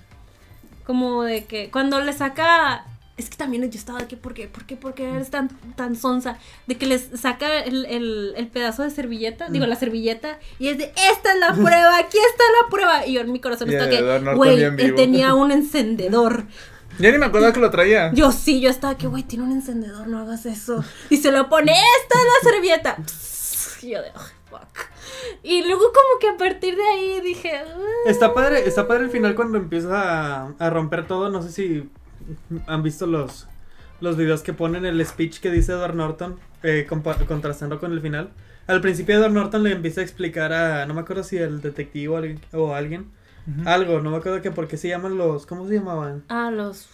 [0.84, 2.84] Como de que cuando le saca...
[3.16, 4.46] Es que también yo estaba de que, ¿por qué?
[4.46, 4.76] ¿Por qué?
[4.76, 6.38] ¿Por qué eres tan, tan sonsa?
[6.66, 10.76] De que les saca el, el- el pedazo de servilleta, digo, la servilleta, y es
[10.76, 13.06] de, esta es la prueba, aquí está la prueba.
[13.06, 14.96] Y yo en mi corazón estaba que, güey, vivo".
[14.96, 16.44] tenía un encendedor.
[16.98, 18.12] Ya ni me acordaba que lo traía.
[18.12, 20.84] Yo sí, yo estaba que, güey, tiene un encendedor, no hagas eso.
[21.10, 22.96] Y se lo pone, esta es la servilleta.
[23.82, 24.88] Y yo de, "Ay, fuck.
[25.42, 27.64] Y luego como que a partir de ahí dije, "Ah".
[28.06, 31.28] Está padre, está padre el final cuando empieza a, a romper todo.
[31.30, 31.88] No sé si
[32.66, 33.46] han visto los,
[34.00, 38.30] los videos que ponen el speech que dice Edward Norton, eh, contrastando con el final.
[38.66, 42.08] Al principio Edward Norton le empieza a explicar a, no me acuerdo si el detective
[42.08, 43.10] o alguien, o alguien
[43.64, 46.24] algo, no me acuerdo que por qué se llaman los, ¿cómo se llamaban?
[46.28, 46.88] Ah, los,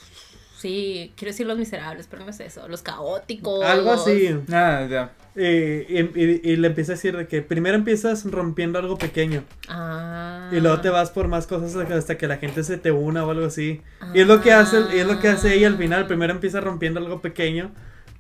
[0.63, 3.65] sí, quiero decir los miserables, pero no es eso, los caóticos.
[3.65, 4.31] Algo así.
[4.53, 5.11] Ah, ya.
[5.35, 9.45] Eh, y, y- y le empieza a decir de que primero empiezas rompiendo algo pequeño
[9.69, 10.51] Ah.
[10.53, 13.31] y luego te vas por más cosas hasta que- la gente se te una o
[13.31, 13.81] algo así.
[14.15, 16.07] Y es lo que hace, y es lo que hace ella al final.
[16.07, 17.73] Primero empieza rompiendo algo pequeño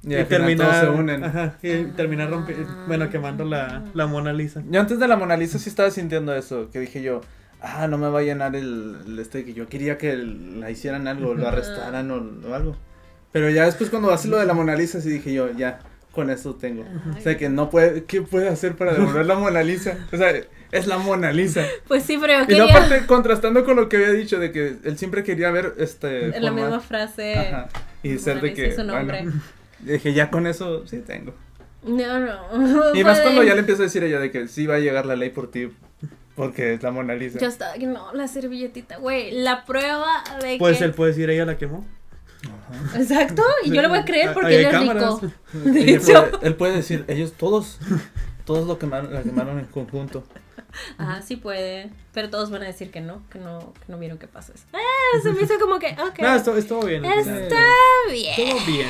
[0.04, 0.16] Y, y,
[1.22, 2.84] ajá, y Ah.
[2.88, 4.60] bueno, quemando la, la Mona Lisa.
[4.68, 7.20] Yo antes de la Mona Lisa sí estaba sintiendo eso, que dije yo,
[7.62, 11.06] ah, no me va a llenar el, el este, que yo quería que la hicieran
[11.08, 12.76] algo, lo arrestaran o, o algo.
[13.32, 15.78] Pero ya después cuando hace lo de la Mona Lisa sí dije yo, ya,
[16.10, 16.84] con eso tengo.
[17.18, 19.96] O sea, que no puede, ¿qué puede hacer para devolver la Mona Lisa?
[20.12, 20.32] O sea,
[20.70, 21.64] es la Mona Lisa.
[21.88, 24.76] Pues sí, pero yo Y no aparte contrastando con lo que había dicho de que
[24.84, 27.38] él siempre quería ver este la forma- misma frase.
[27.38, 27.68] Ajá,
[28.02, 29.22] y ser de que su nombre.
[29.22, 29.42] bueno,
[29.80, 31.34] dije ya con eso sí tengo.
[31.84, 32.94] No, no.
[32.94, 34.74] Y más cuando de- ya le empiezo a decir a ella de que sí va
[34.74, 35.70] a llegar la ley por ti
[36.34, 37.38] porque es la Mona Lisa.
[37.38, 40.84] Yo estaba no, la servilletita, güey, la prueba de Pues que...
[40.84, 41.84] él puede decir ella la quemó.
[42.96, 45.22] Exacto, y yo le voy a creer porque él hay es cámaras.
[45.22, 45.32] rico.
[45.52, 46.30] De Ella hecho.
[46.30, 47.78] puede- él puede decir, ellos todos,
[48.44, 50.24] todos lo quemaron, la quemaron en conjunto.
[50.98, 51.90] Ajá, sí puede.
[52.12, 54.52] Pero todos van a decir que no, que no, que no vieron qué pasó.
[54.72, 54.78] Ah,
[55.22, 56.18] se me hizo como que, ok.
[56.18, 57.04] No, estuvo, bien.
[57.04, 57.32] Está
[58.10, 58.34] bien.
[58.40, 58.88] Estuvo bien.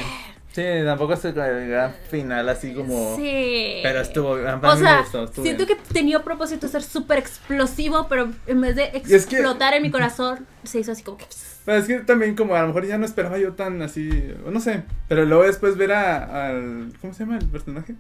[0.55, 3.17] Sí, tampoco es el gran final así como...
[3.17, 3.81] Sí.
[3.83, 5.79] Pero estuvo, O me sea, gustó, estuvo siento bien.
[5.79, 9.83] que tenía propósito ser súper explosivo, pero en vez de Y es que- explotar en
[9.83, 11.27] mi corazón, se hizo así como que.
[11.65, 14.11] Pero es que también como a lo mejor ya no esperaba yo tan así,
[14.51, 17.95] no sé, pero luego después ver a, al, ¿cómo se llama el personaje?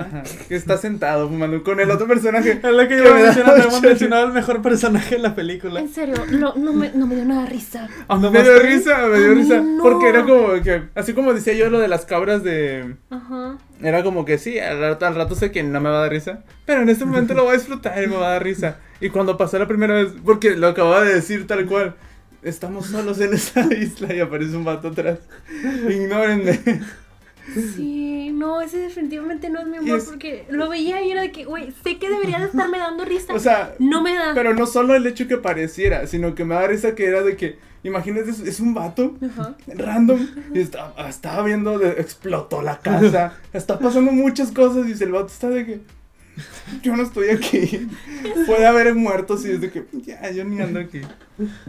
[0.00, 2.60] Ajá, que está sentado fumando con el otro personaje.
[2.66, 5.80] Es lo que yo mencionaba, hemos mencionado el mejor personaje de la película.
[5.80, 7.88] En serio, no, no, me, no me dio nada risa.
[8.08, 9.60] A mí ¿No me dio risa, me dio risa.
[9.60, 9.82] no.
[9.82, 12.96] Porque era como que, así como decía yo lo de las cabras de...
[13.10, 13.58] Ajá.
[13.82, 16.10] Era como que sí, al rato, al rato sé que no me va a dar
[16.10, 18.78] risa, pero en este momento lo voy a disfrutar y me va a dar risa.
[19.00, 21.94] Y cuando pasó la primera vez, porque lo acababa de decir tal cual,
[22.48, 25.18] estamos solos en esa isla y aparece un vato atrás.
[25.88, 26.60] Ignórenme.
[27.74, 31.30] Sí, no, ese definitivamente no es mi humor es- porque lo veía y era de
[31.30, 33.32] que, güey, sé que debería de estarme dando risa.
[33.34, 34.32] O sea, no me da.
[34.34, 37.36] pero no solo el hecho que pareciera, sino que me da risa que era de
[37.36, 39.54] que, imagínate, es, un vato Ajá.
[39.68, 45.12] random y estaba, estaba viendo, de, explotó la casa, está pasando muchas cosas y el
[45.12, 45.80] vato está de que,
[46.82, 47.88] yo no estoy aquí,
[48.46, 51.00] puede haber muertos y es de que, ya, yo ni ando aquí.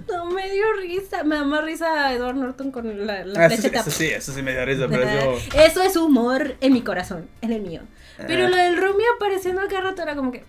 [0.08, 1.24] No me dio risa.
[1.24, 4.34] Me da más risa Edward Norton con la, la Ah, eso, sí, eso sí, eso
[4.34, 5.38] sí me dio risa, pero yo...
[5.60, 7.82] Eso es humor en mi corazón, en el mío.
[8.28, 8.50] Pero Ah.
[8.50, 10.44] lo del Romeo apareciendo acá rato era como que.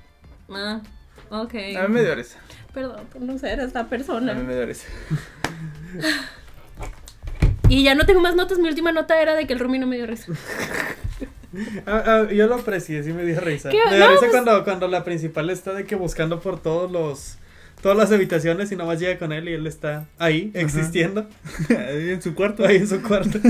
[0.51, 0.81] Ah,
[1.31, 1.55] Ok.
[1.78, 2.39] A mí me dio risa.
[2.73, 4.32] Perdón por no ser esta A mí persona.
[4.35, 4.86] me dio risa.
[7.70, 8.59] Y ya no tengo más notas.
[8.59, 10.32] Mi última nota era de que el Rumi no me dio risa.
[11.86, 13.70] Ah, ah, yo lo aprecié, sí me dio risa.
[13.70, 13.78] ¿Qué?
[13.88, 16.90] Me dio No, risa pues- cuando, cuando la principal está de que buscando por todos
[16.90, 17.38] los
[17.80, 20.62] todas las habitaciones y nomás llega con él y él está ahí, Ajá.
[20.64, 21.28] existiendo,
[21.70, 22.66] Ahí en su cuarto.
[22.66, 23.38] ahí en su cuarto.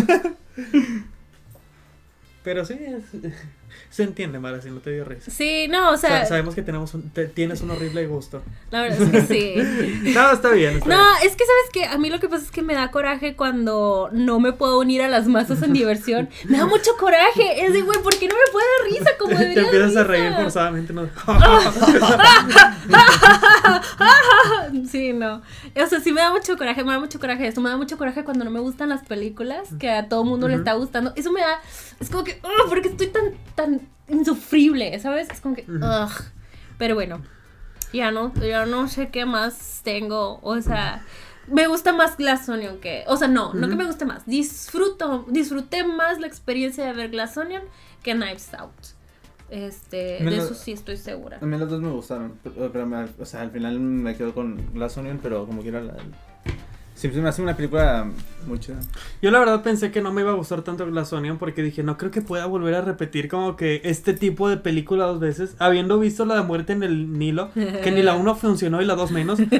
[2.45, 3.33] Pero sí, es-
[3.91, 5.31] se entiende, Mara, si no te dio risa.
[5.31, 8.43] Sí, no, o sea, sabemos que tenemos un- te- tienes un horrible gusto.
[8.71, 10.13] la verdad es que sí.
[10.15, 10.75] No, está bien.
[10.79, 12.91] Está No, es que sabes que a mí lo que pasa es que me da
[12.91, 16.29] coraje cuando no me puedo unir a las masas en diversión.
[16.45, 17.65] Me da mucho coraje.
[17.65, 20.05] Es de, güey, ¿por qué no me puede dar risa como debería Te empiezas a
[20.05, 21.09] reír forzadamente, ¿no?
[24.91, 25.43] Sí, no.
[25.77, 27.61] O sea, sí me da mucho coraje, me da mucho coraje esto.
[27.61, 30.55] Me da mucho coraje cuando no me gustan las películas, que a todo mundo le
[30.57, 31.13] está gustando.
[31.17, 31.61] Eso me da.
[32.01, 32.41] Es como que.
[32.43, 35.29] ugh, porque estoy tan, tan insufrible, ¿sabes?
[35.31, 35.65] Es como que.
[35.71, 36.11] Ugh.
[36.79, 37.23] Pero bueno,
[37.93, 40.39] ya no, ya no sé qué más tengo.
[40.43, 41.05] O sea.
[41.51, 43.05] Me gusta más Glass Onion que.
[43.07, 44.27] O sea, no, no que me guste más.
[44.27, 47.63] Disfruto, disfruté más la experiencia de ver Glass Onion
[48.03, 48.75] que Knives Out.
[49.49, 51.39] Este, de eso sí estoy segura.
[51.41, 52.35] A mí las dos me gustaron.
[52.45, 55.81] Pero, pero me- o sea, al final me quedo con Glass Onion, pero como quiera
[55.81, 55.95] la.
[56.99, 58.11] Sí, se me hace una película
[58.45, 58.81] muy chida.
[59.23, 61.85] Yo la verdad pensé que no me iba a gustar tanto Glass Onion porque dije,
[61.85, 65.55] no creo que pueda volver a repetir como que este tipo de película dos veces,
[65.61, 68.97] habiendo visto la de muerte en el Nilo, que ni la uno funcionó y la
[68.97, 69.39] dos menos.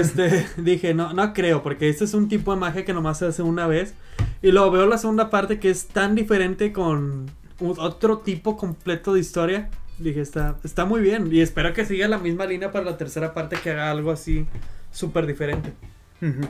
[0.00, 3.26] este, dije, no, no creo, porque este es un tipo de magia que nomás se
[3.26, 3.94] hace una vez.
[4.40, 7.26] Y luego veo la segunda parte que es tan diferente con
[7.58, 9.70] un- otro tipo completo de historia.
[9.98, 11.28] Dije, está, está muy bien.
[11.32, 14.46] Y espero que siga la misma línea para la tercera parte que haga algo así
[14.92, 15.72] súper diferente.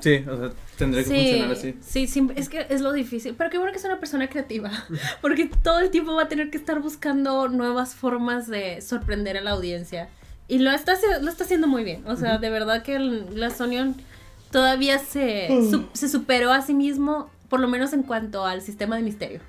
[0.01, 1.77] Sí, o sea, tendría que funcionar así.
[1.81, 3.35] Sí, sí, es que es lo difícil.
[3.39, 4.71] Pero qué bueno que es una persona creativa.
[5.21, 9.41] Porque todo el tiempo va a tener que estar buscando nuevas formas de sorprender a
[9.43, 10.09] la audiencia.
[10.49, 12.03] Y lo está, lo está haciendo muy bien.
[12.09, 13.95] O sea, de verdad que el Glass Onion
[14.51, 18.97] todavía se, su- se superó a sí mismo, por lo menos en cuanto al sistema
[18.97, 19.41] de misterio.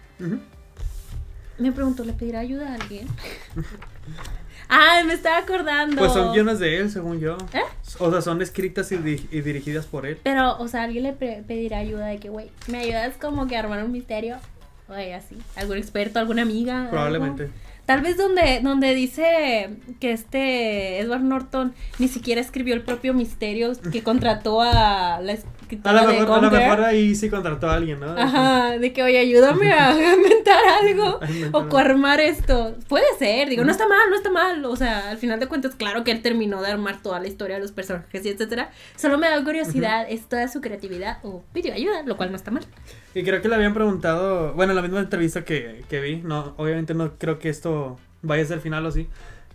[1.57, 3.07] Me pregunto, ¿le pedirá ayuda a alguien?
[4.72, 5.98] ah, me estaba acordando.
[5.98, 7.38] Pues son guiones de él, según yo.
[7.53, 7.61] ¿Eh?
[7.99, 10.18] O sea, son escritas y, di- y dirigidas por él.
[10.23, 13.60] Pero, o sea, alguien le pedirá ayuda de que, güey, ¿me ayudas como que a
[13.60, 14.38] armar un misterio?
[14.89, 15.38] Oye, así.
[15.56, 16.89] ¿Algún experto, alguna amiga?
[17.06, 17.26] algo?
[17.92, 19.70] Tal vez donde, donde dice
[20.00, 25.34] que este Edward Norton ni siquiera escribió el propio misterio que contrató a la
[25.84, 28.14] A lo, mejor, a lo mejor ahí sí contrató a alguien, ¿no?
[28.18, 31.20] Ajá, de que, oye, ayúdame a inventar algo
[31.52, 31.78] o algo.
[31.78, 32.78] armar esto.
[32.88, 34.64] Puede ser, digo, no está mal, no está mal.
[34.64, 37.58] O sea, al final de cuentas, claro que él terminó de armar toda la historia
[37.58, 38.72] de los personajes y etcétera.
[38.96, 42.52] Solo me da curiosidad, es toda su creatividad o pidió ayuda, lo cual no está
[42.52, 42.64] mal.
[43.14, 46.54] Y creo que le habían preguntado, bueno, en la misma entrevista que, que vi, no,
[46.58, 49.08] obviamente no creo que esto vaya a ser final o sí,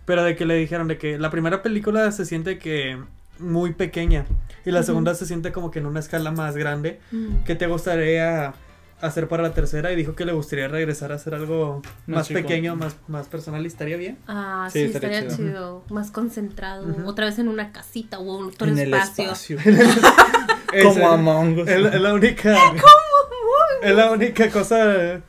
[0.05, 2.97] pero de que le dijeron de que la primera película se siente que
[3.39, 4.25] muy pequeña
[4.65, 4.85] y la Ujú.
[4.87, 6.99] segunda se siente como que en una escala más grande.
[7.11, 7.43] Mm.
[7.45, 8.53] ¿Qué te gustaría
[9.01, 9.91] hacer para la tercera?
[9.91, 12.39] Y dijo que le gustaría regresar a hacer algo Más más chico.
[12.41, 14.17] pequeño, más, más personal y estaría bien.
[14.27, 15.49] Ah, Sí, sí, estaría estaría chido.
[15.49, 15.83] chido.
[15.95, 16.85] Más concentrado.
[17.05, 19.57] Otra vez en una casita o en otro en el espacio.
[19.57, 19.57] espacio.
[20.73, 21.67] Es- Como Among Us.
[21.69, 22.55] Es, la- es la única.
[23.81, 25.21] Es la única cosa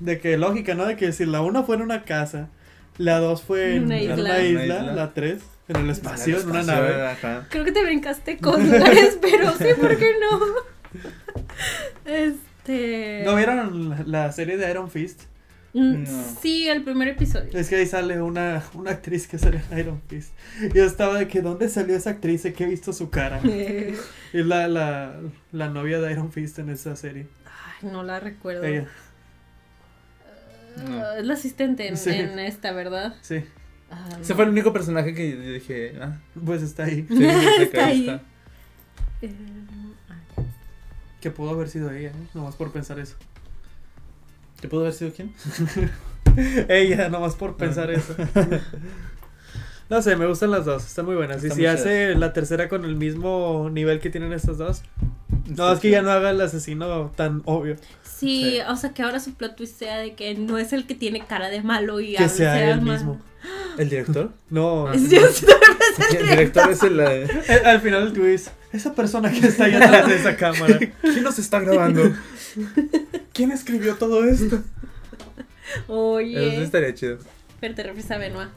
[0.00, 0.86] de que lógica, ¿no?
[0.86, 2.48] De que si la una fue en una casa,
[2.96, 4.14] la dos fue en Una isla.
[4.14, 4.92] una Una isla, isla.
[4.92, 7.06] la tres en el espacio, el en una nave.
[7.06, 7.46] ajá.
[7.50, 10.40] Creo que te brincaste con lugares, pero sí, ¿por qué no?
[12.04, 13.22] Este.
[13.24, 15.22] ¿No vieron la, la serie de Iron Fist?
[15.74, 16.24] Mm, No.
[16.40, 17.50] Sí, el primer episodio.
[17.52, 20.32] Es que ahí sale una, una actriz que sale en Iron Fist.
[20.62, 22.42] Y yo estaba de que, ¿dónde salió esa actriz?
[22.42, 23.40] ¿De que he visto su cara?
[24.32, 25.14] Es la, la,
[25.52, 27.26] la novia de Iron Fist en esa serie.
[27.82, 28.64] Ay, no la recuerdo.
[28.64, 28.86] Ella,
[30.80, 32.10] Ah, Es la asistente en, Sí.
[32.10, 33.14] en esta, ¿verdad?
[33.20, 33.42] sí,
[33.90, 34.36] Ah, Ese no.
[34.36, 37.06] fue el único personaje que yo dije, ah, pues está ahí.
[37.08, 37.24] sí,
[37.60, 38.00] Está ahí.
[38.08, 38.20] está.
[39.22, 39.32] Eh,
[40.10, 40.42] ah,
[41.20, 42.26] Que pudo haber sido ella, ¿eh?
[42.34, 43.16] Nomás por pensar eso.
[44.60, 45.32] ¿Te pudo haber sido quién?
[46.68, 47.94] Ella, nomás por pensar Ah.
[47.94, 48.14] eso.
[49.90, 51.42] No sé, me gustan las dos, están muy buenas.
[51.42, 54.82] Y si hace la tercera con el mismo nivel que tienen estas dos,
[55.56, 57.76] no, es que ya no haga el asesino tan obvio.
[58.02, 58.58] Sí, Sí.
[58.68, 61.24] o sea que ahora su plot twist sea de que no es el que tiene
[61.24, 62.92] cara de malo y Que sea él malo.
[62.92, 63.20] mismo.
[63.78, 64.32] ¿El director?
[64.50, 64.94] No, Ah.
[64.94, 65.20] Es- yo
[66.18, 66.98] el director es el...
[67.00, 70.78] eh, al, al final el twist, esa persona que está ahí atrás de esa cámara.
[71.02, 72.12] ¿Quién nos está grabando?
[73.32, 74.56] ¿Quién escribió todo esto?
[74.56, 74.64] Eso
[75.86, 77.18] Oye, estaría chido.
[77.60, 78.48] pero te refieres a Benoit,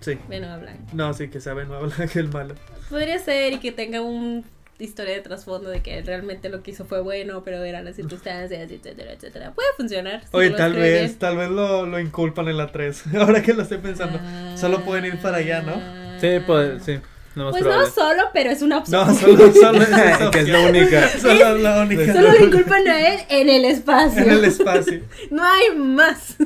[0.00, 0.78] Sí, Benoit Blanc.
[0.92, 2.54] no, sí, que sabe, no habla que el malo.
[2.88, 4.44] Podría ser y que tenga un
[4.84, 8.70] historia de trasfondo de que realmente lo que hizo fue bueno, pero eran las circunstancias,
[8.70, 9.52] etcétera, etcétera.
[9.52, 10.20] Puede funcionar.
[10.22, 11.18] si Oye, lo tal vez, bien.
[11.18, 13.04] tal vez lo, lo inculpan en la 3.
[13.20, 14.18] Ahora que lo estoy pensando.
[14.22, 15.74] Ah, Solo pueden ir para allá, ¿no?
[16.20, 16.98] Sí, pues, sí.
[17.34, 17.90] Más Pues no probable.
[17.94, 19.06] solo, pero es una opción.
[19.06, 21.08] No, solo, solo es esa que es la única.
[21.08, 22.12] Solo la única.
[22.12, 24.22] Solo le culpan a él en el espacio.
[24.22, 25.00] En el espacio.
[25.30, 26.36] No hay más.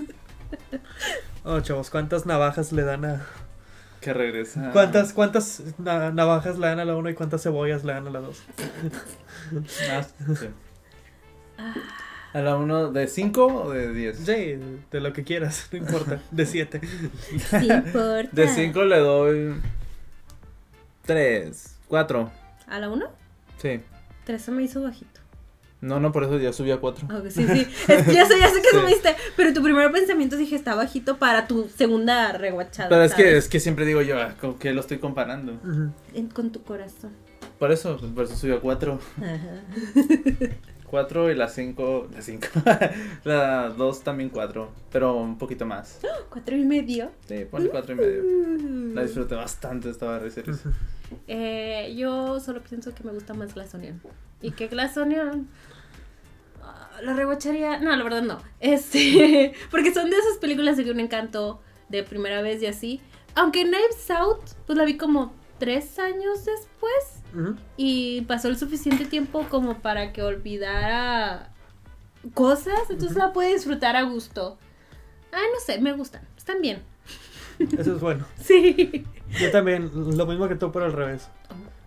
[1.44, 3.26] Oh, chavos, ¿cuántas navajas le dan a.
[4.06, 4.70] Que regresa.
[4.72, 8.10] ¿Cuántas, cuántas na- navajas le dan a la 1 y cuántas cebollas le dan a
[8.10, 8.42] la 2?
[11.58, 11.74] Ah.
[12.32, 14.18] ¿A la uno de 5 o de 10?
[14.18, 14.58] Sí,
[14.92, 16.20] de lo que quieras, no importa.
[16.30, 16.80] De 7.
[17.36, 18.28] Sí importa.
[18.30, 19.54] De 5 le doy
[21.04, 22.30] 3, 4.
[22.68, 23.06] ¿A la uno?
[23.58, 23.80] Sí.
[24.24, 25.15] Tres se me hizo bajito.
[25.86, 27.06] No, no, por eso ya subí a 4.
[27.06, 27.66] Ok, sí, sí.
[27.88, 28.76] Es- ya sé, ya sé que Sí.
[28.78, 29.14] subiste.
[29.36, 32.88] Pero tu primer pensamiento dije está bajito para tu segunda reguachada.
[32.88, 35.58] Pero es que, es que siempre digo yo, ah, ¿con qué lo estoy comparando?
[36.14, 37.12] En- con tu corazón.
[37.58, 38.98] Por eso, pues, por eso subí a 4.
[39.18, 39.62] Ajá.
[40.90, 42.46] 4 y la 5, la 5.
[43.24, 45.98] la 2 también 4, pero un poquito más.
[46.30, 47.10] Cuatro y medio.
[47.26, 48.22] Sí, ponle 4 y medio.
[48.94, 50.60] La disfruté bastante esta barra de series.
[51.28, 54.00] Eh, yo solo pienso que me gusta más Glass Onion.
[54.42, 55.48] Y que Glass Onion.
[56.96, 57.78] Ah, La reguacharía.
[57.80, 58.38] No, la verdad no.
[58.60, 59.52] Este.
[59.70, 63.00] Porque son de esas películas de que un encanto de primera vez y así.
[63.34, 67.22] Aunque Knives Out, pues la vi como tres años después.
[67.76, 71.52] Y pasó el suficiente tiempo como para que olvidara
[72.32, 72.88] cosas.
[72.88, 74.56] Entonces la puede disfrutar a gusto.
[75.32, 76.22] Ay, no sé, me gustan.
[76.36, 76.82] Están bien.
[77.58, 78.24] Eso es bueno.
[78.42, 79.04] Sí.
[79.38, 81.28] Yo también, lo mismo que tú, pero al revés.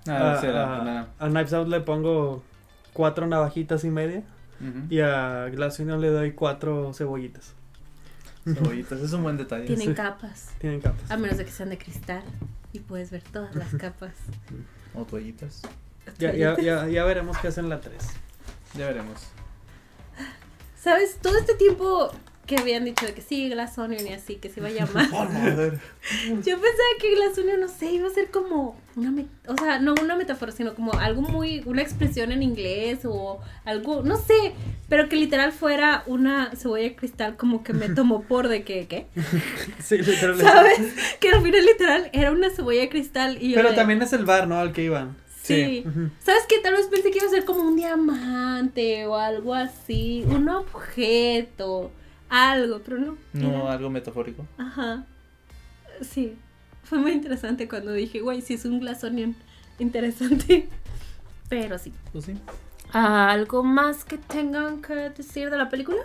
[0.08, 1.08] Ah, a, sí, la a- primera.
[1.18, 2.44] a Knives Out le pongo
[2.94, 4.24] cuatro navajitas y media.
[4.90, 7.54] Y a Glass Onion le doy cuatro cebollitas.
[8.44, 9.66] Cebollitas, es un buen detalle.
[9.66, 9.94] Tienen Sí.
[9.94, 10.50] capas.
[10.60, 11.10] Tienen capas.
[11.10, 12.24] A menos de que sean de cristal.
[12.74, 14.14] Y puedes ver todas las capas.
[14.94, 15.62] O toallitas.
[16.18, 17.96] Ya, ya, ya, ya veremos qué hacen la 3.
[18.76, 19.28] Ya veremos.
[20.82, 21.18] ¿Sabes?
[21.22, 22.12] Todo este tiempo
[22.50, 25.08] que habían dicho de que sí, Glass Onion y así, que se iba a llamar.
[25.12, 29.14] Yo pensaba que Glass Onion, no sé, iba a ser como una,
[29.48, 34.02] o sea, no una metáfora, sino como algo muy, una expresión en inglés o algo,
[34.02, 34.54] no sé,
[34.90, 38.88] pero que literal fuera una cebolla de cristal como que me tomó por de que,
[38.88, 39.06] ¿qué?
[39.84, 40.44] Sí, literalmente.
[40.52, 40.80] ¿Sabes?
[41.20, 44.12] Que al final literal era una cebolla de cristal y yo Pero de- también es
[44.14, 44.58] el bar, ¿no?
[44.60, 45.16] Al que iban.
[45.44, 45.84] Sí.
[46.20, 46.60] ¿Sabes qué?
[46.60, 51.92] Tal vez pensé que iba a ser como un diamante o algo así, un objeto,
[52.30, 53.18] algo, pero no.
[53.34, 54.46] No, era- algo metafórico.
[54.58, 55.06] Ajá.
[56.02, 56.36] Sí.
[56.84, 59.36] Fue muy interesante cuando dije, güey, sí es un glass onion.
[59.78, 60.68] Interesante.
[61.50, 61.94] Pero sí.
[62.12, 62.36] Pues sí.
[62.92, 66.02] ¿Algo más que tengan que decir de la película?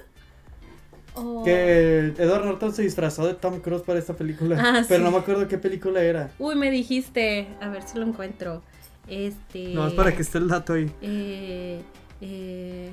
[1.44, 4.56] Que Edward Norton se disfrazó de Tom Cruise para esta película.
[4.58, 5.04] Ah, pero sí.
[5.04, 6.30] no me acuerdo qué película era.
[6.38, 7.46] Uy, me dijiste.
[7.60, 8.62] A ver si lo encuentro.
[9.06, 9.68] Este.
[9.74, 10.90] No, es para que esté el dato ahí.
[11.02, 11.80] Eh.
[12.20, 12.92] Eh.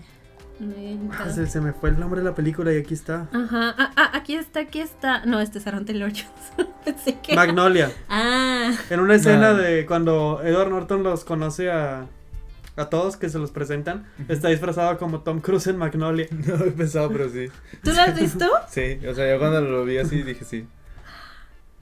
[1.20, 3.28] Ah, se, se me fue el nombre de la película y aquí está.
[3.34, 3.74] Ajá.
[3.78, 5.26] Ah, ah, aquí está, aquí está.
[5.26, 6.74] No, este es Aaron Taylor Johnson.
[6.86, 7.36] Pensé que.
[7.36, 7.92] Magnolia.
[8.10, 8.72] Ah.
[8.90, 9.58] En una escena No.
[9.58, 12.06] de cuando Edward Norton los conoce a,
[12.76, 16.28] a todos que se los presentan, está disfrazado como Tom Cruise en Magnolia.
[16.32, 17.48] No he pensado, pero sí.
[17.84, 18.46] ¿Tú lo has visto?
[18.70, 20.68] Sí, o sea, yo cuando lo vi así dije sí.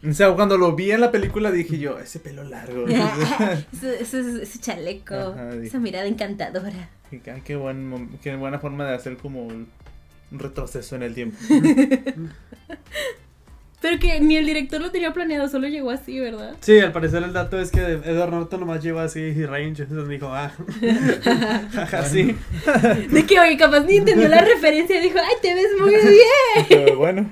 [0.08, 2.86] O sea, cuando lo vi en la película dije yo, ese pelo largo.
[2.88, 5.14] ese, ese- ese chaleco.
[5.16, 6.90] Ajá, esa mirada encantadora.
[7.12, 9.68] Y, qué, buen, qué buena forma de hacer como un
[10.32, 11.38] retroceso en el tiempo.
[13.82, 16.54] Pero que ni el director lo tenía planeado, solo llegó así, ¿verdad?
[16.60, 19.84] Sí, al parecer el dato es que Edward Norton nomás lleva así range.
[19.84, 20.52] Entonces dijo, ah,
[21.74, 22.36] jaja, sí.
[23.10, 26.66] De que, oye, capaz ni entendió la referencia y dijo, ay, te ves muy bien.
[26.68, 27.30] Pero bueno,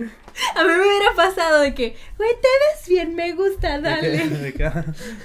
[0.56, 4.10] A mí me hubiera pasado de que, güey, te ves bien, me gusta, de que,
[4.10, 4.30] dale.
[4.30, 4.72] de que,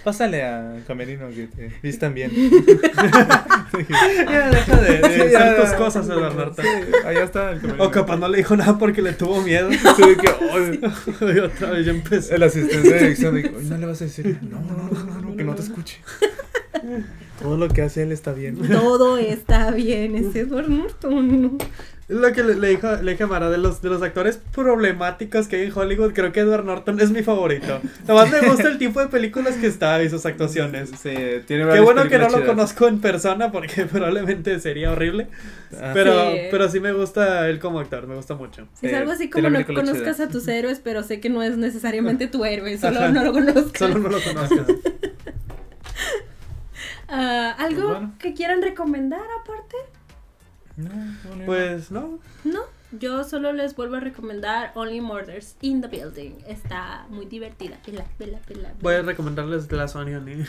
[0.05, 2.31] pásale a Camerino que te vistan bien.
[3.73, 6.65] Ya deja de, de Sí, hacer ya, tus cosas, Edward Norton.
[6.65, 7.85] Sí, allá está el Camerino.
[7.85, 9.71] O capaz no le dijo nada porque le tuvo miedo.
[9.71, 12.35] Sí, de que, y otra vez ya empezó.
[12.35, 15.37] El asistente de dirección dijo, no le vas a decir, no, no, no, no, no,
[15.37, 16.01] que no te escuche.
[17.41, 18.57] Todo lo que hace él está bien.
[18.69, 21.59] Todo está bien, es Edward Norton.
[22.09, 24.37] Es lo que le, le dijo, le dije a Mara, de los, de los actores
[24.53, 27.81] problemáticos que hay en Hollywood, creo que Edward Norton es mi favorito.
[28.07, 30.91] Nomás me gusta el tipo de películas que está y sus actuaciones.
[31.01, 31.15] Sí,
[31.47, 35.29] tiene Qué bueno que no lo conozco en persona porque probablemente sería horrible.
[35.81, 36.39] Ah, Pero, Sí.
[36.51, 38.67] pero sí me gusta él como actor, me gusta mucho.
[38.83, 42.27] Es algo así como no conozcas a tus héroes, pero sé que no es necesariamente
[42.27, 43.09] tu héroe, solo Ajá.
[43.11, 43.79] no lo conozcas.
[43.79, 44.57] Solo no lo conozco.
[47.09, 48.15] Ah, ¿Algo Pues bueno.
[48.19, 49.77] que quieran recomendar aparte?
[50.77, 51.45] No, no, no.
[51.47, 52.19] Pues no.
[52.45, 52.61] No,
[52.93, 56.33] yo solo les vuelvo a recomendar Only Murders in the Building.
[56.47, 57.77] Está muy divertida.
[57.85, 58.73] Pela, pela, pela.
[58.81, 60.45] Voy a recomendarles Glass Onion y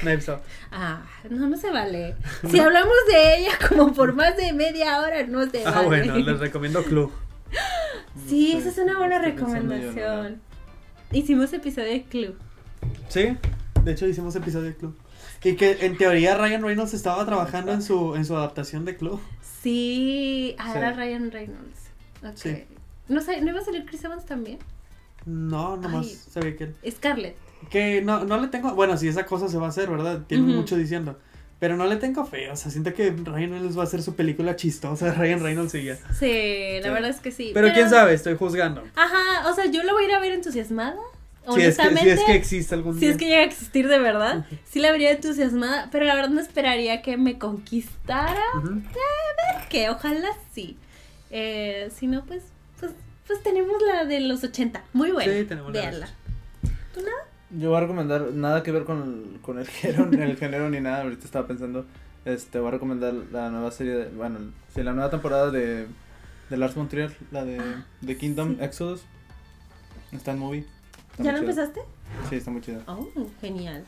[0.00, 0.40] Knives Out.
[0.70, 2.16] Ah, no, no se vale.
[2.50, 5.86] Si hablamos de ella como por más de media hora, no se Ah, vale.
[5.86, 7.10] bueno, les recomiendo Club.
[8.28, 10.40] Sí, No esa es una buena recomendación.
[11.12, 12.36] Hicimos episodio de Club.
[13.08, 13.36] Sí,
[13.84, 14.96] de hecho hicimos episodio de Club.
[15.44, 19.20] Y que en teoría Ryan Reynolds estaba trabajando en su, en su adaptación de Club.
[19.62, 20.78] Sí, ah, Sí.
[20.78, 21.80] era Ryan Reynolds.
[22.24, 22.32] Ok.
[22.36, 22.64] Sí.
[23.08, 24.58] No sé, ¿no iba a salir Chris Evans también?
[25.24, 26.18] No, nomás Ay.
[26.30, 26.72] sabía que...
[26.90, 27.36] Scarlett.
[27.70, 28.74] Que no, no le tengo...
[28.74, 30.22] Bueno, si esa cosa se va a hacer, ¿verdad?
[30.26, 31.18] Tiene mucho diciendo.
[31.60, 34.16] Pero no le tengo fe, o sea, siento que Ryan Reynolds va a hacer su
[34.16, 35.94] película chistosa Ryan Reynolds y ya.
[36.18, 36.90] Sí, la Sí.
[36.90, 37.52] verdad es que sí.
[37.54, 38.82] Pero, quién sabe, estoy juzgando.
[38.96, 40.96] Ajá, o sea, yo lo voy a ir a ver entusiasmada.
[41.54, 42.02] Si es, que, Honestamente.
[42.02, 43.10] si es que existe algún Si día.
[43.10, 46.40] es que llega a existir de verdad, sí la vería entusiasmada, pero la verdad no
[46.40, 48.80] esperaría que me conquistara, Ujú.
[49.68, 50.76] que ojalá sí.
[51.30, 52.44] Eh, si no, pues,
[52.78, 52.92] pues,
[53.26, 55.32] pues tenemos la de los 80, muy buena.
[55.32, 57.12] Sí, tenemos la de los Véanla.
[57.50, 61.02] Yo voy a recomendar, nada que ver con, con el, género, el género ni nada,
[61.02, 61.86] ahorita estaba pensando,
[62.24, 64.38] este, voy a recomendar la nueva serie, de, bueno,
[64.74, 65.86] sí, la nueva temporada de,
[66.50, 68.64] de Lars von Trier, la de Ah, The Kingdom sí.
[68.64, 69.02] Exodus,
[70.12, 70.64] está en movie.
[71.22, 71.80] ¿Ya lo empezaste?
[72.28, 72.82] Sí, está muy chida.
[72.86, 73.06] Oh,
[73.40, 73.84] genial.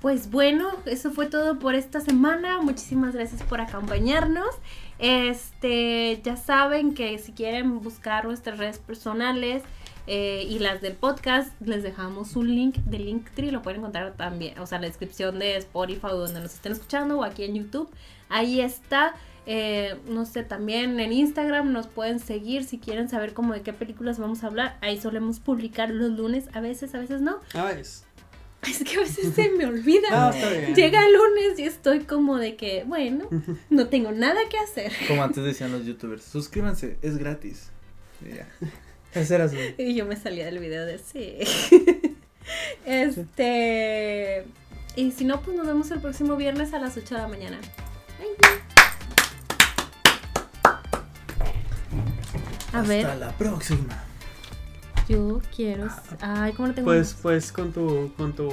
[0.00, 2.60] Pues bueno, eso fue todo por esta semana.
[2.60, 4.54] Muchísimas gracias por acompañarnos.
[4.98, 9.64] Este, ya saben que si quieren buscar nuestras redes personales
[10.06, 14.58] eh, y las del podcast, les dejamos un link de Linktree, lo pueden encontrar también,
[14.58, 17.56] o sea, en la descripción de Spotify o donde nos estén escuchando o aquí en
[17.56, 17.90] YouTube.
[18.28, 19.14] Ahí está.
[19.50, 23.72] Eh, no sé, también en Instagram nos pueden seguir si quieren saber como de qué
[23.72, 24.76] películas vamos a hablar.
[24.82, 27.40] Ahí solemos publicar los lunes, a veces, a veces no.
[27.54, 28.04] Ah, es.
[28.62, 30.10] Es que a veces se me olvida.
[30.10, 30.74] No, está bien.
[30.74, 33.26] Llega el lunes y estoy como de que, bueno,
[33.70, 34.92] no tengo nada que hacer.
[35.06, 37.70] Como antes decían los youtubers, suscríbanse, es gratis.
[38.20, 38.48] Y ya.
[39.14, 39.56] Ese era su...
[39.78, 41.38] Y yo me salía del video de sí.
[42.84, 44.44] Este.
[44.96, 47.58] Y si no, pues nos vemos el próximo viernes a las 8 de la mañana.
[48.18, 48.67] Bye.
[52.72, 54.04] A ver, Hasta la próxima.
[55.08, 55.88] yo quiero.
[56.20, 56.86] Ay, ¿cómo lo tengo?
[56.86, 58.48] Pues, pues con tu, con tu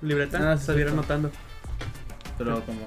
[0.00, 0.92] libreta Ah, sí, salir sí.
[0.92, 1.30] anotando.
[2.38, 2.80] Pero como...